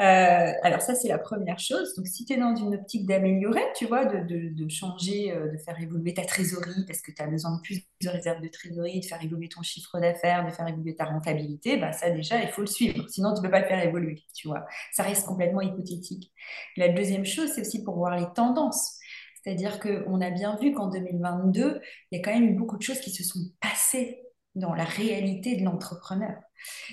Euh, 0.00 0.52
alors 0.62 0.80
ça, 0.80 0.94
c'est 0.94 1.08
la 1.08 1.18
première 1.18 1.58
chose. 1.58 1.94
Donc 1.96 2.06
si 2.06 2.24
tu 2.24 2.32
es 2.32 2.36
dans 2.36 2.54
une 2.54 2.74
optique 2.76 3.04
d'améliorer, 3.04 3.62
tu 3.74 3.86
vois, 3.86 4.04
de, 4.04 4.68
changer, 4.68 5.32
euh, 5.32 5.50
de 5.50 5.58
faire 5.58 5.80
évoluer 5.80 6.14
ta 6.14 6.24
trésorerie, 6.24 6.84
parce 6.86 7.00
que 7.00 7.10
tu 7.10 7.20
as 7.20 7.26
besoin 7.26 7.56
de 7.56 7.60
plus 7.62 7.80
de 8.00 8.08
réserves 8.08 8.40
de 8.40 8.46
trésorerie, 8.46 9.00
de 9.00 9.04
faire 9.04 9.22
évoluer 9.22 9.48
ton 9.48 9.62
chiffre 9.62 9.98
d'affaires, 9.98 10.46
de 10.46 10.52
faire 10.52 10.68
évoluer 10.68 10.94
ta 10.94 11.06
rentabilité, 11.06 11.78
bah 11.78 11.92
ça 11.92 12.10
déjà, 12.10 12.40
il 12.40 12.48
faut 12.48 12.60
le 12.60 12.68
suivre. 12.68 13.08
Sinon, 13.08 13.34
tu 13.34 13.40
ne 13.40 13.46
peux 13.46 13.50
pas 13.50 13.60
le 13.60 13.66
faire 13.66 13.82
évoluer, 13.82 14.22
tu 14.34 14.46
vois. 14.46 14.64
Ça 14.92 15.02
reste 15.02 15.26
complètement 15.26 15.62
hypothétique. 15.62 16.32
La 16.76 16.88
deuxième 16.90 17.24
chose, 17.24 17.50
c'est 17.54 17.62
aussi 17.62 17.82
pour 17.82 17.96
voir 17.96 18.16
les 18.16 18.26
tendances. 18.36 18.98
C'est-à-dire 19.42 19.80
qu'on 19.80 20.20
a 20.20 20.30
bien 20.30 20.56
vu 20.60 20.72
qu'en 20.72 20.88
2022, 20.88 21.80
il 22.10 22.18
y 22.18 22.20
a 22.20 22.24
quand 22.24 22.38
même 22.38 22.48
eu 22.48 22.54
beaucoup 22.54 22.76
de 22.76 22.82
choses 22.82 23.00
qui 23.00 23.10
se 23.10 23.24
sont 23.24 23.40
passées 23.60 24.22
dans 24.54 24.74
la 24.74 24.84
réalité 24.84 25.56
de 25.56 25.64
l'entrepreneur. 25.64 26.34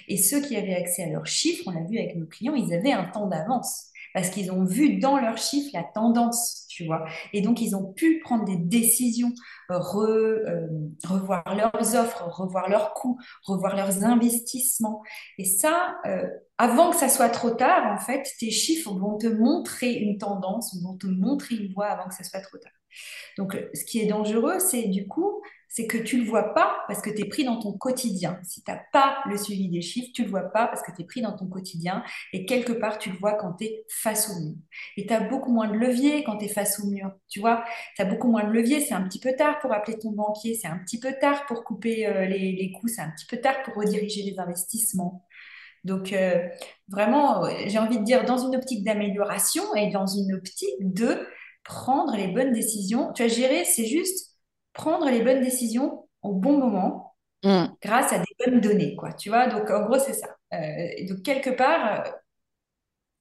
Et 0.07 0.17
ceux 0.17 0.41
qui 0.41 0.55
avaient 0.55 0.75
accès 0.75 1.03
à 1.03 1.09
leurs 1.09 1.25
chiffres, 1.25 1.63
on 1.67 1.71
l'a 1.71 1.83
vu 1.83 1.97
avec 1.97 2.15
nos 2.15 2.27
clients, 2.27 2.55
ils 2.55 2.73
avaient 2.73 2.91
un 2.91 3.05
temps 3.05 3.27
d'avance 3.27 3.91
parce 4.15 4.29
qu'ils 4.29 4.49
ont 4.49 4.63
vu 4.63 4.97
dans 4.97 5.17
leurs 5.19 5.37
chiffres 5.37 5.71
la 5.73 5.83
tendance, 5.83 6.65
tu 6.69 6.85
vois. 6.85 7.05
Et 7.33 7.41
donc, 7.41 7.61
ils 7.61 7.75
ont 7.75 7.91
pu 7.91 8.19
prendre 8.19 8.45
des 8.45 8.55
décisions, 8.55 9.33
euh, 9.69 9.77
revoir 11.03 11.43
leurs 11.53 11.95
offres, 11.95 12.23
revoir 12.29 12.69
leurs 12.69 12.93
coûts, 12.93 13.19
revoir 13.43 13.75
leurs 13.75 14.05
investissements. 14.05 15.03
Et 15.37 15.43
ça, 15.43 15.97
euh, 16.05 16.29
avant 16.57 16.91
que 16.91 16.95
ça 16.95 17.09
soit 17.09 17.27
trop 17.27 17.51
tard, 17.51 17.93
en 17.93 17.97
fait, 17.97 18.25
tes 18.39 18.51
chiffres 18.51 18.93
vont 18.93 19.17
te 19.17 19.27
montrer 19.27 19.91
une 19.91 20.17
tendance, 20.17 20.81
vont 20.81 20.95
te 20.95 21.07
montrer 21.07 21.55
une 21.55 21.73
voie 21.73 21.87
avant 21.87 22.07
que 22.07 22.15
ça 22.15 22.23
soit 22.23 22.39
trop 22.39 22.57
tard. 22.57 22.71
Donc, 23.37 23.57
ce 23.73 23.83
qui 23.83 23.99
est 23.99 24.07
dangereux, 24.07 24.59
c'est 24.59 24.83
du 24.83 25.07
coup 25.07 25.41
c'est 25.69 25.87
que 25.87 25.97
tu 25.97 26.17
ne 26.17 26.23
le 26.23 26.29
vois 26.29 26.53
pas 26.53 26.77
parce 26.87 27.01
que 27.01 27.09
tu 27.09 27.21
es 27.21 27.25
pris 27.25 27.43
dans 27.43 27.59
ton 27.59 27.73
quotidien. 27.73 28.39
Si 28.43 28.63
tu 28.63 28.71
n'as 28.71 28.79
pas 28.93 29.17
le 29.29 29.37
suivi 29.37 29.69
des 29.69 29.81
chiffres, 29.81 30.11
tu 30.13 30.21
ne 30.21 30.27
le 30.27 30.31
vois 30.31 30.49
pas 30.51 30.67
parce 30.67 30.81
que 30.81 30.91
tu 30.95 31.01
es 31.01 31.05
pris 31.05 31.21
dans 31.21 31.35
ton 31.35 31.47
quotidien 31.47 32.03
et 32.33 32.45
quelque 32.45 32.73
part, 32.73 32.97
tu 32.97 33.09
le 33.09 33.17
vois 33.17 33.33
quand 33.33 33.53
tu 33.53 33.65
es 33.65 33.85
face 33.89 34.29
au 34.29 34.39
mur. 34.39 34.55
Et 34.97 35.05
tu 35.05 35.13
as 35.13 35.19
beaucoup 35.19 35.51
moins 35.51 35.67
de 35.67 35.77
levier 35.77 36.23
quand 36.23 36.37
tu 36.37 36.45
es 36.45 36.47
face 36.47 36.79
au 36.79 36.87
mur. 36.87 37.11
Tu 37.29 37.39
vois, 37.39 37.63
tu 37.95 38.01
as 38.01 38.05
beaucoup 38.05 38.29
moins 38.29 38.43
de 38.43 38.51
levier. 38.51 38.79
C'est 38.79 38.93
un 38.93 39.03
petit 39.03 39.19
peu 39.19 39.33
tard 39.35 39.59
pour 39.59 39.73
appeler 39.73 39.97
ton 39.97 40.11
banquier, 40.11 40.55
c'est 40.55 40.67
un 40.67 40.77
petit 40.77 40.99
peu 40.99 41.13
tard 41.19 41.45
pour 41.45 41.63
couper 41.63 42.07
euh, 42.07 42.25
les, 42.25 42.71
coûts, 42.71 42.87
c'est 42.87 43.01
un 43.01 43.11
petit 43.11 43.25
peu 43.25 43.37
tard 43.37 43.61
pour 43.63 43.75
rediriger 43.75 44.23
les 44.23 44.39
investissements. 44.39 45.25
Donc, 45.83 46.13
euh, 46.13 46.47
vraiment, 46.87 47.43
j'ai 47.67 47.77
envie 47.77 47.99
de 47.99 48.03
dire, 48.03 48.25
dans 48.25 48.37
une 48.37 48.55
optique 48.55 48.83
d'amélioration 48.83 49.63
et 49.75 49.91
dans 49.91 50.07
une 50.07 50.33
optique 50.33 50.75
de 50.79 51.27
prendre 51.63 52.15
les 52.15 52.27
bonnes 52.27 52.53
décisions. 52.53 53.11
Tu 53.13 53.23
as 53.23 53.27
géré, 53.27 53.65
c'est 53.65 53.85
juste 53.85 54.34
prendre 54.75 55.09
les 55.09 55.23
bonnes 55.23 55.41
décisions 55.41 56.07
au 56.21 56.33
bon 56.33 56.59
moment 56.59 57.15
mm. 57.43 57.65
grâce 57.81 58.13
à 58.13 58.19
des 58.19 58.35
bonnes 58.45 58.61
données, 58.61 58.95
quoi. 58.95 59.13
Tu 59.13 59.29
vois, 59.29 59.47
donc 59.47 59.71
en 59.71 59.85
gros, 59.85 59.97
c'est 59.97 60.13
ça. 60.13 60.35
Euh, 60.53 61.07
donc 61.09 61.23
quelque 61.23 61.49
part, 61.49 62.01
euh, 62.05 62.11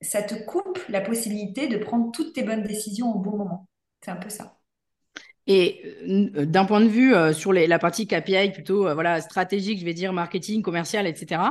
ça 0.03 0.23
te 0.23 0.35
coupe 0.35 0.79
la 0.91 1.01
possibilité 1.01 1.69
de 1.69 1.79
prendre 1.79 2.13
toutes 2.13 2.35
tes 2.35 2.43
bonnes 2.43 2.65
décisions 2.65 3.15
au 3.15 3.19
bon 3.19 3.39
moment. 3.39 3.69
C'est 4.05 4.11
un 4.11 4.17
peu 4.17 4.29
ça. 4.29 4.54
Et 5.47 5.83
euh, 6.09 6.47
d'un 6.47 6.65
point 6.65 6.81
de 6.81 6.89
vue 6.89 7.15
euh, 7.15 7.35
sur 7.35 7.53
la 7.53 7.79
partie 7.79 8.07
KPI 8.07 8.53
plutôt 8.53 8.89
euh, 8.89 8.95
voilà 8.95 9.21
stratégique, 9.21 9.79
je 9.79 9.85
vais 9.85 9.93
dire 9.93 10.13
marketing, 10.15 10.63
commercial, 10.63 11.07
etc. 11.07 11.43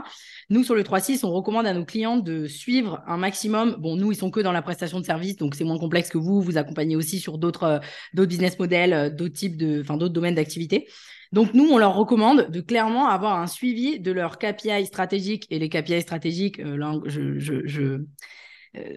Nous 0.50 0.64
sur 0.64 0.74
le 0.74 0.82
3.6, 0.82 1.24
on 1.24 1.32
recommande 1.32 1.68
à 1.68 1.74
nos 1.74 1.86
clients 1.86 2.18
de 2.18 2.48
suivre 2.48 3.04
un 3.08 3.18
maximum. 3.18 3.76
Bon, 3.80 3.96
nous 3.96 4.12
ils 4.12 4.16
sont 4.16 4.32
que 4.32 4.40
dans 4.40 4.52
la 4.52 4.64
prestation 4.64 5.00
de 5.00 5.06
services, 5.06 5.38
donc 5.38 5.54
c'est 5.54 5.64
moins 5.64 5.78
complexe 5.78 6.10
que 6.10 6.18
vous. 6.18 6.42
Vous 6.42 6.58
accompagnez 6.58 6.96
aussi 6.96 7.20
sur 7.20 7.38
d'autres 7.38 7.82
d'autres 8.16 8.30
business 8.30 8.58
models, 8.58 9.16
d'autres 9.16 9.36
types 9.36 9.58
de, 9.58 9.82
enfin 9.82 9.98
d'autres 9.98 10.14
domaines 10.14 10.36
d'activité. 10.36 10.88
Donc 11.32 11.54
nous, 11.56 11.68
on 11.72 11.80
leur 11.80 11.96
recommande 11.96 12.50
de 12.52 12.62
clairement 12.62 13.08
avoir 13.08 13.40
un 13.40 13.48
suivi 13.48 14.00
de 14.00 14.12
leurs 14.12 14.38
KPI 14.38 14.86
stratégiques 14.86 15.48
et 15.50 15.58
les 15.58 15.68
KPI 15.68 16.02
stratégiques. 16.02 16.60
là, 16.60 17.00
je, 17.06 17.40
je, 17.40 17.66
je 17.66 17.82
euh, 17.82 18.08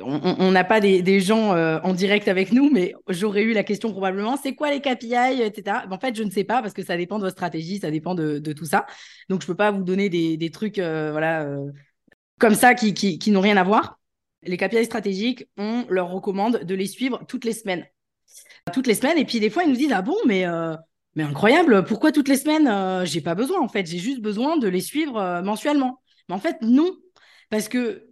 on 0.02 0.50
n'a 0.52 0.64
pas 0.64 0.80
des, 0.80 1.20
gens 1.20 1.54
euh, 1.54 1.78
en 1.82 1.92
direct 1.92 2.28
avec 2.28 2.52
nous, 2.52 2.70
mais 2.70 2.94
j'aurais 3.08 3.42
eu 3.42 3.52
la 3.52 3.62
question 3.62 3.90
probablement, 3.90 4.36
c'est 4.36 4.54
quoi 4.54 4.70
les 4.70 4.80
KPI, 4.80 5.42
etc. 5.42 5.78
En 5.90 5.98
fait, 5.98 6.16
je 6.16 6.22
ne 6.22 6.30
sais 6.30 6.44
pas 6.44 6.62
parce 6.62 6.72
que 6.72 6.82
ça 6.82 6.96
dépend 6.96 7.18
de 7.18 7.24
votre 7.24 7.36
stratégie, 7.36 7.78
ça 7.78 7.90
dépend 7.90 8.14
de, 8.14 8.38
tout 8.38 8.64
ça. 8.64 8.86
Donc, 9.28 9.42
je 9.42 9.46
ne 9.46 9.48
peux 9.48 9.56
pas 9.56 9.70
vous 9.70 9.82
donner 9.82 10.08
des, 10.08 10.50
trucs 10.50 10.78
euh, 10.78 11.12
voilà, 11.12 11.46
comme 12.38 12.54
ça 12.54 12.74
qui, 12.74 12.94
qui, 12.94 13.30
n'ont 13.30 13.40
rien 13.40 13.56
à 13.56 13.64
voir. 13.64 13.98
Les 14.42 14.56
KPI 14.56 14.84
stratégiques, 14.84 15.46
on 15.58 15.84
leur 15.90 16.08
recommande 16.08 16.64
de 16.64 16.74
les 16.74 16.86
suivre 16.86 17.22
toutes 17.28 17.44
les 17.44 17.52
semaines. 17.52 17.84
Toutes 18.72 18.86
les 18.86 18.94
semaines. 18.94 19.18
Et 19.18 19.24
puis, 19.24 19.40
des 19.40 19.50
fois, 19.50 19.64
ils 19.64 19.70
nous 19.70 19.76
disent, 19.76 19.92
ah 19.92 20.02
bon, 20.02 20.16
mais, 20.26 20.46
mais 21.16 21.22
incroyable, 21.22 21.84
pourquoi 21.84 22.12
toutes 22.12 22.28
les 22.28 22.36
semaines 22.36 23.04
J'ai 23.04 23.20
pas 23.20 23.34
besoin, 23.34 23.60
en 23.60 23.68
fait. 23.68 23.84
J'ai 23.86 23.98
juste 23.98 24.20
besoin 24.20 24.56
de 24.56 24.68
les 24.68 24.80
suivre 24.80 25.42
mensuellement. 25.42 26.00
Mais 26.28 26.34
en 26.34 26.38
fait, 26.38 26.56
non. 26.62 26.90
Parce 27.50 27.68
que 27.68 28.06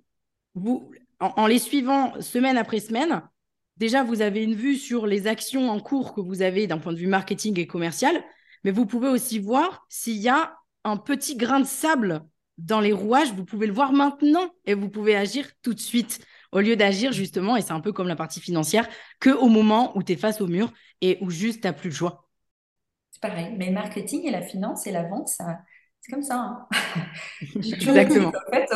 vous, 0.54 0.90
en, 1.20 1.46
les 1.46 1.58
suivant 1.58 2.20
semaine 2.20 2.56
après 2.56 2.80
semaine, 2.80 3.22
déjà, 3.76 4.02
vous 4.02 4.20
avez 4.22 4.42
une 4.42 4.54
vue 4.54 4.76
sur 4.76 5.06
les 5.06 5.26
actions 5.26 5.70
en 5.70 5.80
cours 5.80 6.14
que 6.14 6.20
vous 6.20 6.42
avez 6.42 6.66
d'un 6.66 6.78
point 6.78 6.92
de 6.92 6.98
vue 6.98 7.06
marketing 7.06 7.58
et 7.58 7.66
commercial, 7.66 8.22
mais 8.64 8.70
vous 8.70 8.86
pouvez 8.86 9.08
aussi 9.08 9.38
voir 9.38 9.84
s'il 9.88 10.16
y 10.16 10.28
a 10.28 10.56
un 10.84 10.96
petit 10.96 11.36
grain 11.36 11.60
de 11.60 11.66
sable 11.66 12.22
dans 12.58 12.80
les 12.80 12.92
rouages, 12.92 13.32
vous 13.32 13.44
pouvez 13.44 13.66
le 13.66 13.72
voir 13.72 13.92
maintenant 13.92 14.48
et 14.64 14.74
vous 14.74 14.88
pouvez 14.88 15.16
agir 15.16 15.50
tout 15.62 15.74
de 15.74 15.80
suite. 15.80 16.24
Au 16.52 16.60
lieu 16.60 16.76
d'agir 16.76 17.10
justement, 17.10 17.56
et 17.56 17.62
c'est 17.62 17.72
un 17.72 17.80
peu 17.80 17.92
comme 17.92 18.06
la 18.06 18.14
partie 18.14 18.40
financière, 18.40 18.88
que 19.18 19.30
au 19.30 19.48
moment 19.48 19.96
où 19.96 20.04
tu 20.04 20.12
es 20.12 20.16
face 20.16 20.40
au 20.40 20.46
mur 20.46 20.72
et 21.00 21.18
où 21.20 21.30
juste 21.30 21.62
tu 21.62 21.66
n'as 21.66 21.72
plus 21.72 21.90
le 21.90 21.96
choix. 21.96 22.28
C'est 23.10 23.20
pareil, 23.20 23.54
mais 23.56 23.70
marketing 23.70 24.24
et 24.24 24.30
la 24.30 24.42
finance 24.42 24.86
et 24.86 24.92
la 24.92 25.02
vente, 25.02 25.28
ça, 25.28 25.58
c'est 26.04 26.12
comme 26.12 26.22
ça. 26.22 26.36
Hein. 26.36 26.68
Exactement. 27.56 28.28
en 28.28 28.52
fait, 28.52 28.68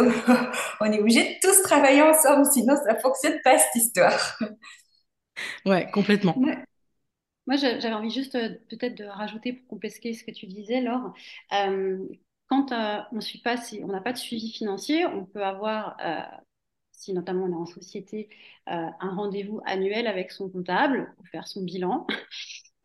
on, 0.81 0.93
est 0.93 0.99
obligé 0.99 1.23
de 1.23 1.41
tous 1.43 1.63
travailler 1.63 2.01
ensemble, 2.01 2.47
sinon 2.47 2.75
ça 2.77 2.95
ne 2.95 2.99
fonctionne 2.99 3.39
pas 3.45 3.59
cette 3.59 3.75
histoire. 3.75 4.39
Ouais, 5.67 5.91
complètement. 5.91 6.35
Moi, 7.47 7.57
j'avais 7.57 7.93
envie 7.93 8.11
juste 8.11 8.35
euh, 8.35 8.49
peut-être 8.71 8.97
de 8.97 9.05
rajouter 9.05 9.53
pour 9.53 9.69
compléter 9.69 10.15
ce 10.15 10.25
que 10.25 10.31
tu 10.31 10.47
disais, 10.47 10.81
Laure. 10.81 11.13
Euh, 11.53 11.99
quand 12.47 12.73
euh, 12.73 12.99
on 13.13 13.21
suit 13.21 13.41
pas, 13.41 13.59
si 13.59 13.81
on 13.85 13.89
n'a 13.89 14.01
pas 14.01 14.15
de 14.15 14.19
suivi 14.19 14.51
financier, 14.51 15.05
on 15.05 15.27
peut 15.27 15.45
avoir, 15.45 15.99
si 16.93 17.13
notamment 17.13 17.45
on 17.45 17.53
est 17.53 17.55
en 17.55 17.67
société, 17.67 18.31
un 18.67 19.15
rendez-vous 19.15 19.61
annuel 19.67 20.07
avec 20.07 20.33
son 20.33 20.49
comptable 20.49 21.13
pour 21.17 21.29
faire 21.29 21.47
son 21.47 21.63
bilan. 21.63 22.07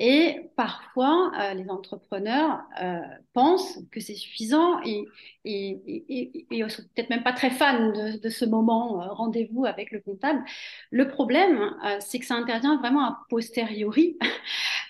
Et 0.06 0.50
parfois, 0.58 1.32
euh, 1.40 1.54
les 1.54 1.70
entrepreneurs 1.70 2.60
euh, 2.82 3.00
pensent 3.32 3.80
que 3.90 4.02
c'est 4.02 4.16
suffisant 4.16 4.82
et, 4.84 5.06
et, 5.46 6.46
et, 6.52 6.70
sont 6.70 6.84
peut-être 6.94 7.10
même 7.10 7.24
pas 7.24 7.32
très 7.32 7.50
fans 7.50 7.94
de, 7.94 8.30
ce 8.30 8.44
moment 8.44 9.02
euh, 9.02 9.14
rendez-vous 9.14 9.64
avec 9.64 9.92
le 9.92 10.02
comptable. 10.02 10.44
Le 10.92 11.08
problème, 11.08 11.74
c'est 12.02 12.20
que 12.20 12.26
ça 12.26 12.36
intervient 12.36 12.78
vraiment 12.80 13.06
a 13.06 13.26
posteriori 13.30 14.18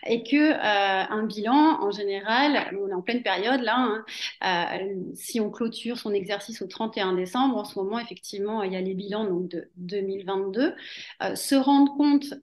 et 0.06 0.24
que 0.24 0.54
un 0.54 1.24
bilan, 1.24 1.80
en 1.82 1.92
général, 1.92 2.76
on 2.80 2.90
est 2.90 2.94
en 2.94 3.02
pleine 3.02 3.24
période 3.24 3.62
là. 3.62 4.04
Hein, 4.42 4.80
si 5.14 5.40
on 5.40 5.50
clôture 5.50 5.98
son 5.98 6.14
exercice 6.14 6.62
au 6.62 6.68
31 6.68 7.14
décembre, 7.14 7.58
en 7.58 7.66
ce 7.66 7.78
moment, 7.78 8.00
effectivement, 8.00 8.64
il 8.64 8.74
y 8.74 8.76
a 8.76 8.82
les 8.82 8.94
bilans 8.94 9.26
donc 9.26 9.48
de 9.50 9.70
2022. 9.78 10.76
se 11.36 11.56
rendre 11.56 11.96
compte 11.96 12.34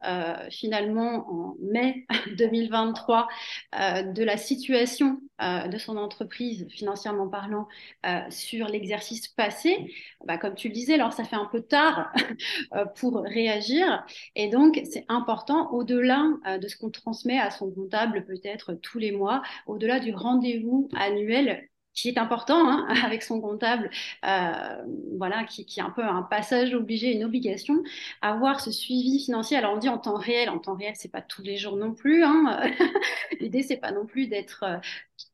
finalement 0.50 1.26
en 1.30 1.56
mai 1.61 2.06
2022 2.38 2.61
2023 2.70 3.28
euh, 3.74 4.02
de 4.02 4.22
la 4.22 4.36
situation 4.36 5.20
euh, 5.43 5.68
de 5.68 5.78
son 5.78 5.97
entreprise, 5.97 6.66
financièrement 6.68 7.28
parlant, 7.28 7.68
euh, 8.07 8.20
sur 8.30 8.66
l'exercice 8.66 9.28
passé, 9.28 9.93
bah, 10.24 10.38
comme 10.38 10.55
tu 10.55 10.68
le 10.68 10.74
disais, 10.74 10.95
alors 10.95 11.12
ça 11.12 11.24
fait 11.24 11.36
un 11.36 11.47
peu 11.47 11.62
tard 11.62 12.12
pour 12.97 13.22
réagir. 13.22 14.05
Et 14.36 14.49
donc, 14.49 14.80
c'est 14.91 15.05
important, 15.09 15.70
au-delà 15.72 16.24
de 16.61 16.68
ce 16.68 16.76
qu'on 16.76 16.91
transmet 16.91 17.38
à 17.38 17.51
son 17.51 17.70
comptable 17.70 18.24
peut-être 18.24 18.74
tous 18.74 18.99
les 18.99 19.12
mois, 19.12 19.43
au-delà 19.66 20.01
du 20.01 20.14
rendez-vous 20.14 20.88
annuel 20.97 21.68
qui 21.95 22.09
est 22.09 22.18
important 22.18 22.68
hein, 22.68 22.86
avec 23.05 23.22
son 23.22 23.41
comptable, 23.41 23.91
euh, 24.24 24.84
voilà, 25.18 25.45
qui, 25.45 25.62
est 25.62 25.82
un 25.82 25.91
peu 25.91 26.03
un 26.03 26.22
passage 26.22 26.74
obligé, 26.74 27.12
une 27.12 27.24
obligation, 27.24 27.82
avoir 28.22 28.61
ce 28.61 28.70
suivi 28.70 29.22
financier. 29.24 29.57
Alors 29.57 29.74
on 29.74 29.78
dit 29.78 29.88
en 29.88 29.99
temps 29.99 30.16
réel, 30.16 30.51
en 30.51 30.59
temps 30.59 30.76
réel, 30.76 30.95
c'est 30.97 31.11
pas 31.11 31.22
tous 31.22 31.43
les 31.43 31.57
jours 31.57 31.76
non 31.76 31.95
plus. 31.95 32.24
Hein. 32.24 32.61
L'idée 33.41 33.62
c'est 33.62 33.76
pas 33.76 33.93
non 33.93 34.07
plus 34.07 34.26
d'être 34.28 34.64
euh, 34.64 34.76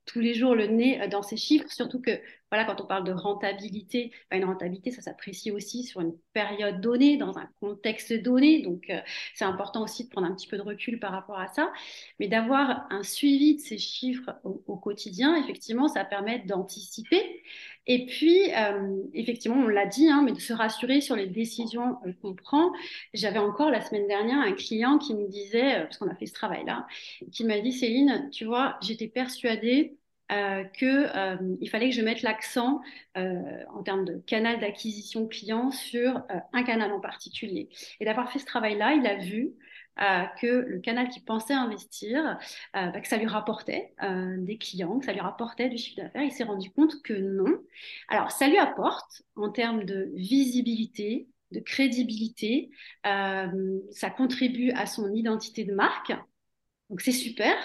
tous 0.04 0.20
les 0.20 0.34
jours 0.34 0.54
le 0.54 0.66
nez 0.66 1.00
euh, 1.00 1.08
dans 1.08 1.22
ces 1.22 1.36
chiffres, 1.36 1.70
surtout 1.70 2.00
que 2.00 2.20
voilà, 2.50 2.64
quand 2.64 2.80
on 2.80 2.86
parle 2.86 3.04
de 3.04 3.12
rentabilité, 3.12 4.12
bah, 4.30 4.36
une 4.36 4.44
rentabilité, 4.44 4.92
ça 4.92 5.02
s'apprécie 5.02 5.50
aussi 5.50 5.82
sur 5.82 6.00
une 6.00 6.16
période 6.32 6.80
donnée, 6.80 7.16
dans 7.16 7.38
un 7.38 7.48
contexte 7.60 8.12
donné. 8.12 8.62
Donc, 8.62 8.88
euh, 8.88 9.00
c'est 9.34 9.44
important 9.44 9.82
aussi 9.82 10.04
de 10.04 10.10
prendre 10.10 10.28
un 10.28 10.34
petit 10.34 10.46
peu 10.46 10.56
de 10.56 10.62
recul 10.62 11.00
par 11.00 11.10
rapport 11.10 11.38
à 11.38 11.48
ça. 11.48 11.72
Mais 12.20 12.28
d'avoir 12.28 12.86
un 12.90 13.02
suivi 13.02 13.56
de 13.56 13.60
ces 13.60 13.78
chiffres 13.78 14.30
au, 14.44 14.76
quotidien, 14.76 15.36
effectivement, 15.36 15.88
ça 15.88 16.04
permet 16.04 16.38
d'anticiper. 16.40 17.42
Et 17.86 18.06
puis, 18.06 18.52
euh, 18.54 18.96
effectivement, 19.14 19.58
on 19.58 19.68
l'a 19.68 19.86
dit, 19.86 20.08
hein, 20.08 20.22
mais 20.24 20.32
de 20.32 20.40
se 20.40 20.52
rassurer 20.52 21.00
sur 21.00 21.16
les 21.16 21.26
décisions 21.26 21.98
qu'on 22.22 22.34
prend. 22.34 22.72
J'avais 23.14 23.38
encore 23.38 23.70
la 23.70 23.80
semaine 23.80 24.08
dernière 24.08 24.38
un 24.38 24.52
client 24.52 24.98
qui 24.98 25.14
me 25.14 25.28
disait, 25.28 25.82
parce 25.82 25.98
qu'on 25.98 26.08
a 26.08 26.14
fait 26.16 26.26
ce 26.26 26.34
travail-là, 26.34 26.86
qui 27.32 27.44
m'a 27.44 27.60
dit, 27.60 27.72
Céline, 27.72 28.28
tu 28.32 28.44
vois, 28.44 28.76
j'étais 28.82 29.08
persuadée 29.08 29.96
euh, 30.32 30.64
qu'il 30.64 30.88
euh, 30.88 31.68
fallait 31.70 31.90
que 31.90 31.94
je 31.94 32.02
mette 32.02 32.22
l'accent 32.22 32.80
euh, 33.16 33.62
en 33.72 33.84
termes 33.84 34.04
de 34.04 34.20
canal 34.26 34.58
d'acquisition 34.58 35.28
client 35.28 35.70
sur 35.70 36.16
euh, 36.16 36.38
un 36.52 36.64
canal 36.64 36.92
en 36.92 37.00
particulier. 37.00 37.68
Et 38.00 38.04
d'avoir 38.04 38.32
fait 38.32 38.40
ce 38.40 38.44
travail-là, 38.44 38.94
il 38.94 39.06
a 39.06 39.16
vu 39.16 39.52
que 39.96 40.46
le 40.46 40.78
canal 40.80 41.08
qu'il 41.08 41.24
pensait 41.24 41.54
investir, 41.54 42.38
bah, 42.74 43.00
que 43.00 43.08
ça 43.08 43.16
lui 43.16 43.26
rapportait 43.26 43.94
des 44.38 44.58
clients, 44.58 44.98
que 44.98 45.06
ça 45.06 45.12
lui 45.12 45.20
rapportait 45.20 45.68
du 45.68 45.78
chiffre 45.78 45.96
d'affaires. 46.02 46.22
Il 46.22 46.32
s'est 46.32 46.44
rendu 46.44 46.70
compte 46.70 47.02
que 47.02 47.14
non. 47.14 47.58
Alors, 48.08 48.30
ça 48.30 48.48
lui 48.48 48.58
apporte 48.58 49.22
en 49.36 49.50
termes 49.50 49.84
de 49.84 50.10
visibilité, 50.14 51.28
de 51.52 51.60
crédibilité, 51.60 52.70
ça 53.04 54.10
contribue 54.16 54.70
à 54.72 54.86
son 54.86 55.12
identité 55.12 55.64
de 55.64 55.74
marque. 55.74 56.12
Donc, 56.90 57.00
c'est 57.00 57.12
super 57.12 57.56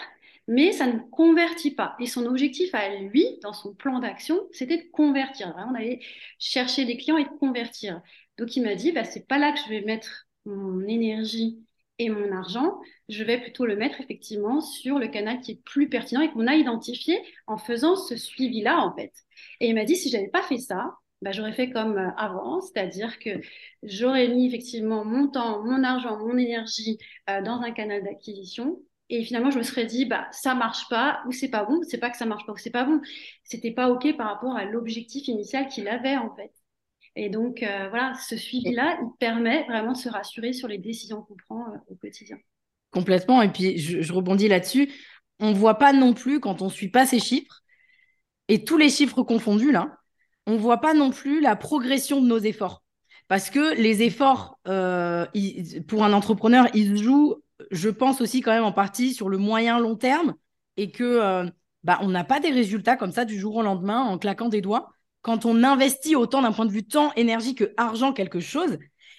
mais 0.47 0.71
ça 0.71 0.87
ne 0.87 0.99
convertit 0.99 1.71
pas. 1.71 1.95
Et 1.99 2.07
son 2.07 2.25
objectif 2.25 2.73
à 2.75 2.95
lui, 2.95 3.39
dans 3.41 3.53
son 3.53 3.73
plan 3.73 3.99
d'action, 3.99 4.37
c'était 4.51 4.77
de 4.77 4.89
convertir, 4.91 5.53
vraiment 5.53 5.71
d'aller 5.71 6.03
chercher 6.39 6.85
des 6.85 6.97
clients 6.97 7.17
et 7.17 7.23
de 7.23 7.29
convertir. 7.39 8.01
Donc 8.37 8.55
il 8.55 8.63
m'a 8.63 8.75
dit, 8.75 8.91
bah, 8.91 9.03
c'est 9.03 9.27
pas 9.27 9.37
là 9.37 9.51
que 9.53 9.59
je 9.59 9.69
vais 9.69 9.81
mettre 9.81 10.27
mon 10.45 10.85
énergie 10.87 11.63
et 12.01 12.09
mon 12.09 12.31
argent, 12.31 12.79
je 13.09 13.23
vais 13.23 13.39
plutôt 13.39 13.65
le 13.65 13.75
mettre 13.75 14.01
effectivement 14.01 14.61
sur 14.61 14.99
le 14.99 15.07
canal 15.07 15.39
qui 15.41 15.51
est 15.51 15.63
plus 15.63 15.89
pertinent 15.89 16.21
et 16.21 16.31
qu'on 16.31 16.47
a 16.47 16.55
identifié 16.55 17.19
en 17.47 17.57
faisant 17.57 17.95
ce 17.95 18.17
suivi-là 18.17 18.79
en 18.79 18.95
fait. 18.95 19.13
Et 19.59 19.69
il 19.69 19.75
m'a 19.75 19.85
dit, 19.85 19.95
si 19.95 20.09
j'avais 20.09 20.29
pas 20.29 20.41
fait 20.43 20.57
ça, 20.57 20.95
bah, 21.21 21.31
j'aurais 21.31 21.53
fait 21.53 21.69
comme 21.69 21.97
euh, 21.97 22.09
avant, 22.17 22.61
c'est-à-dire 22.61 23.19
que 23.19 23.29
j'aurais 23.83 24.27
mis 24.29 24.47
effectivement 24.47 25.05
mon 25.05 25.27
temps, 25.27 25.63
mon 25.63 25.83
argent, 25.83 26.17
mon 26.17 26.37
énergie 26.37 26.97
euh, 27.29 27.41
dans 27.41 27.61
un 27.61 27.71
canal 27.71 28.03
d'acquisition 28.03 28.79
et 29.09 29.23
finalement, 29.25 29.51
je 29.51 29.57
me 29.57 29.63
serais 29.63 29.85
dit, 29.85 30.05
bah, 30.05 30.27
ça 30.31 30.55
marche 30.55 30.87
pas 30.89 31.21
ou 31.27 31.33
c'est 31.33 31.49
pas 31.49 31.65
bon. 31.65 31.81
C'est 31.83 31.97
pas 31.97 32.09
que 32.09 32.17
ça 32.17 32.25
marche 32.25 32.45
pas 32.45 32.53
ou 32.53 32.57
c'est 32.57 32.69
pas 32.71 32.85
bon. 32.85 33.01
C'était 33.43 33.71
pas 33.71 33.89
OK 33.89 34.15
par 34.15 34.27
rapport 34.27 34.55
à 34.55 34.63
l'objectif 34.65 35.27
initial 35.27 35.67
qu'il 35.67 35.89
avait, 35.89 36.15
en 36.15 36.33
fait. 36.35 36.51
Et 37.15 37.29
donc, 37.29 37.61
euh, 37.61 37.89
voilà, 37.89 38.13
ce 38.15 38.37
suivi-là, 38.37 38.97
il 39.01 39.09
permet 39.19 39.63
vraiment 39.65 39.91
de 39.91 39.97
se 39.97 40.09
rassurer 40.09 40.53
sur 40.53 40.67
les 40.67 40.77
décisions 40.77 41.21
qu'on 41.21 41.35
prend 41.47 41.61
euh, 41.73 41.77
au 41.89 41.95
quotidien. 41.95 42.37
Complètement. 42.91 43.41
Et 43.41 43.49
puis, 43.49 43.77
je, 43.77 44.13
rebondis 44.13 44.47
là-dessus. 44.47 44.91
On 45.39 45.49
ne 45.49 45.55
voit 45.55 45.77
pas 45.77 45.93
non 45.93 46.13
plus, 46.13 46.39
quand 46.39 46.61
on 46.61 46.65
ne 46.65 46.71
suit 46.71 46.89
pas 46.89 47.05
ces 47.05 47.19
chiffres, 47.19 47.61
et 48.47 48.63
tous 48.63 48.77
les 48.77 48.89
chiffres 48.89 49.23
confondus, 49.23 49.71
là, 49.71 49.97
on 50.47 50.53
ne 50.53 50.57
voit 50.57 50.81
pas 50.81 50.93
non 50.93 51.09
plus 51.09 51.41
la 51.41 51.55
progression 51.55 52.21
de 52.21 52.27
nos 52.27 52.39
efforts. 52.39 52.83
Parce 53.27 53.49
que 53.49 53.75
les 53.75 54.03
efforts, 54.03 54.59
euh, 54.67 55.25
pour 55.87 56.03
un 56.03 56.13
entrepreneur, 56.13 56.67
ils 56.73 56.97
jouent 56.97 57.41
je 57.69 57.89
pense 57.89 58.21
aussi 58.21 58.41
quand 58.41 58.51
même 58.51 58.63
en 58.63 58.71
partie 58.71 59.13
sur 59.13 59.29
le 59.29 59.37
moyen 59.37 59.79
long 59.79 59.95
terme 59.95 60.33
et 60.77 60.91
que 60.91 61.45
bah, 61.83 61.99
on 62.01 62.07
n'a 62.07 62.23
pas 62.23 62.39
des 62.39 62.49
résultats 62.49 62.97
comme 62.97 63.11
ça 63.11 63.23
du 63.23 63.39
jour 63.39 63.57
au 63.57 63.61
lendemain 63.61 64.01
en 64.01 64.17
claquant 64.17 64.49
des 64.49 64.61
doigts 64.61 64.91
quand 65.21 65.45
on 65.45 65.63
investit 65.63 66.15
autant 66.15 66.41
d'un 66.41 66.51
point 66.51 66.65
de 66.65 66.71
vue 66.71 66.85
temps, 66.85 67.11
énergie 67.15 67.55
que 67.55 67.73
argent 67.77 68.13
quelque 68.13 68.39
chose. 68.39 68.77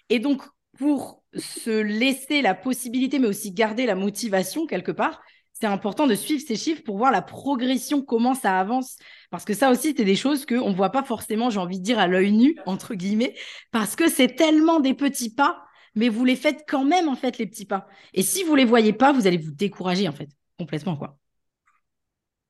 Et 0.08 0.18
donc, 0.18 0.42
pour 0.78 1.22
se 1.34 1.70
laisser 1.70 2.42
la 2.42 2.54
possibilité, 2.54 3.18
mais 3.18 3.28
aussi 3.28 3.52
garder 3.52 3.86
la 3.86 3.94
motivation 3.94 4.66
quelque 4.66 4.92
part, 4.92 5.20
c'est 5.52 5.66
important 5.66 6.08
de 6.08 6.14
suivre 6.14 6.42
ces 6.44 6.56
chiffres 6.56 6.82
pour 6.82 6.98
voir 6.98 7.12
la 7.12 7.22
progression, 7.22 8.02
comment 8.02 8.34
ça 8.34 8.58
avance. 8.58 8.96
Parce 9.30 9.44
que 9.44 9.54
ça 9.54 9.70
aussi, 9.70 9.94
c'est 9.96 10.04
des 10.04 10.16
choses 10.16 10.44
qu'on 10.44 10.70
ne 10.70 10.74
voit 10.74 10.90
pas 10.90 11.04
forcément, 11.04 11.50
j'ai 11.50 11.60
envie 11.60 11.78
de 11.78 11.84
dire, 11.84 12.00
à 12.00 12.08
l'œil 12.08 12.32
nu, 12.32 12.56
entre 12.66 12.94
guillemets, 12.94 13.34
parce 13.70 13.94
que 13.94 14.10
c'est 14.10 14.34
tellement 14.34 14.80
des 14.80 14.94
petits 14.94 15.32
pas, 15.32 15.62
mais 15.94 16.08
vous 16.08 16.24
les 16.24 16.36
faites 16.36 16.64
quand 16.66 16.84
même, 16.84 17.08
en 17.08 17.14
fait, 17.14 17.38
les 17.38 17.46
petits 17.46 17.66
pas. 17.66 17.86
Et 18.12 18.22
si 18.22 18.42
vous 18.42 18.52
ne 18.52 18.56
les 18.56 18.64
voyez 18.64 18.92
pas, 18.92 19.12
vous 19.12 19.26
allez 19.28 19.36
vous 19.36 19.52
décourager, 19.52 20.08
en 20.08 20.12
fait, 20.12 20.30
complètement, 20.58 20.96
quoi. 20.96 21.16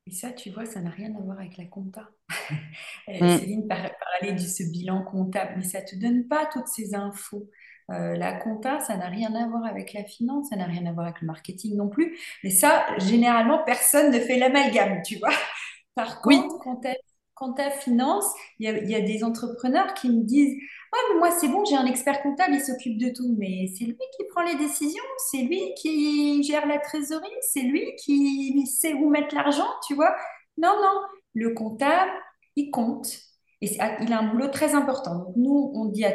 Et 0.05 0.11
ça, 0.11 0.31
tu 0.31 0.49
vois, 0.49 0.65
ça 0.65 0.81
n'a 0.81 0.89
rien 0.89 1.15
à 1.15 1.19
voir 1.21 1.39
avec 1.39 1.57
la 1.57 1.65
compta. 1.65 2.09
Euh, 3.09 3.19
mm. 3.19 3.39
Céline 3.39 3.67
parlait 3.67 4.31
de 4.31 4.37
ce 4.39 4.63
bilan 4.63 5.03
comptable, 5.03 5.55
mais 5.57 5.63
ça 5.63 5.81
ne 5.81 5.85
te 5.85 5.95
donne 5.97 6.25
pas 6.29 6.45
toutes 6.45 6.69
ces 6.69 6.95
infos. 6.95 7.49
Euh, 7.91 8.15
la 8.15 8.31
compta, 8.31 8.79
ça 8.79 8.95
n'a 8.95 9.07
rien 9.07 9.35
à 9.35 9.45
voir 9.47 9.65
avec 9.65 9.91
la 9.91 10.05
finance, 10.05 10.47
ça 10.49 10.55
n'a 10.55 10.65
rien 10.65 10.85
à 10.85 10.93
voir 10.93 11.07
avec 11.07 11.19
le 11.19 11.27
marketing 11.27 11.75
non 11.75 11.89
plus. 11.89 12.17
Mais 12.45 12.49
ça, 12.49 12.85
généralement, 12.99 13.61
personne 13.65 14.13
ne 14.13 14.19
fait 14.19 14.37
l'amalgame, 14.37 15.01
tu 15.01 15.17
vois. 15.17 15.33
Par 15.95 16.21
contre, 16.21 16.59
quand 16.59 16.77
tu 16.77 16.87
as, 16.87 16.95
finance, 17.79 18.25
il 18.59 18.89
y 18.89 18.95
a, 18.95 19.01
des 19.01 19.23
entrepreneurs 19.23 19.93
qui 19.93 20.09
me 20.09 20.23
disent 20.23 20.53
Ouais, 20.53 20.99
mais 21.13 21.19
moi, 21.19 21.31
c'est 21.31 21.47
bon, 21.47 21.65
j'ai 21.65 21.75
un 21.75 21.85
expert 21.85 22.21
comptable, 22.21 22.53
il 22.53 22.61
s'occupe 22.61 22.97
de 22.97 23.09
tout. 23.09 23.35
Mais 23.37 23.67
c'est 23.77 23.85
lui 23.85 23.97
qui 24.17 24.25
prend 24.29 24.43
les 24.43 24.55
décisions, 24.55 25.03
c'est 25.29 25.41
lui 25.41 25.73
qui 25.75 26.43
gère 26.43 26.67
la 26.67 26.79
trésorerie, 26.79 27.27
c'est 27.41 27.63
lui 27.63 27.95
qui 27.95 28.65
sait 28.67 28.93
où 28.93 29.09
mettre 29.09 29.33
l'argent, 29.35 29.69
tu 29.87 29.95
vois. 29.95 30.15
Non, 30.57 30.75
non, 30.81 31.01
le 31.33 31.53
comptable, 31.53 32.11
il 32.55 32.69
compte. 32.71 33.07
Et 33.61 33.77
il 34.01 34.13
a 34.13 34.19
un 34.19 34.27
boulot 34.31 34.49
très 34.49 34.75
important. 34.75 35.33
Nous, 35.37 35.71
on 35.73 35.85
dit 35.85 36.05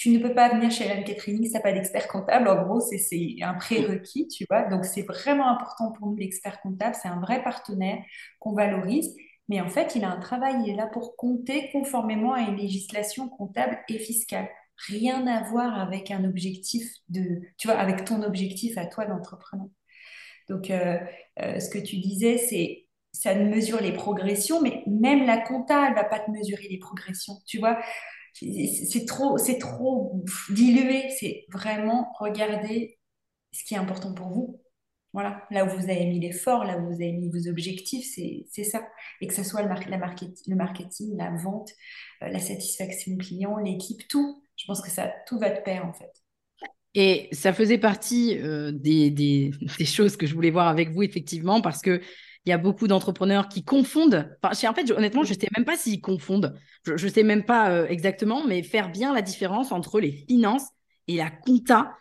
tu 0.00 0.08
ne 0.08 0.18
peux 0.18 0.32
pas 0.32 0.48
venir 0.48 0.70
chez 0.70 0.86
Ellen 0.86 1.04
Catering 1.04 1.42
si 1.42 1.50
tu 1.50 1.52
n'as 1.52 1.60
pas 1.60 1.72
d'expert 1.72 2.08
comptable. 2.08 2.48
En 2.48 2.62
gros, 2.64 2.80
c'est 2.80 3.36
un 3.42 3.52
prérequis, 3.52 4.28
tu 4.28 4.46
vois. 4.48 4.62
Donc, 4.62 4.86
c'est 4.86 5.02
vraiment 5.02 5.50
important 5.50 5.92
pour 5.92 6.06
nous, 6.06 6.16
l'expert 6.16 6.58
comptable. 6.62 6.96
C'est 7.00 7.08
un 7.08 7.20
vrai 7.20 7.42
partenaire 7.42 7.98
qu'on 8.38 8.54
valorise. 8.54 9.14
Mais 9.50 9.60
en 9.60 9.68
fait, 9.68 9.96
il 9.96 10.04
a 10.04 10.12
un 10.12 10.20
travail, 10.20 10.62
il 10.64 10.70
est 10.70 10.76
là 10.76 10.86
pour 10.86 11.16
compter 11.16 11.70
conformément 11.72 12.32
à 12.34 12.42
une 12.42 12.56
législation 12.56 13.28
comptable 13.28 13.80
et 13.88 13.98
fiscale. 13.98 14.48
Rien 14.86 15.26
à 15.26 15.42
voir 15.42 15.76
avec 15.76 16.12
un 16.12 16.24
objectif 16.24 16.88
de, 17.08 17.40
tu 17.58 17.66
vois, 17.66 17.76
avec 17.76 18.04
ton 18.04 18.22
objectif 18.22 18.78
à 18.78 18.86
toi 18.86 19.06
d'entrepreneur. 19.06 19.66
Donc, 20.48 20.70
euh, 20.70 20.98
euh, 21.40 21.58
ce 21.58 21.68
que 21.68 21.80
tu 21.80 21.96
disais, 21.96 22.38
c'est 22.38 22.86
ça 23.12 23.34
mesure 23.34 23.80
les 23.80 23.92
progressions, 23.92 24.62
mais 24.62 24.84
même 24.86 25.26
la 25.26 25.38
compta, 25.38 25.88
elle 25.88 25.94
va 25.96 26.04
pas 26.04 26.20
te 26.20 26.30
mesurer 26.30 26.68
les 26.68 26.78
progressions. 26.78 27.34
Tu 27.44 27.58
vois, 27.58 27.80
c'est 28.34 29.04
trop, 29.04 29.36
c'est 29.36 29.58
trop 29.58 30.22
dilué. 30.50 31.10
C'est 31.18 31.44
vraiment 31.48 32.12
regarder 32.20 33.00
ce 33.52 33.64
qui 33.64 33.74
est 33.74 33.78
important 33.78 34.14
pour 34.14 34.28
vous. 34.28 34.60
Voilà, 35.12 35.44
là 35.50 35.64
où 35.64 35.68
vous 35.68 35.90
avez 35.90 36.06
mis 36.06 36.20
l'effort, 36.20 36.64
là 36.64 36.78
où 36.78 36.86
vous 36.86 36.94
avez 36.94 37.12
mis 37.12 37.30
vos 37.30 37.48
objectifs, 37.48 38.06
c'est 38.14 38.64
ça. 38.64 38.86
Et 39.20 39.26
que 39.26 39.34
ce 39.34 39.42
soit 39.42 39.62
le, 39.62 39.68
la 39.68 39.96
le 39.96 40.56
marketing, 40.56 41.16
la 41.16 41.30
vente, 41.30 41.70
euh, 42.22 42.28
la 42.28 42.38
satisfaction 42.38 43.16
client, 43.16 43.56
l'équipe, 43.56 44.06
tout. 44.08 44.42
Je 44.56 44.66
pense 44.66 44.80
que 44.80 44.90
ça, 44.90 45.12
tout 45.26 45.38
va 45.38 45.50
de 45.50 45.60
pair 45.62 45.84
en 45.84 45.92
fait. 45.92 46.12
Et 46.94 47.28
ça 47.32 47.52
faisait 47.52 47.78
partie 47.78 48.38
euh, 48.38 48.72
des, 48.72 49.10
des, 49.10 49.52
des, 49.78 49.84
choses 49.84 50.16
que 50.16 50.26
je 50.26 50.34
voulais 50.34 50.50
voir 50.50 50.68
avec 50.68 50.90
vous, 50.90 51.02
effectivement, 51.02 51.60
parce 51.60 51.82
que 51.82 52.00
il 52.46 52.50
y 52.50 52.52
a 52.52 52.58
beaucoup 52.58 52.88
d'entrepreneurs 52.88 53.48
qui 53.48 53.64
confondent. 53.64 54.36
Enfin, 54.42 54.68
en 54.68 54.74
fait, 54.74 54.90
honnêtement, 54.90 55.24
je 55.24 55.34
ne 55.34 55.38
sais 55.38 55.48
même 55.56 55.66
pas 55.66 55.76
s'ils 55.76 56.00
confondent. 56.00 56.58
Je 56.84 56.92
ne 56.92 57.10
sais 57.10 57.22
même 57.22 57.44
pas 57.44 57.70
euh, 57.70 57.86
exactement, 57.86 58.46
mais 58.46 58.62
faire 58.62 58.90
bien 58.90 59.12
la 59.12 59.22
différence 59.22 59.72
entre 59.72 60.00
les 60.00 60.12
finances 60.12 60.68
et 61.06 61.16
la 61.16 61.30
compta. 61.30 61.96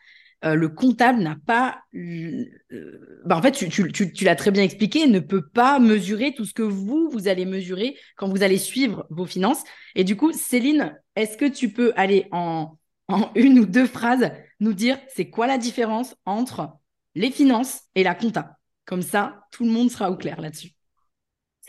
Euh, 0.46 0.56
le 0.56 0.70
comptable 0.70 1.20
n'a 1.20 1.36
pas. 1.46 1.82
Euh, 1.94 2.46
bah, 3.26 3.38
en 3.38 3.42
fait, 3.42 3.52
tu, 3.52 4.24
l'as 4.24 4.36
très 4.36 4.52
bien 4.52 4.64
expliqué, 4.64 5.06
ne 5.08 5.20
peut 5.20 5.46
pas 5.46 5.80
mesurer 5.80 6.34
tout 6.34 6.46
ce 6.46 6.54
que 6.54 6.64
vous, 6.64 7.10
vous 7.12 7.28
allez 7.28 7.46
mesurer 7.46 7.98
quand 8.16 8.30
vous 8.30 8.44
allez 8.44 8.58
suivre 8.58 9.06
vos 9.10 9.26
finances. 9.26 9.64
Et 9.96 10.04
du 10.04 10.16
coup, 10.16 10.32
Céline, 10.32 10.98
est-ce 11.16 11.38
que 11.38 11.46
tu 11.46 11.74
peux 11.74 11.92
aller 11.98 12.28
en, 12.32 12.78
en 13.10 13.32
une 13.36 13.60
ou 13.60 13.66
deux 13.66 13.88
phrases 13.88 14.32
nous 14.62 14.74
dire 14.74 14.98
c'est 15.14 15.30
quoi 15.30 15.48
la 15.48 15.58
différence 15.58 16.16
entre 16.26 16.70
les 17.16 17.32
finances 17.32 17.82
et 17.96 18.04
la 18.04 18.16
compta? 18.16 18.58
Comme 18.86 19.02
ça, 19.02 19.46
tout 19.52 19.66
le 19.66 19.72
monde 19.72 19.92
sera 19.92 20.10
au 20.10 20.16
clair 20.16 20.40
là-dessus. 20.40 20.72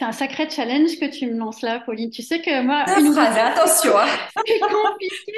C'est 0.01 0.07
un 0.07 0.13
sacré 0.13 0.49
challenge 0.49 0.99
que 0.99 1.05
tu 1.11 1.27
me 1.27 1.37
lances 1.37 1.61
là, 1.61 1.81
Pauline. 1.81 2.09
Tu 2.09 2.23
sais 2.23 2.41
que 2.41 2.63
moi. 2.63 2.87
Une 2.99 3.13
phrase, 3.13 3.37
attention. 3.37 3.99
Hein. 3.99 4.07
C'est 4.47 4.59
compliqué. 4.59 5.33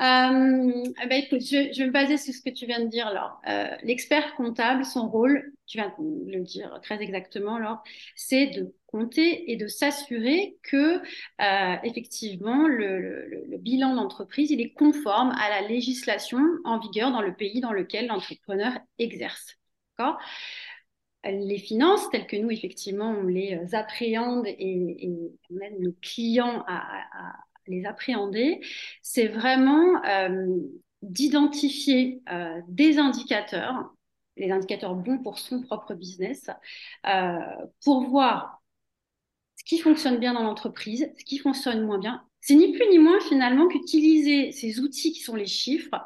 euh, 0.00 0.92
eh 1.02 1.06
ben, 1.06 1.22
écoute, 1.22 1.42
je, 1.42 1.78
vais 1.78 1.86
me 1.86 1.90
baser 1.90 2.16
sur 2.16 2.32
ce 2.32 2.40
que 2.40 2.48
tu 2.48 2.64
viens 2.64 2.80
de 2.80 2.86
dire, 2.86 3.12
là. 3.12 3.36
Euh, 3.46 3.76
l'expert 3.82 4.34
comptable, 4.36 4.86
son 4.86 5.10
rôle, 5.10 5.52
tu 5.66 5.76
viens 5.76 5.92
de 5.98 6.32
le 6.32 6.40
dire 6.40 6.80
très 6.82 7.02
exactement, 7.02 7.56
alors, 7.56 7.82
c'est 8.16 8.46
de 8.46 8.74
compter 8.86 9.52
et 9.52 9.56
de 9.56 9.66
s'assurer 9.66 10.56
que, 10.62 10.96
euh, 10.96 11.76
effectivement, 11.82 12.66
le, 12.66 13.28
le 13.28 13.58
bilan 13.58 13.94
d'entreprise, 13.94 14.52
il 14.52 14.62
est 14.62 14.72
conforme 14.72 15.32
à 15.38 15.50
la 15.50 15.68
législation 15.68 16.40
en 16.64 16.78
vigueur 16.78 17.12
dans 17.12 17.20
le 17.20 17.34
pays 17.34 17.60
dans 17.60 17.72
lequel 17.72 18.06
l'entrepreneur 18.06 18.72
exerce. 18.98 19.58
Les 21.24 21.58
finances, 21.58 22.08
telles 22.10 22.26
que 22.26 22.36
nous, 22.36 22.50
effectivement, 22.50 23.10
on 23.10 23.24
les 23.24 23.54
euh, 23.54 23.76
appréhende 23.76 24.46
et, 24.46 25.08
on 25.50 25.60
aide 25.60 25.80
nos 25.80 25.92
clients 26.02 26.64
à, 26.66 26.82
les 27.66 27.86
appréhender, 27.86 28.60
c'est 29.00 29.28
vraiment 29.28 30.04
euh, 30.04 30.58
d'identifier 31.00 32.20
euh, 32.30 32.60
des 32.68 32.98
indicateurs, 32.98 33.94
les 34.36 34.50
indicateurs 34.50 34.94
bons 34.94 35.18
pour 35.18 35.38
son 35.38 35.62
propre 35.62 35.94
business, 35.94 36.50
pour 37.84 38.02
voir 38.02 38.62
ce 39.56 39.64
qui 39.64 39.78
fonctionne 39.78 40.18
bien 40.18 40.34
dans 40.34 40.42
l'entreprise, 40.42 41.10
ce 41.18 41.24
qui 41.24 41.38
fonctionne 41.38 41.86
moins 41.86 41.98
bien. 41.98 42.22
C'est 42.40 42.54
ni 42.54 42.72
plus 42.72 42.86
ni 42.90 42.98
moins 42.98 43.20
finalement 43.20 43.66
qu'utiliser 43.68 44.52
ces 44.52 44.80
outils 44.80 45.12
qui 45.12 45.20
sont 45.20 45.36
les 45.36 45.46
chiffres 45.46 45.96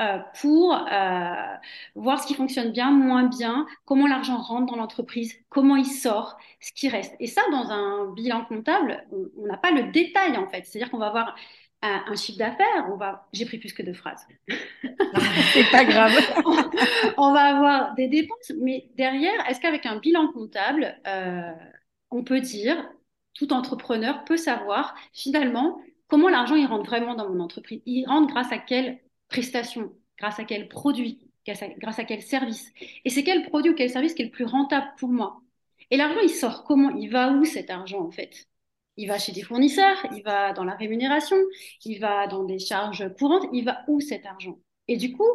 euh, 0.00 0.18
pour 0.40 0.74
euh, 0.74 1.54
voir 1.94 2.20
ce 2.20 2.26
qui 2.26 2.34
fonctionne 2.34 2.72
bien, 2.72 2.90
moins 2.90 3.24
bien, 3.28 3.64
comment 3.84 4.08
l'argent 4.08 4.38
rentre 4.38 4.72
dans 4.72 4.76
l'entreprise, 4.76 5.34
comment 5.50 5.76
il 5.76 5.86
sort, 5.86 6.36
ce 6.60 6.72
qui 6.72 6.88
reste. 6.88 7.14
Et 7.20 7.28
ça, 7.28 7.42
dans 7.52 7.70
un 7.70 8.12
bilan 8.12 8.44
comptable, 8.44 9.06
on 9.12 9.46
n'a 9.46 9.56
pas 9.56 9.70
le 9.70 9.92
détail 9.92 10.36
en 10.36 10.48
fait. 10.48 10.64
C'est-à-dire 10.64 10.90
qu'on 10.90 10.98
va 10.98 11.06
avoir 11.06 11.36
un, 11.84 12.16
chiffre 12.16 12.38
d'affaires, 12.38 12.88
on 12.90 12.96
va, 12.96 13.28
j'ai 13.32 13.44
pris 13.44 13.58
plus 13.58 13.72
que 13.72 13.82
deux 13.82 13.92
phrases. 13.92 14.26
C'est 15.52 15.70
pas 15.70 15.84
grave. 15.84 16.12
on, 17.16 17.32
va 17.32 17.42
avoir 17.42 17.94
des 17.94 18.08
dépenses, 18.08 18.52
mais 18.60 18.88
derrière, 18.96 19.48
est-ce 19.48 19.60
qu'avec 19.60 19.86
un 19.86 19.98
bilan 19.98 20.32
comptable, 20.32 20.96
euh, 21.06 21.52
on 22.10 22.24
peut 22.24 22.40
dire, 22.40 22.76
tout 23.34 23.52
entrepreneur 23.52 24.24
peut 24.24 24.36
savoir 24.36 24.94
finalement 25.12 25.78
comment 26.08 26.28
l'argent 26.28 26.56
il 26.56 26.66
rentre 26.66 26.86
vraiment 26.86 27.14
dans 27.14 27.28
mon 27.28 27.40
entreprise? 27.40 27.82
Il 27.86 28.06
rentre 28.06 28.32
grâce 28.32 28.50
à 28.50 28.58
quelle 28.58 28.98
grâce 30.18 30.38
à 30.38 30.44
quel 30.44 30.68
produit, 30.68 31.30
grâce 31.46 31.98
à 31.98 32.04
quel 32.04 32.22
service. 32.22 32.72
Et 33.04 33.10
c'est 33.10 33.24
quel 33.24 33.42
produit 33.48 33.72
ou 33.72 33.74
quel 33.74 33.90
service 33.90 34.14
qui 34.14 34.22
est 34.22 34.26
le 34.26 34.30
plus 34.30 34.44
rentable 34.44 34.86
pour 34.98 35.08
moi. 35.08 35.40
Et 35.90 35.96
l'argent, 35.96 36.20
il 36.22 36.30
sort 36.30 36.64
comment? 36.64 36.90
Il 36.96 37.10
va 37.10 37.32
où 37.32 37.44
cet 37.44 37.70
argent 37.70 38.00
en 38.00 38.10
fait? 38.10 38.46
Il 38.96 39.08
va 39.08 39.18
chez 39.18 39.32
des 39.32 39.42
fournisseurs, 39.42 40.06
il 40.14 40.22
va 40.22 40.52
dans 40.52 40.64
la 40.64 40.74
rémunération, 40.74 41.36
il 41.84 41.98
va 41.98 42.26
dans 42.28 42.44
des 42.44 42.60
charges 42.60 43.12
courantes, 43.18 43.48
il 43.52 43.64
va 43.64 43.82
où 43.88 44.00
cet 44.00 44.24
argent? 44.24 44.58
Et 44.86 44.96
du 44.96 45.12
coup, 45.12 45.28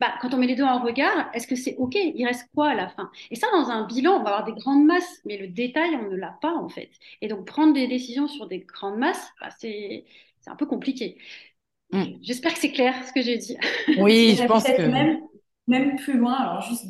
bah, 0.00 0.14
quand 0.20 0.34
on 0.34 0.36
met 0.36 0.46
les 0.46 0.56
deux 0.56 0.64
en 0.64 0.80
regard, 0.82 1.30
est-ce 1.32 1.46
que 1.46 1.56
c'est 1.56 1.76
OK? 1.76 1.94
Il 1.94 2.24
reste 2.26 2.48
quoi 2.54 2.70
à 2.70 2.74
la 2.74 2.88
fin? 2.88 3.10
Et 3.30 3.36
ça, 3.36 3.46
dans 3.52 3.70
un 3.70 3.86
bilan, 3.86 4.20
on 4.20 4.22
va 4.24 4.36
avoir 4.36 4.44
des 4.44 4.52
grandes 4.60 4.84
masses, 4.84 5.20
mais 5.24 5.36
le 5.38 5.48
détail, 5.48 5.96
on 5.96 6.10
ne 6.10 6.16
l'a 6.16 6.36
pas 6.40 6.54
en 6.54 6.68
fait. 6.68 6.90
Et 7.20 7.28
donc, 7.28 7.46
prendre 7.46 7.72
des 7.72 7.86
décisions 7.86 8.28
sur 8.28 8.46
des 8.48 8.60
grandes 8.60 8.98
masses, 8.98 9.30
bah, 9.40 9.50
c'est 9.58 10.04
un 10.46 10.56
peu 10.56 10.66
compliqué. 10.66 11.18
Mm. 11.92 12.18
J'espère 12.22 12.54
que 12.54 12.60
c'est 12.60 12.72
clair 12.72 12.94
ce 13.06 13.12
que 13.12 13.22
j'ai 13.22 13.38
dit. 13.38 13.56
Oui, 13.98 14.36
je 14.38 14.44
pense 14.44 14.64
que. 14.64 14.82
Même, 14.82 15.20
même 15.66 15.96
plus 15.96 16.18
loin, 16.18 16.34
alors 16.34 16.62
juste, 16.62 16.86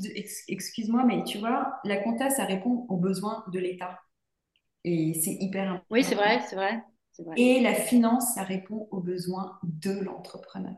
excuse-moi, 0.49 1.05
mais 1.05 1.25
tu 1.25 1.39
vois, 1.39 1.81
la 1.85 1.97
compta, 1.97 2.31
ça 2.31 2.45
répond 2.45 2.87
aux 2.89 2.97
besoins 2.97 3.45
de 3.53 3.59
l'État. 3.59 3.99
Et 4.85 5.15
c'est 5.15 5.37
hyper 5.41 5.65
important. 5.65 5.87
Oui, 5.91 6.05
c'est 6.05 6.15
vrai, 6.15 6.41
c'est 6.49 6.57
vrai, 6.57 6.83
vrai. 7.19 7.35
Et 7.37 7.61
la 7.61 7.75
finance, 7.75 8.35
ça 8.35 8.43
répond 8.45 8.89
aux 8.91 9.01
besoins 9.01 9.59
de 9.65 9.99
l'entrepreneur. 10.01 10.77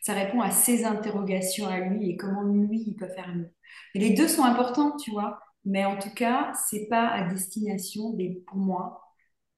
Ça 0.00 0.14
répond 0.14 0.40
à 0.40 0.50
ses 0.50 0.84
interrogations 0.84 1.66
à 1.66 1.80
lui 1.80 2.10
et 2.10 2.16
comment 2.16 2.42
lui, 2.42 2.82
il 2.86 2.94
peut 2.94 3.08
faire 3.08 3.34
mieux. 3.34 3.52
Et 3.94 3.98
les 3.98 4.14
deux 4.14 4.28
sont 4.28 4.44
importants, 4.44 4.96
tu 4.96 5.10
vois. 5.10 5.40
Mais 5.64 5.84
en 5.84 5.98
tout 5.98 6.12
cas, 6.14 6.52
c'est 6.68 6.88
pas 6.88 7.08
à 7.08 7.28
destination 7.28 8.10
des, 8.10 8.42
pour 8.46 8.56
moi, 8.56 9.03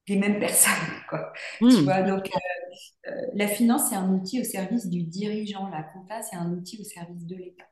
des 0.07 0.17
mêmes 0.17 0.39
personnes, 0.39 0.73
quoi. 1.09 1.33
Tu 1.59 1.65
mm. 1.65 1.85
vois, 1.85 2.03
donc 2.03 2.27
euh, 2.27 2.39
euh, 3.09 3.11
la 3.35 3.47
finance, 3.47 3.89
c'est 3.89 3.97
un 3.97 4.09
outil 4.11 4.41
au 4.41 4.45
service 4.45 4.87
du 4.87 5.03
dirigeant. 5.03 5.69
La 5.69 5.83
compta, 5.83 6.23
c'est 6.23 6.37
un 6.37 6.51
outil 6.53 6.81
au 6.81 6.85
service 6.85 7.25
de 7.27 7.37
l'État. 7.37 7.65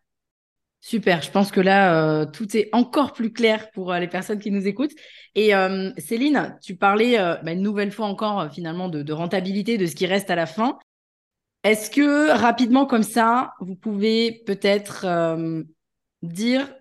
Super, 0.80 1.22
je 1.22 1.30
pense 1.30 1.50
que 1.50 1.60
là, 1.60 2.20
euh, 2.20 2.26
tout 2.26 2.56
est 2.56 2.68
encore 2.72 3.14
plus 3.14 3.32
clair 3.32 3.70
pour 3.70 3.92
euh, 3.92 3.98
les 3.98 4.08
personnes 4.08 4.38
qui 4.38 4.50
nous 4.50 4.66
écoutent. 4.66 4.94
Et 5.34 5.52
Céline, 5.98 6.56
tu 6.62 6.76
parlais 6.76 7.16
bah, 7.16 7.52
une 7.52 7.62
nouvelle 7.62 7.90
fois 7.90 8.06
encore 8.06 8.52
finalement 8.52 8.88
de, 8.88 9.12
rentabilité, 9.12 9.78
de 9.78 9.86
ce 9.86 9.96
qui 9.96 10.06
reste 10.06 10.30
à 10.30 10.36
la 10.36 10.46
fin. 10.46 10.78
Est-ce 11.64 11.90
que 11.90 12.30
rapidement 12.30 12.86
comme 12.86 13.02
ça, 13.02 13.54
vous 13.58 13.74
pouvez 13.74 14.44
peut-être 14.46 15.06
dire 16.22 16.72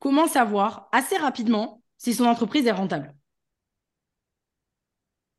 comment 0.00 0.26
savoir 0.26 0.90
assez 0.92 1.16
rapidement 1.16 1.80
si 1.96 2.12
son 2.12 2.24
entreprise 2.26 2.66
est 2.66 2.72
rentable? 2.72 3.14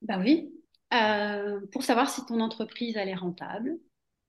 Ben 0.02 0.22
oui. 0.22 0.54
Euh, 0.93 1.60
pour 1.72 1.84
savoir 1.84 2.10
si 2.10 2.26
ton 2.26 2.39
entreprise 2.39 2.95
elle 2.98 3.10
est 3.10 3.16
rentable, 3.16 3.78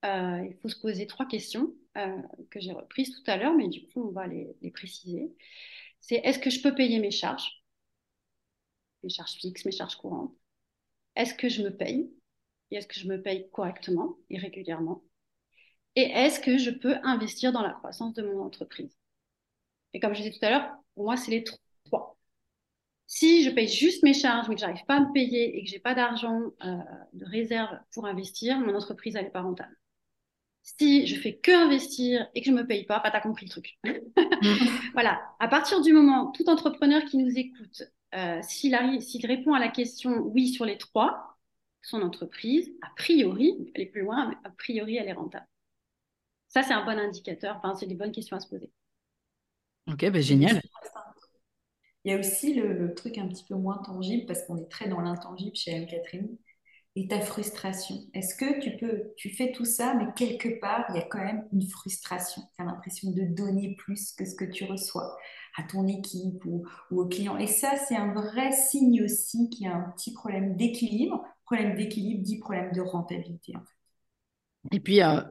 euh, 0.05 0.45
il 0.49 0.55
faut 0.61 0.67
se 0.69 0.79
poser 0.79 1.07
trois 1.07 1.25
questions 1.27 1.73
euh, 1.97 2.21
que 2.51 2.59
j'ai 2.59 2.73
reprises 2.73 3.11
tout 3.15 3.31
à 3.31 3.37
l'heure, 3.37 3.53
mais 3.55 3.67
du 3.69 3.85
coup, 3.87 4.01
on 4.09 4.11
va 4.11 4.27
les, 4.27 4.55
les 4.61 4.71
préciser. 4.71 5.33
C'est 6.01 6.15
est-ce 6.17 6.39
que 6.39 6.49
je 6.49 6.61
peux 6.61 6.75
payer 6.75 6.99
mes 6.99 7.11
charges? 7.11 7.63
Mes 9.03 9.09
charges 9.09 9.33
fixes, 9.33 9.65
mes 9.65 9.73
charges 9.73 9.97
courantes. 9.97 10.33
Est-ce 11.15 11.33
que 11.35 11.49
je 11.49 11.63
me 11.63 11.75
paye? 11.75 12.11
Et 12.71 12.77
est-ce 12.77 12.87
que 12.87 12.99
je 12.99 13.07
me 13.07 13.21
paye 13.21 13.49
correctement 13.51 14.17
et 14.29 14.37
régulièrement? 14.39 15.03
Et 15.95 16.03
est-ce 16.03 16.39
que 16.41 16.57
je 16.57 16.71
peux 16.71 16.95
investir 17.03 17.51
dans 17.53 17.61
la 17.63 17.73
croissance 17.73 18.13
de 18.15 18.23
mon 18.23 18.41
entreprise? 18.43 18.97
Et 19.93 19.99
comme 19.99 20.13
je 20.15 20.21
disais 20.23 20.37
tout 20.37 20.45
à 20.45 20.49
l'heure, 20.49 20.75
pour 20.95 21.05
moi, 21.05 21.17
c'est 21.17 21.31
les 21.31 21.43
trois. 21.43 22.18
Si 23.09 23.43
je 23.43 23.49
paye 23.49 23.67
juste 23.67 24.03
mes 24.03 24.13
charges, 24.13 24.47
mais 24.47 24.55
que 24.55 24.61
j'arrive 24.61 24.85
pas 24.85 24.95
à 24.95 24.99
me 25.01 25.11
payer 25.11 25.57
et 25.57 25.63
que 25.63 25.69
j'ai 25.69 25.79
pas 25.79 25.95
d'argent 25.95 26.39
euh, 26.63 26.77
de 27.11 27.25
réserve 27.25 27.77
pour 27.93 28.05
investir, 28.05 28.57
mon 28.59 28.73
entreprise, 28.73 29.17
elle 29.17 29.25
n'est 29.25 29.31
pas 29.31 29.41
rentable 29.41 29.75
si 30.77 31.07
je 31.07 31.15
fais 31.15 31.35
que 31.35 31.51
investir 31.51 32.27
et 32.35 32.41
que 32.41 32.49
je 32.49 32.55
me 32.55 32.65
paye 32.65 32.85
pas, 32.85 32.99
bah, 32.99 33.11
tu 33.11 33.17
as 33.17 33.21
compris 33.21 33.45
le 33.45 33.51
truc. 33.51 33.79
voilà. 34.93 35.21
À 35.39 35.47
partir 35.47 35.81
du 35.81 35.93
moment, 35.93 36.31
tout 36.31 36.49
entrepreneur 36.49 37.03
qui 37.05 37.17
nous 37.17 37.37
écoute, 37.37 37.83
euh, 38.15 38.39
s'il 38.41 38.75
répond 39.25 39.53
à 39.53 39.59
la 39.59 39.69
question 39.69 40.19
oui 40.19 40.49
sur 40.49 40.65
les 40.65 40.77
trois, 40.77 41.37
son 41.81 42.01
entreprise, 42.01 42.71
a 42.81 42.89
priori, 42.95 43.71
elle 43.73 43.83
est 43.83 43.87
plus 43.87 44.01
loin, 44.01 44.29
mais 44.29 44.35
a 44.43 44.49
priori, 44.51 44.97
elle 44.97 45.07
est 45.07 45.13
rentable. 45.13 45.47
Ça, 46.49 46.63
c'est 46.63 46.73
un 46.73 46.83
bon 46.83 46.97
indicateur. 46.99 47.55
Enfin, 47.57 47.75
c'est 47.75 47.87
des 47.87 47.95
bonnes 47.95 48.11
questions 48.11 48.35
à 48.35 48.39
se 48.39 48.47
poser. 48.47 48.71
Ok, 49.87 50.09
ben 50.09 50.21
génial. 50.21 50.61
Il 52.09 52.13
y 52.13 52.15
a 52.15 52.19
aussi 52.19 52.55
le, 52.55 52.95
truc 52.95 53.19
un 53.19 53.27
petit 53.27 53.45
peu 53.47 53.53
moins 53.53 53.77
tangible, 53.85 54.25
parce 54.25 54.43
qu'on 54.45 54.57
est 54.57 54.67
très 54.67 54.89
dans 54.89 54.99
l'intangible 54.99 55.55
chez 55.55 55.75
Anne-Catherine, 55.75 56.27
et 56.95 57.07
ta 57.07 57.21
frustration. 57.21 57.97
Est-ce 58.15 58.33
que 58.33 58.59
tu 58.59 58.77
peux, 58.77 59.13
tu 59.15 59.29
fais 59.29 59.51
tout 59.51 59.63
ça, 59.63 59.93
mais 59.93 60.05
quelque 60.15 60.59
part, 60.59 60.85
il 60.89 60.95
y 60.95 60.97
a 60.97 61.03
quand 61.03 61.23
même 61.23 61.45
une 61.53 61.67
frustration. 61.69 62.41
Tu 62.55 62.63
as 62.63 62.65
l'impression 62.65 63.11
de 63.11 63.21
donner 63.21 63.75
plus 63.77 64.13
que 64.13 64.25
ce 64.25 64.33
que 64.33 64.45
tu 64.45 64.63
reçois 64.63 65.15
à 65.55 65.61
ton 65.61 65.85
équipe 65.85 66.43
ou, 66.45 66.65
ou 66.89 67.01
aux 67.01 67.07
clients. 67.07 67.37
Et 67.37 67.45
ça, 67.45 67.73
c'est 67.87 67.95
un 67.95 68.11
vrai 68.11 68.53
signe 68.53 69.03
aussi 69.03 69.47
qu'il 69.51 69.67
y 69.67 69.69
a 69.69 69.75
un 69.75 69.91
petit 69.95 70.11
problème 70.11 70.55
d'équilibre. 70.55 71.23
Problème 71.45 71.75
d'équilibre 71.75 72.23
dit 72.23 72.39
problème 72.39 72.71
de 72.71 72.81
rentabilité. 72.81 73.53
Et 74.71 74.79
puis, 74.79 75.03
euh, 75.03 75.21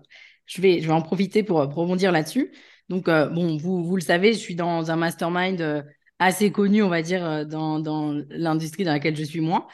je, 0.47 0.62
vais, 0.62 0.81
je 0.81 0.87
vais 0.87 0.95
en 0.95 1.03
profiter 1.03 1.43
pour, 1.43 1.68
pour 1.68 1.79
rebondir 1.83 2.12
là-dessus. 2.12 2.53
Donc, 2.89 3.09
euh, 3.09 3.29
bon, 3.29 3.57
vous, 3.57 3.83
vous 3.83 3.97
le 3.97 4.03
savez, 4.03 4.33
je 4.33 4.39
suis 4.39 4.55
dans 4.55 4.93
un 4.93 4.97
mastermind 4.97 5.61
euh, 5.61 5.83
assez 6.18 6.50
connu, 6.50 6.82
on 6.82 6.88
va 6.88 7.02
dire, 7.02 7.46
dans, 7.46 7.78
dans 7.78 8.12
l'industrie 8.30 8.84
dans 8.84 8.92
laquelle 8.92 9.16
je 9.16 9.24
suis 9.24 9.40
moi. 9.40 9.68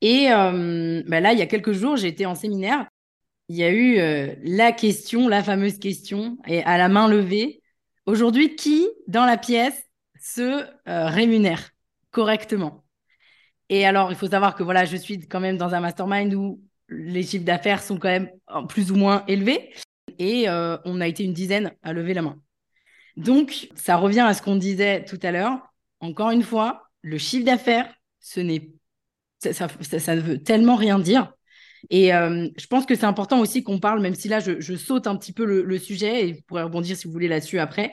Et 0.00 0.28
euh, 0.30 1.02
bah 1.06 1.20
là, 1.20 1.32
il 1.32 1.38
y 1.38 1.42
a 1.42 1.46
quelques 1.46 1.72
jours, 1.72 1.96
j'étais 1.96 2.26
en 2.26 2.34
séminaire. 2.34 2.86
Il 3.48 3.56
y 3.56 3.64
a 3.64 3.70
eu 3.70 3.98
euh, 3.98 4.34
la 4.42 4.72
question, 4.72 5.28
la 5.28 5.42
fameuse 5.42 5.78
question, 5.78 6.36
et 6.46 6.62
à 6.64 6.78
la 6.78 6.88
main 6.88 7.08
levée. 7.08 7.62
Aujourd'hui, 8.04 8.56
qui 8.56 8.86
dans 9.08 9.24
la 9.24 9.36
pièce 9.36 9.84
se 10.20 10.64
euh, 10.88 11.06
rémunère 11.06 11.70
correctement? 12.10 12.84
Et 13.68 13.86
alors, 13.86 14.10
il 14.10 14.16
faut 14.16 14.28
savoir 14.28 14.54
que 14.54 14.62
voilà, 14.62 14.84
je 14.84 14.96
suis 14.96 15.18
quand 15.20 15.40
même 15.40 15.56
dans 15.56 15.74
un 15.74 15.80
mastermind 15.80 16.32
où 16.34 16.60
les 16.88 17.22
chiffres 17.22 17.44
d'affaires 17.44 17.82
sont 17.82 17.98
quand 17.98 18.08
même 18.08 18.30
plus 18.68 18.92
ou 18.92 18.96
moins 18.96 19.24
élevés. 19.26 19.72
Et 20.20 20.46
on 20.48 21.00
a 21.00 21.08
été 21.08 21.24
une 21.24 21.32
dizaine 21.32 21.72
à 21.82 21.92
lever 21.92 22.14
la 22.14 22.22
main. 22.22 22.40
Donc, 23.16 23.68
ça 23.74 23.96
revient 23.96 24.20
à 24.20 24.34
ce 24.34 24.40
qu'on 24.42 24.54
disait 24.54 25.04
tout 25.04 25.18
à 25.22 25.32
l'heure. 25.32 25.58
Encore 26.00 26.30
une 26.30 26.42
fois, 26.42 26.88
le 27.02 27.18
chiffre 27.18 27.44
d'affaires, 27.44 27.92
ce 28.20 28.40
n'est 28.40 28.70
ça, 29.52 30.16
ne 30.16 30.20
veut 30.20 30.42
tellement 30.42 30.76
rien 30.76 30.98
dire. 30.98 31.32
Et 31.90 32.14
euh, 32.14 32.48
je 32.56 32.66
pense 32.66 32.86
que 32.86 32.94
c'est 32.94 33.04
important 33.04 33.40
aussi 33.40 33.62
qu'on 33.62 33.78
parle, 33.78 34.00
même 34.00 34.14
si 34.14 34.28
là, 34.28 34.40
je, 34.40 34.76
saute 34.76 35.06
un 35.06 35.16
petit 35.16 35.32
peu 35.32 35.44
le, 35.44 35.78
sujet, 35.78 36.28
et 36.28 36.32
vous 36.32 36.40
pourrez 36.46 36.62
rebondir 36.62 36.96
si 36.96 37.06
vous 37.06 37.12
voulez 37.12 37.28
là-dessus 37.28 37.58
après, 37.58 37.92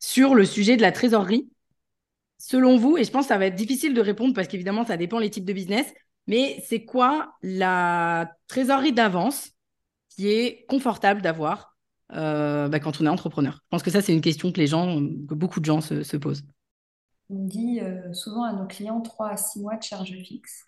sur 0.00 0.34
le 0.34 0.44
sujet 0.44 0.76
de 0.76 0.82
la 0.82 0.92
trésorerie. 0.92 1.48
Selon 2.38 2.76
vous, 2.76 2.98
et 2.98 3.04
je 3.04 3.10
pense 3.10 3.24
que 3.24 3.28
ça 3.28 3.38
va 3.38 3.46
être 3.46 3.54
difficile 3.54 3.94
de 3.94 4.00
répondre 4.00 4.34
parce 4.34 4.48
qu'évidemment, 4.48 4.84
ça 4.84 4.98
dépend 4.98 5.18
les 5.18 5.30
types 5.30 5.46
de 5.46 5.52
business, 5.52 5.86
mais 6.26 6.62
c'est 6.68 6.84
quoi 6.84 7.32
la 7.42 8.30
trésorerie 8.48 8.92
d'avance 8.92 9.52
qui 10.10 10.28
est 10.28 10.66
confortable 10.68 11.22
d'avoir 11.22 11.74
euh, 12.12 12.68
bah, 12.68 12.80
quand 12.80 13.00
on 13.00 13.06
est 13.06 13.08
entrepreneur? 13.08 13.54
Je 13.54 13.68
pense 13.70 13.82
que 13.82 13.90
ça, 13.90 14.02
c'est 14.02 14.12
une 14.12 14.20
question 14.20 14.52
que 14.52 14.60
les 14.60 14.66
gens, 14.66 15.00
que 15.00 15.34
beaucoup 15.34 15.60
de 15.60 15.64
gens 15.64 15.80
se 15.80 16.16
posent. 16.18 16.44
On 17.30 17.44
dit 17.44 17.80
euh, 17.80 18.12
souvent 18.12 18.44
à 18.44 18.52
nos 18.52 18.66
clients 18.66 19.00
3 19.00 19.30
à 19.30 19.36
6 19.36 19.60
mois 19.60 19.76
de 19.76 19.82
charge 19.82 20.12
fixe, 20.22 20.64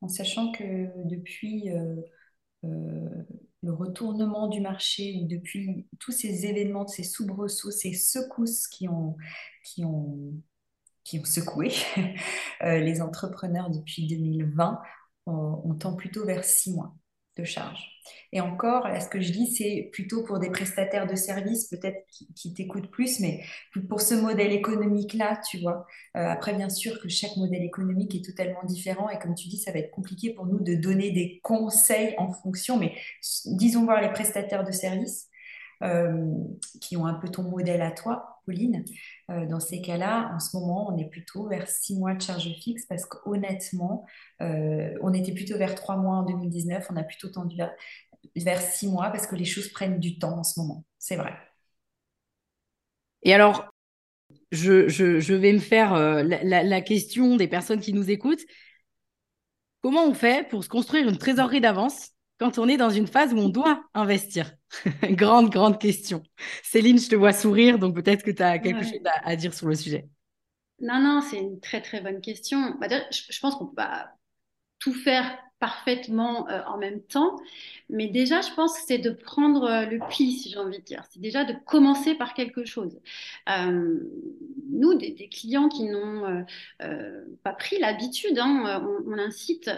en 0.00 0.08
sachant 0.08 0.52
que 0.52 0.88
depuis 1.08 1.70
euh, 1.70 1.96
euh, 2.64 3.24
le 3.62 3.72
retournement 3.72 4.48
du 4.48 4.60
marché, 4.60 5.26
depuis 5.28 5.86
tous 5.98 6.12
ces 6.12 6.46
événements, 6.46 6.86
ces 6.86 7.04
soubresauts, 7.04 7.70
ces 7.70 7.92
secousses 7.92 8.68
qui 8.68 8.88
ont, 8.88 9.16
secoué 11.24 11.72
les 12.60 13.00
entrepreneurs 13.00 13.70
depuis 13.70 14.06
2020, 14.06 14.80
on 15.26 15.74
tend 15.74 15.94
plutôt 15.94 16.24
vers 16.24 16.44
6 16.44 16.72
mois 16.74 16.94
charge. 17.44 17.98
Et 18.32 18.40
encore, 18.40 18.88
là, 18.88 19.00
ce 19.00 19.08
que 19.08 19.20
je 19.20 19.32
dis, 19.32 19.46
c'est 19.46 19.88
plutôt 19.92 20.22
pour 20.22 20.38
des 20.38 20.50
prestataires 20.50 21.06
de 21.06 21.14
services, 21.14 21.66
peut-être 21.68 22.04
qui, 22.34 22.52
t'écoutent 22.52 22.90
plus, 22.90 23.20
mais 23.20 23.42
pour 23.88 24.00
ce 24.00 24.14
modèle 24.14 24.52
économique-là, 24.52 25.40
tu 25.50 25.58
vois. 25.58 25.86
Euh, 26.16 26.28
après, 26.28 26.52
bien 26.52 26.68
sûr 26.68 27.00
que 27.00 27.08
chaque 27.08 27.36
modèle 27.36 27.62
économique 27.62 28.14
est 28.14 28.24
totalement 28.24 28.62
différent 28.64 29.08
et 29.08 29.18
comme 29.18 29.34
tu 29.34 29.48
dis, 29.48 29.58
ça 29.58 29.72
va 29.72 29.78
être 29.78 29.90
compliqué 29.90 30.34
pour 30.34 30.46
nous 30.46 30.60
de 30.60 30.74
donner 30.74 31.10
des 31.10 31.40
conseils 31.42 32.14
en 32.18 32.30
fonction, 32.30 32.78
mais 32.78 32.94
disons 33.46 33.84
voir 33.84 34.02
les 34.02 34.10
prestataires 34.10 34.64
de 34.64 34.72
services. 34.72 35.28
Euh, 35.84 36.34
qui 36.80 36.96
ont 36.96 37.06
un 37.06 37.14
peu 37.14 37.28
ton 37.28 37.44
modèle 37.44 37.82
à 37.82 37.92
toi, 37.92 38.40
Pauline. 38.44 38.84
Euh, 39.30 39.46
dans 39.46 39.60
ces 39.60 39.82
cas-là, 39.82 40.32
en 40.34 40.40
ce 40.40 40.56
moment, 40.56 40.90
on 40.90 40.96
est 40.96 41.08
plutôt 41.08 41.46
vers 41.48 41.68
six 41.68 41.98
mois 41.98 42.14
de 42.14 42.22
charge 42.22 42.48
fixe 42.62 42.86
parce 42.86 43.04
qu'honnêtement, 43.04 44.06
on 44.40 45.12
était 45.12 45.32
plutôt 45.32 45.58
vers 45.58 45.74
trois 45.74 45.96
mois 45.96 46.16
en 46.16 46.22
2019, 46.22 46.86
on 46.90 46.96
a 46.96 47.02
plutôt 47.02 47.28
tendu 47.28 47.56
vers, 48.36 48.62
six 48.62 48.88
mois 48.88 49.10
parce 49.10 49.26
que 49.26 49.36
les 49.36 49.44
choses 49.44 49.68
prennent 49.68 49.98
du 49.98 50.18
temps 50.18 50.38
en 50.38 50.44
ce 50.44 50.60
moment. 50.60 50.84
C'est 50.98 51.16
vrai. 51.16 51.34
Et 53.22 53.34
alors, 53.34 53.68
je, 54.52 55.32
vais 55.34 55.52
me 55.52 55.58
faire 55.58 55.94
euh, 55.94 56.22
la, 56.22 56.80
question 56.80 57.36
des 57.36 57.48
personnes 57.48 57.80
qui 57.80 57.92
nous 57.92 58.10
écoutent. 58.10 58.44
Comment 59.80 60.04
on 60.04 60.14
fait 60.14 60.48
pour 60.48 60.64
se 60.64 60.68
construire 60.68 61.08
une 61.08 61.18
trésorerie 61.18 61.60
d'avance 61.60 62.10
quand 62.38 62.58
on 62.58 62.68
est 62.68 62.76
dans 62.76 62.90
une 62.90 63.06
phase 63.06 63.32
où 63.34 63.38
on 63.38 63.48
doit 63.48 63.84
investir 63.94 64.52
Grande, 65.02 65.50
grande 65.50 65.80
question. 65.80 66.22
Céline, 66.62 66.98
je 66.98 67.08
te 67.08 67.16
vois 67.16 67.32
sourire, 67.32 67.78
donc 67.78 67.94
peut-être 67.94 68.22
que 68.22 68.30
tu 68.30 68.42
as 68.42 68.58
quelque 68.58 68.84
chose 68.84 69.00
à, 69.24 69.36
dire 69.36 69.54
sur 69.54 69.66
le 69.66 69.74
sujet. 69.74 70.08
Non, 70.80 71.00
non, 71.00 71.20
c'est 71.20 71.38
une 71.38 71.58
très, 71.60 71.80
très 71.80 72.00
bonne 72.00 72.20
question. 72.20 72.76
Bah, 72.80 72.86
je, 72.90 73.32
je, 73.32 73.40
pense 73.40 73.56
qu'on 73.56 73.66
peut 73.66 73.74
pas 73.74 74.10
tout 74.78 74.94
faire 74.94 75.36
parfaitement 75.58 76.48
euh, 76.48 76.62
en 76.66 76.78
même 76.78 77.02
temps. 77.02 77.36
Mais 77.90 78.08
déjà, 78.08 78.40
je 78.40 78.52
pense 78.54 78.78
que 78.78 78.84
c'est 78.86 78.98
de 78.98 79.10
prendre 79.10 79.64
euh, 79.64 79.86
le 79.86 79.98
pli, 80.08 80.32
si 80.32 80.50
j'ai 80.50 80.58
envie 80.58 80.78
de 80.78 80.84
dire. 80.84 81.02
C'est 81.10 81.20
déjà 81.20 81.44
de 81.44 81.54
commencer 81.66 82.14
par 82.14 82.34
quelque 82.34 82.64
chose. 82.64 83.00
Euh, 83.48 83.98
nous, 84.70 84.94
des, 84.94 85.28
clients 85.28 85.68
qui 85.68 85.84
n'ont 85.84 86.44
pas 87.42 87.52
pris 87.52 87.78
l'habitude, 87.78 88.38
hein, 88.38 88.82
on, 88.84 89.12
on, 89.12 89.18
incite 89.18 89.70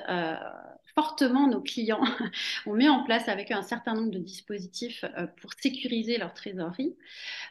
fortement 1.01 1.47
nos 1.47 1.63
clients. 1.63 2.05
On 2.67 2.75
met 2.75 2.91
en 2.91 3.03
place 3.05 3.27
avec 3.29 3.51
eux 3.51 3.55
un 3.55 3.63
certain 3.63 3.95
nombre 3.95 4.11
de 4.11 4.19
dispositifs 4.19 5.03
euh, 5.17 5.27
pour 5.41 5.51
sécuriser 5.55 6.19
leur 6.19 6.35
trésorerie. 6.35 6.95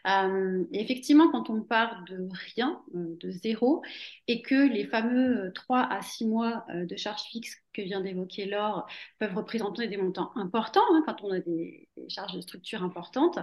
Euh, 0.08 0.64
effectivement, 0.72 1.32
quand 1.32 1.50
on 1.50 1.62
part 1.62 2.04
de 2.08 2.30
rien, 2.56 2.80
euh, 2.94 3.18
de 3.20 3.32
zéro, 3.32 3.82
et 4.28 4.44
que 4.44 4.72
les 4.72 4.86
fameux 4.86 5.52
3 5.56 5.80
à 5.80 6.04
6 6.04 6.28
mois 6.28 6.64
de 6.72 6.96
charges 6.96 7.24
fixes 7.24 7.58
que 7.74 7.82
vient 7.82 8.02
d'évoquer 8.02 8.46
Laure 8.46 8.86
peuvent 9.18 9.36
représenter 9.36 9.88
des 9.88 9.98
montants 9.98 10.32
importants 10.36 10.82
hein, 10.92 11.02
quand 11.06 11.24
on 11.24 11.32
a 11.32 11.40
des, 11.40 11.88
charges 12.08 12.34
de 12.34 12.42
structure 12.42 12.84
importantes. 12.84 13.40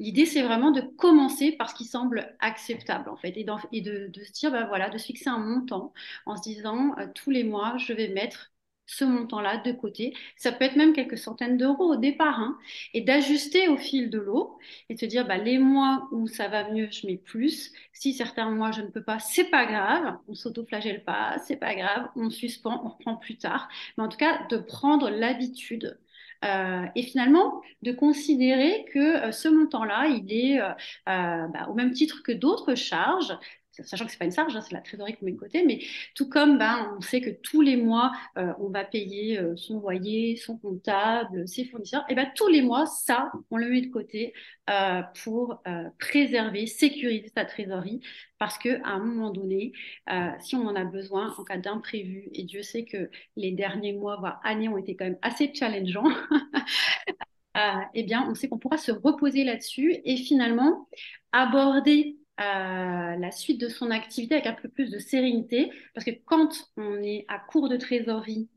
L'idée, 0.00 0.26
c'est 0.26 0.42
vraiment 0.42 0.72
de 0.72 0.80
commencer 0.80 1.52
par 1.52 1.70
ce 1.70 1.76
qui 1.76 1.84
semble 1.84 2.34
acceptable, 2.40 3.08
en 3.08 3.16
fait, 3.16 3.34
et, 3.36 3.44
de, 3.44 4.10
se 4.12 4.32
dire, 4.32 4.50
bah, 4.50 4.66
voilà, 4.66 4.90
de 4.90 4.98
se 4.98 5.06
fixer 5.06 5.30
un 5.30 5.38
montant 5.38 5.92
en 6.26 6.36
se 6.36 6.42
disant, 6.42 6.96
tous 7.14 7.30
les 7.30 7.44
mois, 7.44 7.76
je 7.78 7.92
vais 7.92 8.08
mettre 8.08 8.53
ce 8.86 9.04
montant-là 9.04 9.58
de 9.58 9.72
côté. 9.72 10.14
Ça 10.36 10.52
peut 10.52 10.64
être 10.64 10.76
même 10.76 10.92
quelques 10.92 11.18
centaines 11.18 11.56
d'euros 11.56 11.92
au 11.94 11.96
départ, 11.96 12.38
hein, 12.40 12.58
et 12.92 13.00
d'ajuster 13.00 13.68
au 13.68 13.76
fil 13.76 14.10
de 14.10 14.18
l'eau 14.18 14.58
et 14.88 14.94
de 14.94 15.06
dire 15.06 15.26
bah, 15.26 15.38
les 15.38 15.58
mois 15.58 16.08
où 16.12 16.26
ça 16.28 16.48
va 16.48 16.70
mieux, 16.70 16.88
je 16.90 17.06
mets 17.06 17.16
plus. 17.16 17.72
Si 17.92 18.12
certains 18.12 18.50
mois 18.50 18.70
je 18.72 18.82
ne 18.82 18.88
peux 18.88 19.02
pas, 19.02 19.18
c'est 19.18 19.50
pas 19.50 19.66
grave, 19.66 20.18
on 20.28 20.34
s'autoflagelle 20.34 21.04
pas, 21.04 21.36
c'est 21.44 21.56
pas 21.56 21.74
grave, 21.74 22.08
on 22.16 22.30
suspend, 22.30 22.82
on 22.84 22.88
reprend 22.90 23.16
plus 23.16 23.36
tard. 23.38 23.68
Mais 23.96 24.04
en 24.04 24.08
tout 24.08 24.18
cas, 24.18 24.46
de 24.48 24.58
prendre 24.58 25.10
l'habitude 25.10 25.98
euh, 26.44 26.86
et 26.94 27.02
finalement 27.02 27.62
de 27.82 27.92
considérer 27.92 28.84
que 28.92 29.28
euh, 29.28 29.32
ce 29.32 29.48
montant-là, 29.48 30.08
il 30.08 30.30
est 30.32 30.60
euh, 30.60 30.68
bah, 31.06 31.68
au 31.70 31.74
même 31.74 31.92
titre 31.92 32.22
que 32.22 32.32
d'autres 32.32 32.74
charges, 32.74 33.36
sachant 33.82 34.04
que 34.04 34.12
c'est 34.12 34.18
pas 34.18 34.24
une 34.24 34.32
charge, 34.32 34.54
hein, 34.54 34.60
c'est 34.60 34.74
la 34.74 34.80
trésorerie 34.80 35.14
qu'on 35.14 35.26
met 35.26 35.32
de 35.32 35.38
côté, 35.38 35.64
mais 35.64 35.80
tout 36.14 36.28
comme 36.28 36.58
ben, 36.58 36.94
on 36.96 37.00
sait 37.00 37.20
que 37.20 37.30
tous 37.30 37.60
les 37.60 37.76
mois, 37.76 38.12
euh, 38.38 38.52
on 38.60 38.68
va 38.68 38.84
payer 38.84 39.38
euh, 39.38 39.56
son 39.56 39.80
loyer, 39.80 40.36
son 40.36 40.58
comptable, 40.58 41.46
ses 41.48 41.64
fournisseurs, 41.64 42.04
et 42.08 42.14
ben 42.14 42.30
tous 42.34 42.48
les 42.48 42.62
mois, 42.62 42.86
ça, 42.86 43.32
on 43.50 43.56
le 43.56 43.68
met 43.68 43.80
de 43.80 43.90
côté 43.90 44.32
euh, 44.70 45.02
pour 45.22 45.62
préserver, 45.98 46.66
sécuriser 46.66 47.30
sa 47.34 47.44
trésorerie, 47.44 48.00
parce 48.38 48.58
que 48.58 48.80
à 48.82 48.90
un 48.90 48.98
moment 48.98 49.30
donné, 49.30 49.72
si 50.40 50.56
on 50.56 50.66
en 50.66 50.74
a 50.74 50.84
besoin 50.84 51.34
en 51.36 51.44
cas 51.44 51.58
d'imprévu, 51.58 52.28
et 52.32 52.44
Dieu 52.44 52.62
sait 52.62 52.84
que 52.84 53.10
les 53.36 53.52
derniers 53.52 53.92
mois, 53.92 54.16
voire 54.16 54.40
années, 54.44 54.68
ont 54.68 54.78
été 54.78 54.96
quand 54.96 55.04
même 55.04 55.18
assez 55.22 55.52
challengeants. 55.54 56.04
eh 57.94 58.02
bien, 58.02 58.26
on 58.28 58.34
sait 58.34 58.48
qu'on 58.48 58.58
pourra 58.58 58.78
se 58.78 58.92
reposer 58.92 59.44
là-dessus 59.44 59.96
et 60.04 60.16
finalement 60.16 60.88
aborder 61.32 62.16
la 62.38 63.30
suite 63.30 63.60
de 63.60 63.68
son 63.68 63.90
activité 63.90 64.34
avec 64.34 64.46
un 64.46 64.54
peu 64.54 64.68
plus 64.68 64.90
de 64.90 64.98
sérénité. 64.98 65.70
Parce 65.94 66.04
que 66.04 66.12
quand 66.24 66.70
on 66.76 67.02
est 67.02 67.24
à 67.28 67.38
court 67.38 67.68
de 67.68 67.76
trésorerie 67.76 68.48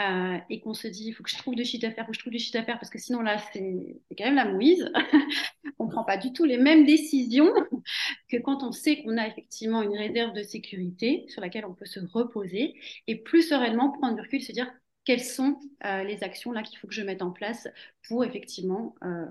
euh, 0.00 0.38
et 0.50 0.60
qu'on 0.60 0.74
se 0.74 0.88
dit, 0.88 1.08
il 1.08 1.12
faut 1.12 1.22
que 1.22 1.30
je 1.30 1.36
trouve 1.38 1.54
du 1.54 1.64
chiffre 1.64 1.82
d'affaires, 1.82 2.06
faut 2.06 2.12
que 2.12 2.16
je 2.16 2.20
trouve 2.20 2.32
du 2.32 2.38
chiffre 2.38 2.58
d'affaires, 2.58 2.78
parce 2.78 2.90
que 2.90 2.98
sinon 2.98 3.20
là, 3.20 3.38
c'est 3.52 4.00
quand 4.16 4.24
même 4.24 4.34
la 4.34 4.46
mouise. 4.46 4.90
on 5.78 5.86
ne 5.86 5.90
prend 5.90 6.04
pas 6.04 6.16
du 6.16 6.32
tout 6.32 6.44
les 6.44 6.58
mêmes 6.58 6.84
décisions 6.84 7.52
que 8.28 8.36
quand 8.38 8.62
on 8.62 8.72
sait 8.72 9.02
qu'on 9.02 9.16
a 9.16 9.26
effectivement 9.28 9.82
une 9.82 9.96
réserve 9.96 10.32
de 10.32 10.42
sécurité 10.42 11.24
sur 11.28 11.40
laquelle 11.40 11.66
on 11.66 11.74
peut 11.74 11.86
se 11.86 12.00
reposer 12.00 12.74
et 13.06 13.16
plus 13.16 13.42
sereinement 13.48 13.90
prendre 13.92 14.16
du 14.16 14.22
recul, 14.22 14.42
se 14.42 14.52
dire 14.52 14.72
quelles 15.04 15.22
sont 15.22 15.58
euh, 15.84 16.04
les 16.04 16.22
actions 16.24 16.52
là 16.52 16.62
qu'il 16.62 16.78
faut 16.78 16.86
que 16.86 16.94
je 16.94 17.02
mette 17.02 17.22
en 17.22 17.30
place 17.30 17.68
pour 18.08 18.24
effectivement 18.24 18.94
euh, 19.04 19.26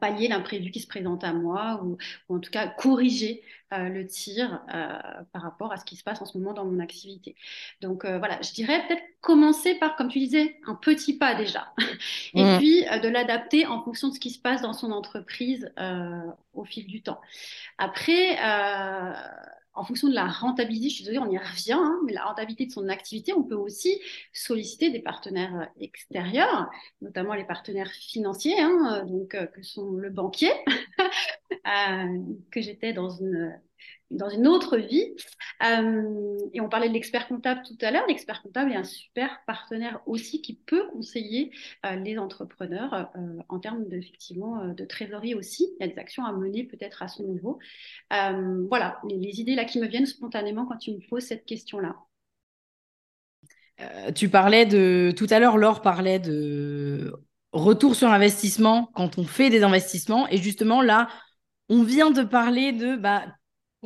pallier 0.00 0.28
l'imprévu 0.28 0.70
qui 0.70 0.80
se 0.80 0.86
présente 0.86 1.24
à 1.24 1.32
moi 1.32 1.82
ou, 1.84 1.96
en 2.28 2.38
tout 2.38 2.50
cas 2.50 2.66
corriger 2.66 3.42
euh, 3.72 3.88
le 3.88 4.06
tir 4.06 4.60
euh, 4.72 4.98
par 5.32 5.42
rapport 5.42 5.72
à 5.72 5.76
ce 5.76 5.84
qui 5.84 5.96
se 5.96 6.04
passe 6.04 6.22
en 6.22 6.24
ce 6.24 6.38
moment 6.38 6.52
dans 6.52 6.64
mon 6.64 6.78
activité. 6.78 7.34
Donc 7.80 8.04
euh, 8.04 8.18
voilà, 8.18 8.40
je 8.42 8.52
dirais 8.52 8.86
peut-être 8.86 9.02
commencer 9.20 9.74
par, 9.74 9.96
comme 9.96 10.08
tu 10.08 10.18
disais, 10.18 10.56
un 10.66 10.74
petit 10.74 11.18
pas 11.18 11.34
déjà, 11.34 11.72
et 12.34 12.44
mmh. 12.44 12.58
puis 12.58 12.84
de 13.02 13.08
l'adapter 13.08 13.66
en 13.66 13.82
fonction 13.82 14.08
de 14.08 14.14
ce 14.14 14.20
qui 14.20 14.30
se 14.30 14.38
passe 14.38 14.62
dans 14.62 14.72
son 14.72 14.92
entreprise 14.92 15.72
au 16.54 16.64
fil 16.64 16.86
du 16.86 17.02
temps. 17.02 17.20
Après, 17.78 18.36
en 19.76 19.84
fonction 19.84 20.08
de 20.08 20.14
la 20.14 20.26
rentabilité, 20.26 20.88
je 20.88 20.94
suis 20.96 21.04
désolée, 21.04 21.18
on 21.18 21.30
y 21.30 21.38
revient, 21.38 21.72
hein, 21.74 22.00
mais 22.04 22.12
la 22.12 22.24
rentabilité 22.24 22.66
de 22.66 22.72
son 22.72 22.88
activité, 22.88 23.32
on 23.32 23.42
peut 23.42 23.54
aussi 23.54 24.00
solliciter 24.32 24.90
des 24.90 25.00
partenaires 25.00 25.68
extérieurs, 25.78 26.70
notamment 27.02 27.34
les 27.34 27.44
partenaires 27.44 27.90
financiers, 27.90 28.58
hein, 28.58 29.04
donc 29.06 29.34
euh, 29.34 29.46
que 29.46 29.62
sont 29.62 29.92
le 29.92 30.10
banquier, 30.10 30.52
euh, 31.52 32.18
que 32.50 32.60
j'étais 32.60 32.92
dans 32.92 33.10
une 33.10 33.58
dans 34.10 34.28
une 34.28 34.46
autre 34.46 34.76
vie. 34.76 35.14
Euh, 35.64 36.38
et 36.52 36.60
on 36.60 36.68
parlait 36.68 36.88
de 36.88 36.94
l'expert 36.94 37.26
comptable 37.28 37.62
tout 37.66 37.76
à 37.80 37.90
l'heure. 37.90 38.04
L'expert 38.08 38.42
comptable 38.42 38.72
est 38.72 38.76
un 38.76 38.84
super 38.84 39.40
partenaire 39.46 40.00
aussi 40.06 40.42
qui 40.42 40.54
peut 40.54 40.86
conseiller 40.92 41.50
euh, 41.84 41.96
les 41.96 42.18
entrepreneurs 42.18 43.10
euh, 43.16 43.38
en 43.48 43.58
termes 43.58 43.88
de, 43.88 43.96
effectivement, 43.96 44.66
de 44.68 44.84
trésorerie 44.84 45.34
aussi. 45.34 45.68
Il 45.78 45.86
y 45.86 45.90
a 45.90 45.92
des 45.92 45.98
actions 45.98 46.24
à 46.24 46.32
mener 46.32 46.64
peut-être 46.64 47.02
à 47.02 47.08
son 47.08 47.24
niveau. 47.24 47.58
voilà, 48.10 49.00
les, 49.08 49.40
idées 49.40 49.54
là 49.54 49.64
qui 49.64 49.80
me 49.80 49.86
viennent 49.86 50.06
spontanément 50.06 50.66
quand 50.66 50.78
tu 50.78 50.92
me 50.92 51.00
poses 51.08 51.24
cette 51.24 51.44
question-là. 51.44 51.96
tu 54.14 54.28
parlais 54.28 54.66
de 54.66 55.12
tout 55.16 55.26
à 55.30 55.40
l'heure, 55.40 55.58
Laure 55.58 55.82
parlait 55.82 56.20
de 56.20 57.12
retour 57.52 57.96
sur 57.96 58.08
investissement 58.08 58.90
quand 58.94 59.18
on 59.18 59.24
fait 59.24 59.50
des 59.50 59.62
investissements. 59.62 60.28
Et 60.28 60.38
justement, 60.38 60.80
là, 60.80 61.08
on 61.68 61.82
vient 61.82 62.10
de 62.10 62.22
parler 62.22 62.72
de 62.72 62.96
bah, 62.96 63.26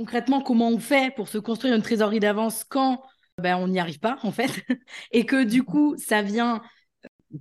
concrètement 0.01 0.41
comment 0.41 0.71
on 0.71 0.79
fait 0.79 1.15
pour 1.15 1.29
se 1.29 1.37
construire 1.37 1.75
une 1.75 1.83
trésorerie 1.83 2.21
d'avance 2.21 2.65
quand 2.65 3.03
ben, 3.37 3.57
on 3.57 3.69
n'y 3.69 3.79
arrive 3.79 3.99
pas 3.99 4.19
en 4.23 4.33
fait. 4.33 4.65
Et 5.13 5.27
que 5.27 5.45
du 5.45 5.63
coup 5.63 5.95
ça 5.99 6.23
vient 6.23 6.63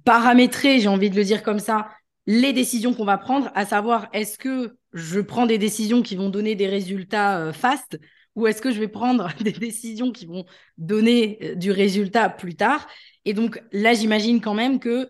paramétrer, 0.04 0.82
j'ai 0.82 0.90
envie 0.90 1.10
de 1.10 1.16
le 1.16 1.24
dire 1.24 1.42
comme 1.42 1.60
ça, 1.60 1.88
les 2.28 2.52
décisions 2.52 2.94
qu'on 2.94 3.06
va 3.06 3.18
prendre, 3.18 3.50
à 3.56 3.66
savoir 3.66 4.10
est-ce 4.12 4.38
que 4.38 4.76
je 4.92 5.22
prends 5.22 5.46
des 5.46 5.58
décisions 5.58 6.02
qui 6.02 6.18
vont 6.18 6.28
donner 6.28 6.56
des 6.56 6.68
résultats 6.68 7.40
euh, 7.40 7.54
fast 7.54 7.98
ou 8.36 8.46
est-ce 8.46 8.62
que 8.62 8.72
je 8.72 8.80
vais 8.82 8.90
prendre 8.90 9.30
des 9.42 9.54
décisions 9.54 10.12
qui 10.12 10.26
vont 10.26 10.44
donner 10.78 11.40
euh, 11.42 11.56
du 11.56 11.72
résultat 11.72 12.30
plus 12.30 12.56
tard. 12.56 12.88
Et 13.24 13.34
donc 13.34 13.64
là, 13.72 13.94
j'imagine 13.94 14.42
quand 14.42 14.54
même 14.54 14.80
que 14.80 15.08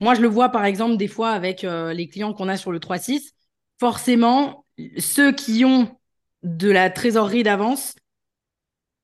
moi, 0.00 0.14
je 0.14 0.20
le 0.20 0.28
vois 0.28 0.48
par 0.48 0.64
exemple 0.64 0.96
des 0.96 1.08
fois 1.08 1.30
avec 1.30 1.62
euh, 1.62 1.92
les 1.92 2.08
clients 2.08 2.34
qu'on 2.34 2.48
a 2.48 2.56
sur 2.56 2.72
le 2.72 2.80
3-6, 2.80 3.34
forcément, 3.78 4.64
ceux 4.98 5.30
qui 5.30 5.64
ont 5.64 5.97
de 6.42 6.70
la 6.70 6.90
trésorerie 6.90 7.42
d'avance 7.42 7.96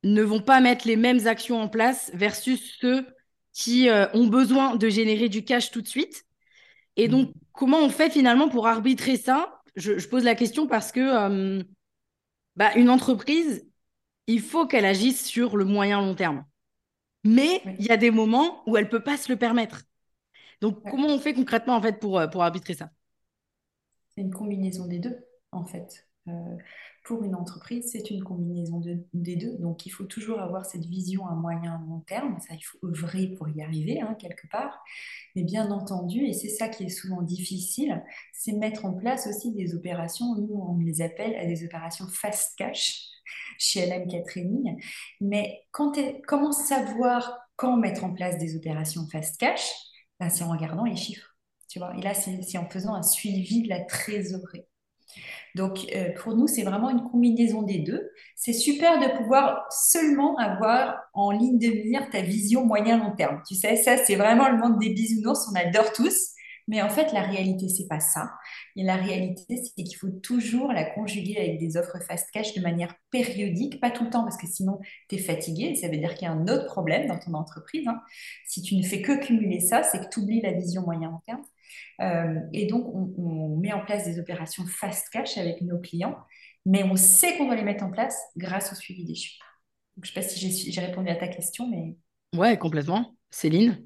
ne 0.02 0.22
vont 0.22 0.40
pas 0.40 0.60
mettre 0.60 0.86
les 0.86 0.96
mêmes 0.96 1.26
actions 1.26 1.60
en 1.60 1.68
place 1.68 2.10
versus 2.14 2.76
ceux 2.80 3.06
qui 3.52 3.88
euh, 3.88 4.06
ont 4.12 4.26
besoin 4.26 4.76
de 4.76 4.88
générer 4.88 5.28
du 5.28 5.44
cash 5.44 5.70
tout 5.70 5.80
de 5.80 5.88
suite. 5.88 6.24
Et 6.96 7.08
donc, 7.08 7.30
mm. 7.30 7.32
comment 7.52 7.78
on 7.78 7.88
fait 7.88 8.10
finalement 8.10 8.48
pour 8.48 8.66
arbitrer 8.66 9.16
ça? 9.16 9.62
Je, 9.76 10.06
pose 10.06 10.24
la 10.24 10.34
question 10.34 10.66
parce 10.66 10.92
que 10.92 11.00
euh, 11.00 11.62
bah, 12.56 12.74
une 12.76 12.90
entreprise, 12.90 13.66
il 14.26 14.40
faut 14.40 14.66
qu'elle 14.66 14.84
agisse 14.84 15.24
sur 15.24 15.56
le 15.56 15.64
moyen 15.64 16.00
long 16.00 16.14
terme. 16.14 16.44
Mais 17.24 17.62
il 17.78 17.86
y 17.86 17.90
a 17.90 17.96
des 17.96 18.10
moments 18.10 18.62
où 18.68 18.76
elle 18.76 18.84
ne 18.84 18.90
peut 18.90 19.02
pas 19.02 19.16
se 19.16 19.32
le 19.32 19.38
permettre. 19.38 19.82
Donc, 20.60 20.78
comment 20.90 21.08
on 21.08 21.18
fait 21.18 21.34
concrètement 21.34 21.74
en 21.74 21.80
fait 21.80 21.98
pour, 21.98 22.18
euh, 22.18 22.26
pour 22.26 22.42
arbitrer 22.42 22.74
ça? 22.74 22.90
C'est 24.14 24.20
une 24.20 24.32
combinaison 24.32 24.86
des 24.86 24.98
deux, 24.98 25.16
en 25.50 25.64
fait 25.64 26.06
pour 27.04 27.22
une 27.22 27.34
entreprise, 27.34 27.90
c'est 27.92 28.10
une 28.10 28.24
combinaison 28.24 28.80
des 29.12 29.36
deux. 29.36 29.58
Donc, 29.58 29.84
il 29.84 29.90
faut 29.90 30.04
toujours 30.04 30.40
avoir 30.40 30.64
cette 30.64 30.86
vision 30.86 31.26
à 31.26 31.34
moyen 31.34 31.78
et 31.78 31.88
long 31.88 32.00
terme. 32.00 32.38
Ça, 32.40 32.54
il 32.54 32.62
faut 32.62 32.78
œuvrer 32.82 33.28
pour 33.28 33.46
y 33.50 33.62
arriver, 33.62 34.00
hein, 34.00 34.16
quelque 34.18 34.46
part. 34.48 34.82
Mais 35.36 35.44
bien 35.44 35.70
entendu, 35.70 36.24
et 36.24 36.32
c'est 36.32 36.48
ça 36.48 36.68
qui 36.68 36.84
est 36.84 36.88
souvent 36.88 37.20
difficile, 37.20 38.02
c'est 38.32 38.52
mettre 38.52 38.86
en 38.86 38.94
place 38.94 39.26
aussi 39.26 39.52
des 39.52 39.74
opérations, 39.74 40.34
nous, 40.34 40.54
on 40.54 40.78
les 40.78 41.02
appelle 41.02 41.46
des 41.46 41.64
opérations 41.66 42.06
fast 42.08 42.56
cash 42.56 43.02
chez 43.58 43.84
LM 43.86 44.08
Catering. 44.08 44.82
Mais 45.20 45.66
comment 45.72 46.52
savoir 46.52 47.38
quand 47.56 47.76
mettre 47.76 48.04
en 48.04 48.14
place 48.14 48.38
des 48.38 48.56
opérations 48.56 49.06
fast 49.12 49.38
cash? 49.38 49.70
Ben, 50.18 50.30
C'est 50.30 50.44
en 50.44 50.50
regardant 50.50 50.84
les 50.84 50.96
chiffres. 50.96 51.36
Tu 51.68 51.78
vois? 51.80 51.94
Et 51.98 52.00
là, 52.00 52.14
c'est 52.14 52.56
en 52.56 52.68
faisant 52.70 52.94
un 52.94 53.02
suivi 53.02 53.62
de 53.62 53.68
la 53.68 53.80
trésorerie. 53.80 54.64
Donc, 55.54 55.86
euh, 55.94 56.10
pour 56.20 56.36
nous, 56.36 56.48
c'est 56.48 56.64
vraiment 56.64 56.90
une 56.90 57.02
combinaison 57.02 57.62
des 57.62 57.78
deux. 57.78 58.10
C'est 58.34 58.52
super 58.52 58.98
de 58.98 59.16
pouvoir 59.16 59.66
seulement 59.70 60.36
avoir 60.36 60.96
en 61.14 61.30
ligne 61.30 61.58
de 61.58 61.88
mire 61.88 62.10
ta 62.10 62.22
vision 62.22 62.64
moyen-long 62.64 63.14
terme. 63.16 63.40
Tu 63.46 63.54
sais, 63.54 63.76
ça, 63.76 63.96
c'est 63.96 64.16
vraiment 64.16 64.48
le 64.48 64.58
monde 64.58 64.78
des 64.80 64.90
bisounours, 64.90 65.48
on 65.50 65.54
adore 65.54 65.92
tous. 65.92 66.33
Mais 66.66 66.80
en 66.80 66.88
fait, 66.88 67.12
la 67.12 67.22
réalité, 67.22 67.68
c'est 67.68 67.86
pas 67.86 68.00
ça. 68.00 68.32
Et 68.76 68.82
la 68.82 68.96
réalité, 68.96 69.56
c'est 69.56 69.82
qu'il 69.82 69.96
faut 69.96 70.10
toujours 70.10 70.72
la 70.72 70.84
conjuguer 70.84 71.36
avec 71.36 71.58
des 71.58 71.76
offres 71.76 71.98
fast 72.02 72.30
cash 72.30 72.54
de 72.54 72.62
manière 72.62 72.94
périodique, 73.10 73.80
pas 73.80 73.90
tout 73.90 74.04
le 74.04 74.10
temps, 74.10 74.22
parce 74.24 74.38
que 74.38 74.46
sinon, 74.46 74.80
tu 75.08 75.16
es 75.16 75.18
fatigué. 75.18 75.74
ça 75.74 75.88
veut 75.88 75.98
dire 75.98 76.14
qu'il 76.14 76.26
y 76.26 76.30
a 76.30 76.32
un 76.32 76.48
autre 76.48 76.66
problème 76.66 77.06
dans 77.06 77.18
ton 77.18 77.34
entreprise. 77.34 77.86
Hein. 77.86 78.00
Si 78.46 78.62
tu 78.62 78.76
ne 78.76 78.82
fais 78.82 79.02
que 79.02 79.24
cumuler 79.24 79.60
ça, 79.60 79.82
c'est 79.82 79.98
que 79.98 80.08
tu 80.08 80.20
oublies 80.20 80.40
la 80.40 80.52
vision 80.52 80.82
moyen-long 80.82 81.20
terme. 81.26 81.42
Euh, 82.00 82.40
et 82.52 82.66
donc, 82.66 82.86
on, 82.94 83.56
met 83.58 83.72
en 83.72 83.84
place 83.84 84.04
des 84.04 84.18
opérations 84.18 84.64
fast 84.66 85.08
cash 85.10 85.38
avec 85.38 85.60
nos 85.60 85.78
clients, 85.78 86.16
mais 86.64 86.82
on 86.82 86.96
sait 86.96 87.36
qu'on 87.36 87.46
doit 87.46 87.56
les 87.56 87.62
mettre 87.62 87.84
en 87.84 87.90
place 87.90 88.18
grâce 88.36 88.72
au 88.72 88.74
suivi 88.74 89.04
des 89.04 89.14
chiffres. 89.14 89.44
je 89.96 90.00
ne 90.02 90.06
sais 90.06 90.14
pas 90.14 90.22
si 90.22 90.72
j'ai 90.72 90.80
répondu 90.80 91.08
à 91.10 91.16
ta 91.16 91.28
question, 91.28 91.68
mais... 91.68 91.96
Ouais, 92.36 92.58
complètement. 92.58 93.14
Céline? 93.30 93.84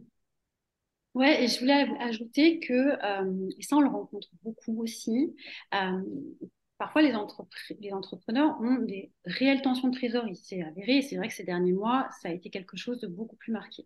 Ouais, 1.18 1.42
et 1.42 1.48
je 1.48 1.58
voulais 1.58 1.84
ajouter 1.98 2.60
que, 2.60 2.72
euh, 2.72 3.50
et 3.58 3.62
ça 3.62 3.76
on 3.76 3.80
le 3.80 3.88
rencontre 3.88 4.28
beaucoup 4.44 4.80
aussi, 4.80 5.34
euh, 5.74 6.00
parfois 6.78 7.02
les, 7.02 7.12
entrepreneurs 7.12 8.56
ont 8.60 8.76
des 8.76 9.10
réelles 9.24 9.60
tensions 9.60 9.88
de 9.88 9.96
trésorerie. 9.96 10.36
C'est 10.36 10.62
avéré, 10.62 11.02
c'est 11.02 11.16
vrai 11.16 11.26
que 11.26 11.34
ces 11.34 11.42
derniers 11.42 11.72
mois, 11.72 12.08
ça 12.22 12.28
a 12.28 12.32
été 12.32 12.50
quelque 12.50 12.76
chose 12.76 13.00
de 13.00 13.08
beaucoup 13.08 13.34
plus 13.34 13.50
marqué. 13.50 13.84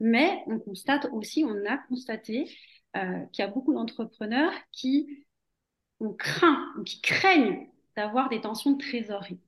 Mais 0.00 0.42
on 0.46 0.58
constate 0.58 1.06
aussi, 1.12 1.44
on 1.44 1.66
a 1.66 1.76
constaté 1.76 2.48
euh, 2.96 3.26
qu'il 3.32 3.44
y 3.44 3.46
a 3.46 3.50
beaucoup 3.50 3.74
d'entrepreneurs 3.74 4.54
qui 4.72 5.26
ont 6.00 6.14
craint, 6.14 6.72
qui 6.86 7.02
craignent 7.02 7.68
d'avoir 7.94 8.30
des 8.30 8.40
tensions 8.40 8.72
de 8.72 8.78
trésorerie. 8.78 9.40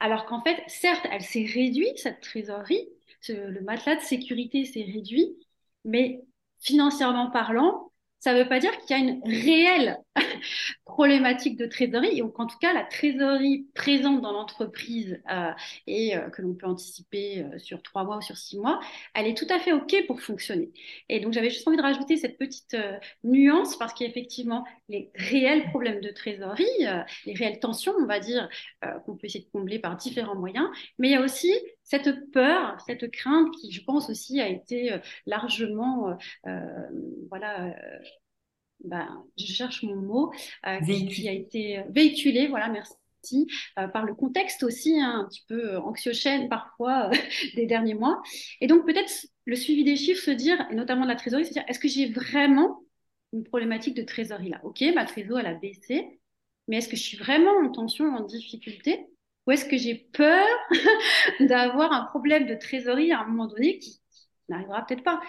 Alors 0.00 0.24
qu'en 0.24 0.42
fait, 0.42 0.62
certes, 0.68 1.06
elle 1.12 1.22
s'est 1.22 1.44
réduite, 1.44 1.98
cette 1.98 2.22
trésorerie, 2.22 2.88
le 3.28 3.60
matelas 3.60 3.96
de 3.96 4.00
sécurité 4.00 4.64
s'est 4.64 4.84
réduit, 4.84 5.36
mais 5.84 6.25
financièrement 6.60 7.30
parlant, 7.30 7.90
ça 8.26 8.34
ne 8.34 8.42
veut 8.42 8.48
pas 8.48 8.58
dire 8.58 8.76
qu'il 8.78 8.96
y 8.96 9.00
a 9.00 9.04
une 9.04 9.22
réelle 9.24 9.98
problématique 10.84 11.56
de 11.56 11.66
trésorerie, 11.66 12.22
ou 12.22 12.32
en 12.36 12.46
tout 12.46 12.58
cas 12.58 12.72
la 12.72 12.82
trésorerie 12.82 13.68
présente 13.74 14.20
dans 14.20 14.32
l'entreprise 14.32 15.20
euh, 15.30 15.52
et 15.86 16.16
euh, 16.16 16.28
que 16.30 16.42
l'on 16.42 16.54
peut 16.54 16.66
anticiper 16.66 17.44
euh, 17.44 17.58
sur 17.58 17.82
trois 17.82 18.02
mois 18.02 18.16
ou 18.16 18.22
sur 18.22 18.36
six 18.36 18.58
mois, 18.58 18.80
elle 19.14 19.28
est 19.28 19.36
tout 19.36 19.46
à 19.48 19.60
fait 19.60 19.72
OK 19.72 19.94
pour 20.08 20.20
fonctionner. 20.20 20.72
Et 21.08 21.20
donc 21.20 21.34
j'avais 21.34 21.50
juste 21.50 21.68
envie 21.68 21.76
de 21.76 21.82
rajouter 21.82 22.16
cette 22.16 22.36
petite 22.36 22.76
nuance 23.22 23.76
parce 23.76 23.94
qu'effectivement, 23.94 24.64
les 24.88 25.12
réels 25.14 25.64
problèmes 25.66 26.00
de 26.00 26.10
trésorerie, 26.10 26.64
les 27.26 27.34
réelles 27.34 27.60
tensions, 27.60 27.94
on 27.96 28.06
va 28.06 28.18
dire, 28.18 28.48
qu'on 29.04 29.16
peut 29.16 29.26
essayer 29.26 29.44
de 29.44 29.50
combler 29.50 29.78
par 29.78 29.96
différents 29.96 30.34
moyens, 30.34 30.68
mais 30.98 31.08
il 31.08 31.12
y 31.12 31.16
a 31.16 31.20
aussi 31.20 31.52
cette 31.86 32.30
peur, 32.32 32.78
cette 32.86 33.10
crainte 33.10 33.48
qui, 33.58 33.72
je 33.72 33.82
pense 33.84 34.10
aussi, 34.10 34.40
a 34.40 34.48
été 34.48 35.00
largement 35.24 36.18
voilà, 37.30 37.74
ben, 38.84 39.24
je 39.38 39.46
cherche 39.46 39.82
mon 39.82 39.96
mot, 39.96 40.32
euh, 40.66 40.80
qui, 40.80 41.28
a 41.28 41.32
été 41.32 41.82
véhiculé, 41.90 42.46
voilà, 42.46 42.68
merci, 42.68 43.46
euh, 43.78 43.88
par 43.88 44.04
le 44.04 44.14
contexte 44.14 44.62
aussi, 44.62 45.00
hein, 45.00 45.22
un 45.24 45.28
petit 45.28 45.44
peu 45.48 45.78
anxiogène 45.78 46.48
parfois 46.48 47.10
euh, 47.10 47.16
des 47.56 47.66
derniers 47.66 47.94
mois. 47.94 48.22
Et 48.60 48.66
donc 48.66 48.86
peut-être 48.86 49.10
le 49.44 49.56
suivi 49.56 49.84
des 49.84 49.96
chiffres, 49.96 50.22
se 50.22 50.30
dire, 50.30 50.66
et 50.70 50.74
notamment 50.74 51.02
de 51.02 51.08
la 51.08 51.16
trésorerie, 51.16 51.46
se 51.46 51.52
dire, 51.52 51.64
est-ce 51.68 51.80
que 51.80 51.88
j'ai 51.88 52.10
vraiment 52.10 52.82
une 53.32 53.44
problématique 53.44 53.94
de 53.94 54.02
trésorerie 54.02 54.50
là? 54.50 54.60
Ok, 54.62 54.84
ma 54.94 55.04
trésorerie, 55.04 55.44
elle 55.44 55.54
a 55.54 55.58
baissé, 55.58 56.20
mais 56.68 56.76
est-ce 56.78 56.88
que 56.88 56.96
je 56.96 57.02
suis 57.02 57.16
vraiment 57.16 57.56
en 57.64 57.70
tension, 57.70 58.14
en 58.14 58.22
difficulté? 58.22 59.06
Ou 59.46 59.52
est-ce 59.52 59.64
que 59.64 59.76
j'ai 59.76 59.94
peur 60.12 60.46
d'avoir 61.40 61.92
un 61.92 62.04
problème 62.04 62.46
de 62.46 62.54
trésorerie 62.54 63.12
à 63.12 63.20
un 63.20 63.26
moment 63.26 63.46
donné 63.46 63.78
qui, 63.78 64.00
n'arrivera 64.48 64.86
peut-être 64.86 65.02
pas 65.02 65.20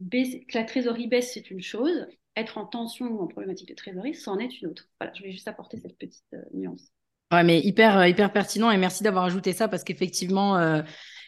que 0.00 0.54
la 0.58 0.64
trésorerie 0.64 1.08
baisse, 1.08 1.32
c'est 1.34 1.50
une 1.50 1.62
chose 1.62 2.06
être 2.36 2.58
en 2.58 2.64
tension 2.64 3.06
ou 3.06 3.20
en 3.20 3.26
problématique 3.26 3.68
de 3.68 3.74
trésorerie, 3.74 4.14
c'en 4.14 4.38
est 4.38 4.60
une 4.60 4.68
autre. 4.68 4.84
Voilà, 5.00 5.12
je 5.14 5.20
voulais 5.20 5.32
juste 5.32 5.48
apporter 5.48 5.76
cette 5.78 5.98
petite 5.98 6.24
euh, 6.34 6.42
nuance. 6.54 6.92
Ouais, 7.32 7.42
mais 7.42 7.60
hyper, 7.60 7.98
euh, 7.98 8.08
hyper 8.08 8.32
pertinent 8.32 8.70
et 8.70 8.78
merci 8.78 9.02
d'avoir 9.02 9.24
ajouté 9.24 9.52
ça 9.52 9.68
parce 9.68 9.84
qu'effectivement, 9.84 10.56
euh, 10.56 10.82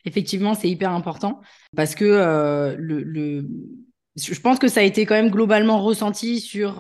effectivement, 0.05 0.55
c'est 0.55 0.71
hyper 0.71 0.93
important 0.93 1.41
parce 1.77 1.95
que 1.95 2.75
le, 2.79 3.03
le, 3.03 3.47
je 4.17 4.41
pense 4.41 4.59
que 4.59 4.69
ça 4.69 4.81
a 4.81 4.83
été 4.85 5.05
quand 5.05 5.15
même 5.15 5.31
globalement 5.31 5.83
ressenti 5.83 6.41
sur, 6.41 6.79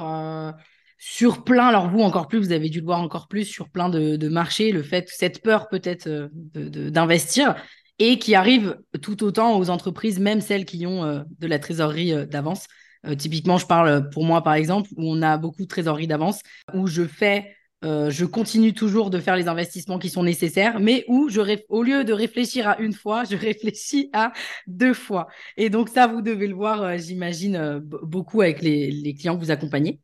sur 1.02 1.44
plein, 1.44 1.66
alors 1.66 1.88
vous 1.88 2.00
encore 2.00 2.28
plus, 2.28 2.38
vous 2.38 2.52
avez 2.52 2.68
dû 2.68 2.80
le 2.80 2.84
voir 2.84 3.00
encore 3.00 3.26
plus 3.26 3.44
sur 3.44 3.70
plein 3.70 3.88
de, 3.88 4.28
marchés, 4.28 4.70
le 4.70 4.82
fait, 4.82 5.08
cette 5.08 5.42
peur 5.42 5.68
peut-être 5.68 6.30
d'investir 6.54 7.56
et 7.98 8.18
qui 8.18 8.34
arrive 8.34 8.78
tout 9.02 9.24
autant 9.24 9.58
aux 9.58 9.70
entreprises, 9.70 10.20
même 10.20 10.40
celles 10.40 10.64
qui 10.64 10.86
ont 10.86 11.24
de 11.38 11.46
la 11.46 11.58
trésorerie 11.58 12.26
d'avance. 12.26 12.66
Euh, 13.06 13.14
typiquement, 13.14 13.58
je 13.58 13.66
parle 13.66 14.10
pour 14.10 14.24
moi, 14.24 14.42
par 14.42 14.54
exemple, 14.54 14.90
où 14.96 15.10
on 15.10 15.22
a 15.22 15.38
beaucoup 15.38 15.62
de 15.62 15.68
trésorerie 15.68 16.06
d'avance, 16.06 16.40
où 16.74 16.86
je 16.86 17.06
fais, 17.06 17.56
euh, 17.84 18.10
je 18.10 18.24
continue 18.26 18.74
toujours 18.74 19.10
de 19.10 19.18
faire 19.18 19.36
les 19.36 19.48
investissements 19.48 19.98
qui 19.98 20.10
sont 20.10 20.22
nécessaires, 20.22 20.80
mais 20.80 21.04
où, 21.08 21.28
je 21.30 21.40
au 21.68 21.82
lieu 21.82 22.04
de 22.04 22.12
réfléchir 22.12 22.68
à 22.68 22.78
une 22.78 22.92
fois, 22.92 23.24
je 23.30 23.36
réfléchis 23.36 24.10
à 24.12 24.32
deux 24.66 24.94
fois. 24.94 25.28
Et 25.56 25.70
donc 25.70 25.88
ça, 25.88 26.06
vous 26.06 26.20
devez 26.22 26.46
le 26.46 26.54
voir, 26.54 26.82
euh, 26.82 26.96
j'imagine, 26.98 27.80
beaucoup 27.82 28.42
avec 28.42 28.60
les, 28.62 28.90
les 28.90 29.14
clients 29.14 29.36
que 29.36 29.42
vous 29.42 29.50
accompagnez. 29.50 30.00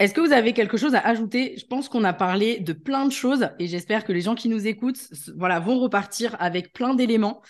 Est-ce 0.00 0.14
que 0.14 0.22
vous 0.22 0.32
avez 0.32 0.54
quelque 0.54 0.78
chose 0.78 0.94
à 0.94 1.00
ajouter? 1.00 1.58
Je 1.58 1.66
pense 1.66 1.90
qu'on 1.90 2.04
a 2.04 2.14
parlé 2.14 2.58
de 2.58 2.72
plein 2.72 3.04
de 3.04 3.12
choses 3.12 3.50
et 3.58 3.66
j'espère 3.66 4.04
que 4.04 4.12
les 4.12 4.22
gens 4.22 4.34
qui 4.34 4.48
nous 4.48 4.66
écoutent 4.66 4.98
vont 5.36 5.78
repartir 5.78 6.34
avec 6.40 6.72
plein 6.72 6.94
d'éléments. 6.94 7.42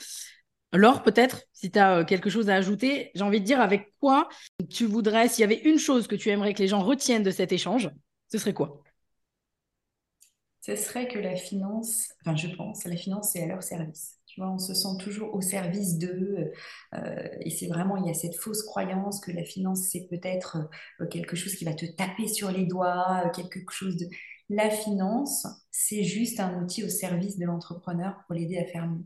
Laure, 0.72 1.05
peut-être, 1.05 1.44
si 1.53 1.70
tu 1.70 1.78
as 1.78 1.98
euh, 1.98 2.05
quelque 2.05 2.28
chose 2.28 2.51
à 2.51 2.57
ajouter, 2.57 3.12
j'ai 3.14 3.22
envie 3.22 3.40
de 3.40 3.44
dire 3.44 3.61
avec 3.61 3.94
quoi 4.01 4.28
tu 4.68 4.84
voudrais, 4.84 5.28
s'il 5.28 5.42
y 5.42 5.44
avait 5.44 5.61
une 5.61 5.78
chose 5.78 6.09
que 6.09 6.16
tu 6.16 6.28
aimerais 6.28 6.53
que 6.53 6.59
les 6.59 6.68
gens 6.68 6.82
retiennent 6.82 7.22
de 7.22 7.30
cet 7.30 7.53
échange, 7.53 7.88
ce 8.30 8.38
serait 8.38 8.55
quoi? 8.55 8.82
Ce 10.61 10.74
serait 10.74 11.07
que 11.07 11.20
la 11.20 11.36
finance, 11.36 12.09
enfin 12.24 12.36
je 12.36 12.48
pense, 12.48 12.84
la 12.84 12.96
finance 12.96 13.30
c'est 13.32 13.44
à 13.44 13.46
leur 13.46 13.62
service. 13.62 14.20
On 14.49 14.59
se 14.59 14.74
sent 14.74 14.97
toujours 14.99 15.34
au 15.34 15.41
service 15.41 15.99
d'eux. 15.99 16.53
Euh, 16.95 17.28
et 17.41 17.51
c'est 17.51 17.66
vraiment, 17.68 17.97
il 17.97 18.07
y 18.07 18.11
a 18.11 18.14
cette 18.14 18.36
fausse 18.36 18.62
croyance 18.62 19.20
que 19.20 19.30
la 19.32 19.45
finance, 19.45 19.88
c'est 19.91 20.07
peut-être 20.09 20.59
euh, 21.01 21.07
quelque 21.07 21.36
chose 21.36 21.55
qui 21.55 21.64
va 21.64 21.74
te 21.74 21.86
taper 21.86 22.28
sur 22.28 22.51
les 22.51 22.66
doigts, 22.66 23.30
quelque 23.34 23.72
chose 23.72 23.97
de... 23.97 24.07
La 24.49 24.68
finance, 24.68 25.47
c'est 25.70 26.03
juste 26.03 26.41
un 26.41 26.62
outil 26.62 26.84
au 26.84 26.88
service 26.88 27.38
de 27.38 27.47
l'entrepreneur 27.47 28.16
pour 28.26 28.34
l'aider 28.34 28.59
à 28.59 28.66
faire 28.66 28.86
mieux 28.86 29.05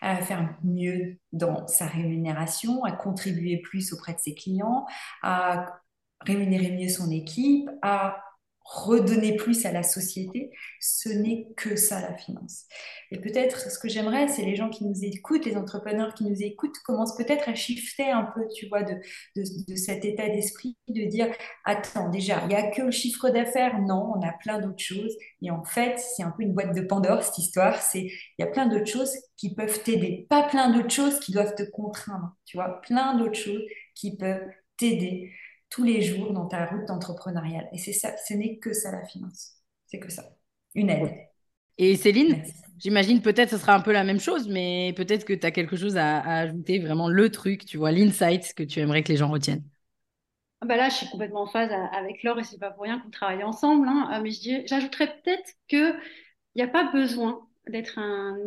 à 0.00 0.16
faire 0.16 0.56
mieux 0.64 1.18
dans 1.32 1.66
sa 1.66 1.86
rémunération, 1.86 2.84
à 2.84 2.92
contribuer 2.92 3.58
plus 3.58 3.92
auprès 3.92 4.14
de 4.14 4.18
ses 4.18 4.34
clients, 4.34 4.86
à 5.22 5.80
rémunérer 6.22 6.72
mieux 6.72 6.88
son 6.88 7.10
équipe, 7.10 7.68
à 7.82 8.22
redonner 8.64 9.36
plus 9.36 9.66
à 9.66 9.72
la 9.72 9.82
société, 9.82 10.50
ce 10.80 11.08
n'est 11.08 11.48
que 11.56 11.76
ça 11.76 12.00
la 12.00 12.14
finance. 12.14 12.66
Et 13.10 13.18
peut-être 13.18 13.70
ce 13.70 13.78
que 13.78 13.88
j'aimerais, 13.88 14.28
c'est 14.28 14.44
les 14.44 14.54
gens 14.54 14.68
qui 14.68 14.84
nous 14.84 15.04
écoutent, 15.04 15.44
les 15.44 15.56
entrepreneurs 15.56 16.14
qui 16.14 16.24
nous 16.24 16.42
écoutent, 16.42 16.78
commencent 16.84 17.16
peut-être 17.16 17.48
à 17.48 17.54
shifter 17.54 18.10
un 18.10 18.30
peu, 18.34 18.42
tu 18.54 18.68
vois, 18.68 18.82
de, 18.84 18.94
de, 19.36 19.74
cet 19.74 20.04
état 20.04 20.28
d'esprit, 20.28 20.76
de 20.88 21.04
dire, 21.06 21.34
attends, 21.64 22.10
déjà, 22.10 22.42
il 22.42 22.48
n'y 22.48 22.54
a 22.54 22.70
que 22.70 22.82
le 22.82 22.90
chiffre 22.90 23.30
d'affaires, 23.30 23.80
non, 23.80 24.12
on 24.16 24.22
a 24.22 24.32
plein 24.32 24.60
d'autres 24.60 24.82
choses. 24.82 25.16
Et 25.42 25.50
en 25.50 25.64
fait, 25.64 25.98
c'est 25.98 26.22
un 26.22 26.30
peu 26.30 26.42
une 26.42 26.52
boîte 26.52 26.74
de 26.74 26.82
Pandore, 26.82 27.22
cette 27.24 27.38
histoire, 27.38 27.80
c'est, 27.82 28.02
il 28.04 28.36
y 28.38 28.44
a 28.44 28.46
plein 28.46 28.66
d'autres 28.66 28.86
choses 28.86 29.12
qui 29.36 29.54
peuvent 29.54 29.82
t'aider, 29.82 30.26
pas 30.28 30.44
plein 30.44 30.70
d'autres 30.70 30.94
choses 30.94 31.18
qui 31.18 31.32
doivent 31.32 31.54
te 31.54 31.62
contraindre, 31.62 32.36
tu 32.44 32.56
vois, 32.56 32.80
plein 32.82 33.16
d'autres 33.16 33.38
choses 33.38 33.62
qui 33.94 34.16
peuvent 34.16 34.46
t'aider 34.76 35.32
tous 35.70 35.84
les 35.84 36.02
jours 36.02 36.32
dans 36.32 36.46
ta 36.46 36.66
route 36.66 36.86
d'entrepreneuriat. 36.86 37.68
Et 37.72 37.78
c'est 37.78 37.92
ça, 37.92 38.14
ce 38.28 38.34
n'est 38.34 38.58
que 38.58 38.72
ça 38.72 38.90
la 38.92 39.04
finance. 39.04 39.54
C'est 39.86 40.00
que 40.00 40.10
ça. 40.10 40.24
Une 40.74 40.90
aide. 40.90 41.10
Et 41.78 41.96
Céline, 41.96 42.42
j'imagine 42.78 43.22
peut-être 43.22 43.50
ce 43.50 43.56
sera 43.56 43.74
un 43.74 43.80
peu 43.80 43.92
la 43.92 44.04
même 44.04 44.20
chose, 44.20 44.48
mais 44.48 44.92
peut-être 44.96 45.24
que 45.24 45.32
tu 45.32 45.46
as 45.46 45.50
quelque 45.50 45.76
chose 45.76 45.96
à, 45.96 46.20
ajouter, 46.20 46.78
vraiment 46.78 47.08
le 47.08 47.30
truc, 47.30 47.64
tu 47.64 47.78
vois, 47.78 47.90
l'insight 47.90 48.52
que 48.54 48.62
tu 48.62 48.80
aimerais 48.80 49.02
que 49.02 49.10
les 49.10 49.16
gens 49.16 49.30
retiennent. 49.30 49.64
Ah 50.60 50.66
bah 50.66 50.76
là, 50.76 50.90
je 50.90 50.96
suis 50.96 51.08
complètement 51.08 51.42
en 51.42 51.46
phase 51.46 51.70
avec 51.92 52.22
Laure 52.22 52.38
et 52.38 52.44
c'est 52.44 52.58
pas 52.58 52.70
pour 52.70 52.82
rien 52.82 53.00
qu'on 53.00 53.08
travaille 53.08 53.42
ensemble. 53.42 53.88
Hein. 53.88 54.10
Euh, 54.12 54.20
mais 54.22 54.30
j'ajouterais 54.66 55.06
peut-être 55.22 55.54
qu'il 55.68 55.98
n'y 56.54 56.62
a 56.62 56.68
pas 56.68 56.92
besoin 56.92 57.48
d'être 57.68 57.98
un, 57.98 58.38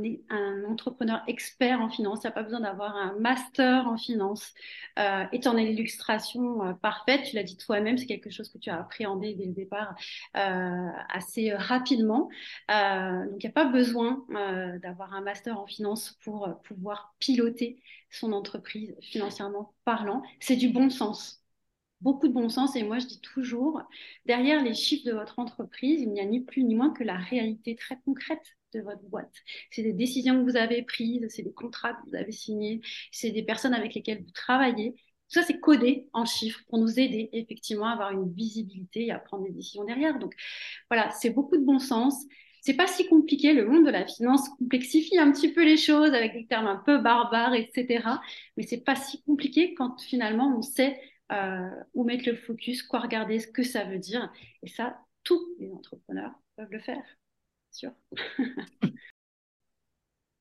entrepreneur 0.67 1.21
expert 1.27 1.81
en 1.81 1.89
finance, 1.89 2.19
il 2.23 2.27
n'y 2.27 2.29
a 2.29 2.31
pas 2.31 2.43
besoin 2.43 2.61
d'avoir 2.61 2.95
un 2.95 3.13
master 3.19 3.87
en 3.87 3.97
finance. 3.97 4.53
Euh, 4.99 5.25
étant 5.31 5.53
l'illustration 5.53 6.65
euh, 6.65 6.73
parfaite, 6.73 7.23
tu 7.23 7.35
l'as 7.35 7.43
dit 7.43 7.57
toi-même, 7.57 7.97
c'est 7.97 8.05
quelque 8.05 8.29
chose 8.29 8.49
que 8.49 8.57
tu 8.57 8.69
as 8.69 8.79
appréhendé 8.79 9.33
dès 9.35 9.45
le 9.45 9.53
départ 9.53 9.95
euh, 10.37 10.89
assez 11.09 11.53
rapidement. 11.53 12.29
Euh, 12.71 13.25
donc 13.25 13.43
il 13.43 13.47
n'y 13.47 13.49
a 13.49 13.53
pas 13.53 13.65
besoin 13.65 14.25
d'avoir 14.81 15.13
un 15.13 15.21
master 15.21 15.59
en 15.59 15.67
finance 15.67 16.17
pour 16.23 16.59
pouvoir 16.63 17.15
piloter 17.19 17.81
son 18.09 18.33
entreprise 18.33 18.95
financièrement 19.01 19.73
parlant. 19.85 20.23
C'est 20.39 20.55
du 20.55 20.69
bon 20.69 20.89
sens 20.89 21.39
beaucoup 22.01 22.27
de 22.27 22.33
bon 22.33 22.49
sens. 22.49 22.75
Et 22.75 22.83
moi, 22.83 22.99
je 22.99 23.07
dis 23.07 23.21
toujours, 23.21 23.81
derrière 24.25 24.61
les 24.61 24.73
chiffres 24.73 25.05
de 25.05 25.13
votre 25.13 25.39
entreprise, 25.39 26.01
il 26.01 26.11
n'y 26.11 26.19
a 26.19 26.25
ni 26.25 26.41
plus 26.41 26.65
ni 26.65 26.75
moins 26.75 26.89
que 26.89 27.03
la 27.03 27.15
réalité 27.15 27.77
très 27.77 27.97
concrète 28.03 28.57
de 28.73 28.81
votre 28.81 29.03
boîte. 29.03 29.33
C'est 29.71 29.83
des 29.83 29.93
décisions 29.93 30.43
que 30.43 30.49
vous 30.49 30.57
avez 30.57 30.83
prises, 30.83 31.25
c'est 31.29 31.43
des 31.43 31.53
contrats 31.53 31.93
que 31.93 32.09
vous 32.09 32.15
avez 32.15 32.31
signés, 32.31 32.81
c'est 33.11 33.31
des 33.31 33.43
personnes 33.43 33.73
avec 33.73 33.93
lesquelles 33.93 34.23
vous 34.23 34.31
travaillez. 34.31 34.93
Tout 34.93 35.39
ça, 35.39 35.43
c'est 35.43 35.59
codé 35.59 36.07
en 36.13 36.25
chiffres 36.25 36.61
pour 36.67 36.79
nous 36.79 36.99
aider 36.99 37.29
effectivement 37.33 37.87
à 37.87 37.93
avoir 37.93 38.11
une 38.11 38.31
visibilité 38.33 39.07
et 39.07 39.11
à 39.11 39.19
prendre 39.19 39.45
des 39.45 39.51
décisions 39.51 39.83
derrière. 39.83 40.19
Donc 40.19 40.33
voilà, 40.89 41.09
c'est 41.11 41.31
beaucoup 41.31 41.57
de 41.57 41.63
bon 41.63 41.79
sens. 41.79 42.15
C'est 42.61 42.75
pas 42.75 42.87
si 42.87 43.07
compliqué. 43.07 43.53
Le 43.53 43.65
monde 43.65 43.85
de 43.85 43.91
la 43.91 44.05
finance 44.05 44.47
complexifie 44.57 45.17
un 45.17 45.31
petit 45.31 45.51
peu 45.51 45.65
les 45.65 45.77
choses 45.77 46.13
avec 46.13 46.33
des 46.33 46.45
termes 46.47 46.67
un 46.67 46.81
peu 46.85 46.97
barbares, 46.99 47.55
etc. 47.55 48.21
Mais 48.57 48.63
c'est 48.63 48.83
pas 48.83 48.95
si 48.95 49.21
compliqué 49.23 49.73
quand 49.73 49.99
finalement 50.01 50.55
on 50.57 50.61
sait 50.61 50.99
euh, 51.31 51.69
où 51.93 52.03
mettre 52.03 52.29
le 52.29 52.35
focus, 52.35 52.83
quoi 52.83 52.99
regarder, 52.99 53.39
ce 53.39 53.47
que 53.47 53.63
ça 53.63 53.85
veut 53.85 53.99
dire. 53.99 54.31
Et 54.61 54.67
ça, 54.67 54.99
tous 55.23 55.41
les 55.59 55.71
entrepreneurs 55.71 56.33
peuvent 56.55 56.71
le 56.71 56.79
faire 56.79 57.03
sûr. 57.73 57.91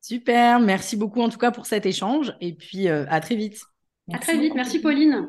Super, 0.00 0.58
merci 0.60 0.96
beaucoup 0.96 1.22
en 1.22 1.28
tout 1.28 1.38
cas 1.38 1.52
pour 1.52 1.66
cet 1.66 1.86
échange 1.86 2.34
et 2.40 2.52
puis 2.54 2.88
euh, 2.88 3.04
à 3.08 3.20
très 3.20 3.36
vite. 3.36 3.60
à 4.12 4.18
très 4.18 4.36
vite, 4.36 4.54
merci 4.54 4.80
Pauline. 4.80 5.28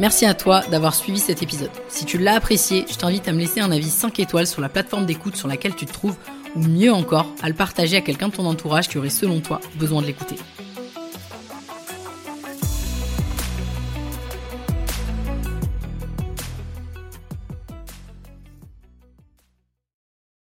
Merci 0.00 0.24
à 0.24 0.34
toi 0.34 0.62
d'avoir 0.70 0.94
suivi 0.94 1.18
cet 1.18 1.42
épisode. 1.42 1.70
Si 1.88 2.06
tu 2.06 2.18
l'as 2.18 2.34
apprécié, 2.34 2.86
je 2.88 2.96
t'invite 2.96 3.28
à 3.28 3.32
me 3.32 3.38
laisser 3.38 3.60
un 3.60 3.70
avis 3.70 3.90
5 3.90 4.18
étoiles 4.20 4.46
sur 4.46 4.62
la 4.62 4.68
plateforme 4.68 5.04
d'écoute 5.04 5.36
sur 5.36 5.48
laquelle 5.48 5.76
tu 5.76 5.84
te 5.84 5.92
trouves 5.92 6.16
ou 6.56 6.60
mieux 6.60 6.92
encore, 6.92 7.26
à 7.42 7.48
le 7.48 7.54
partager 7.54 7.96
à 7.96 8.00
quelqu'un 8.00 8.28
de 8.28 8.34
ton 8.34 8.46
entourage 8.46 8.88
qui 8.88 8.98
aurait 8.98 9.10
selon 9.10 9.40
toi 9.40 9.60
besoin 9.78 10.02
de 10.02 10.06
l'écouter. 10.06 10.36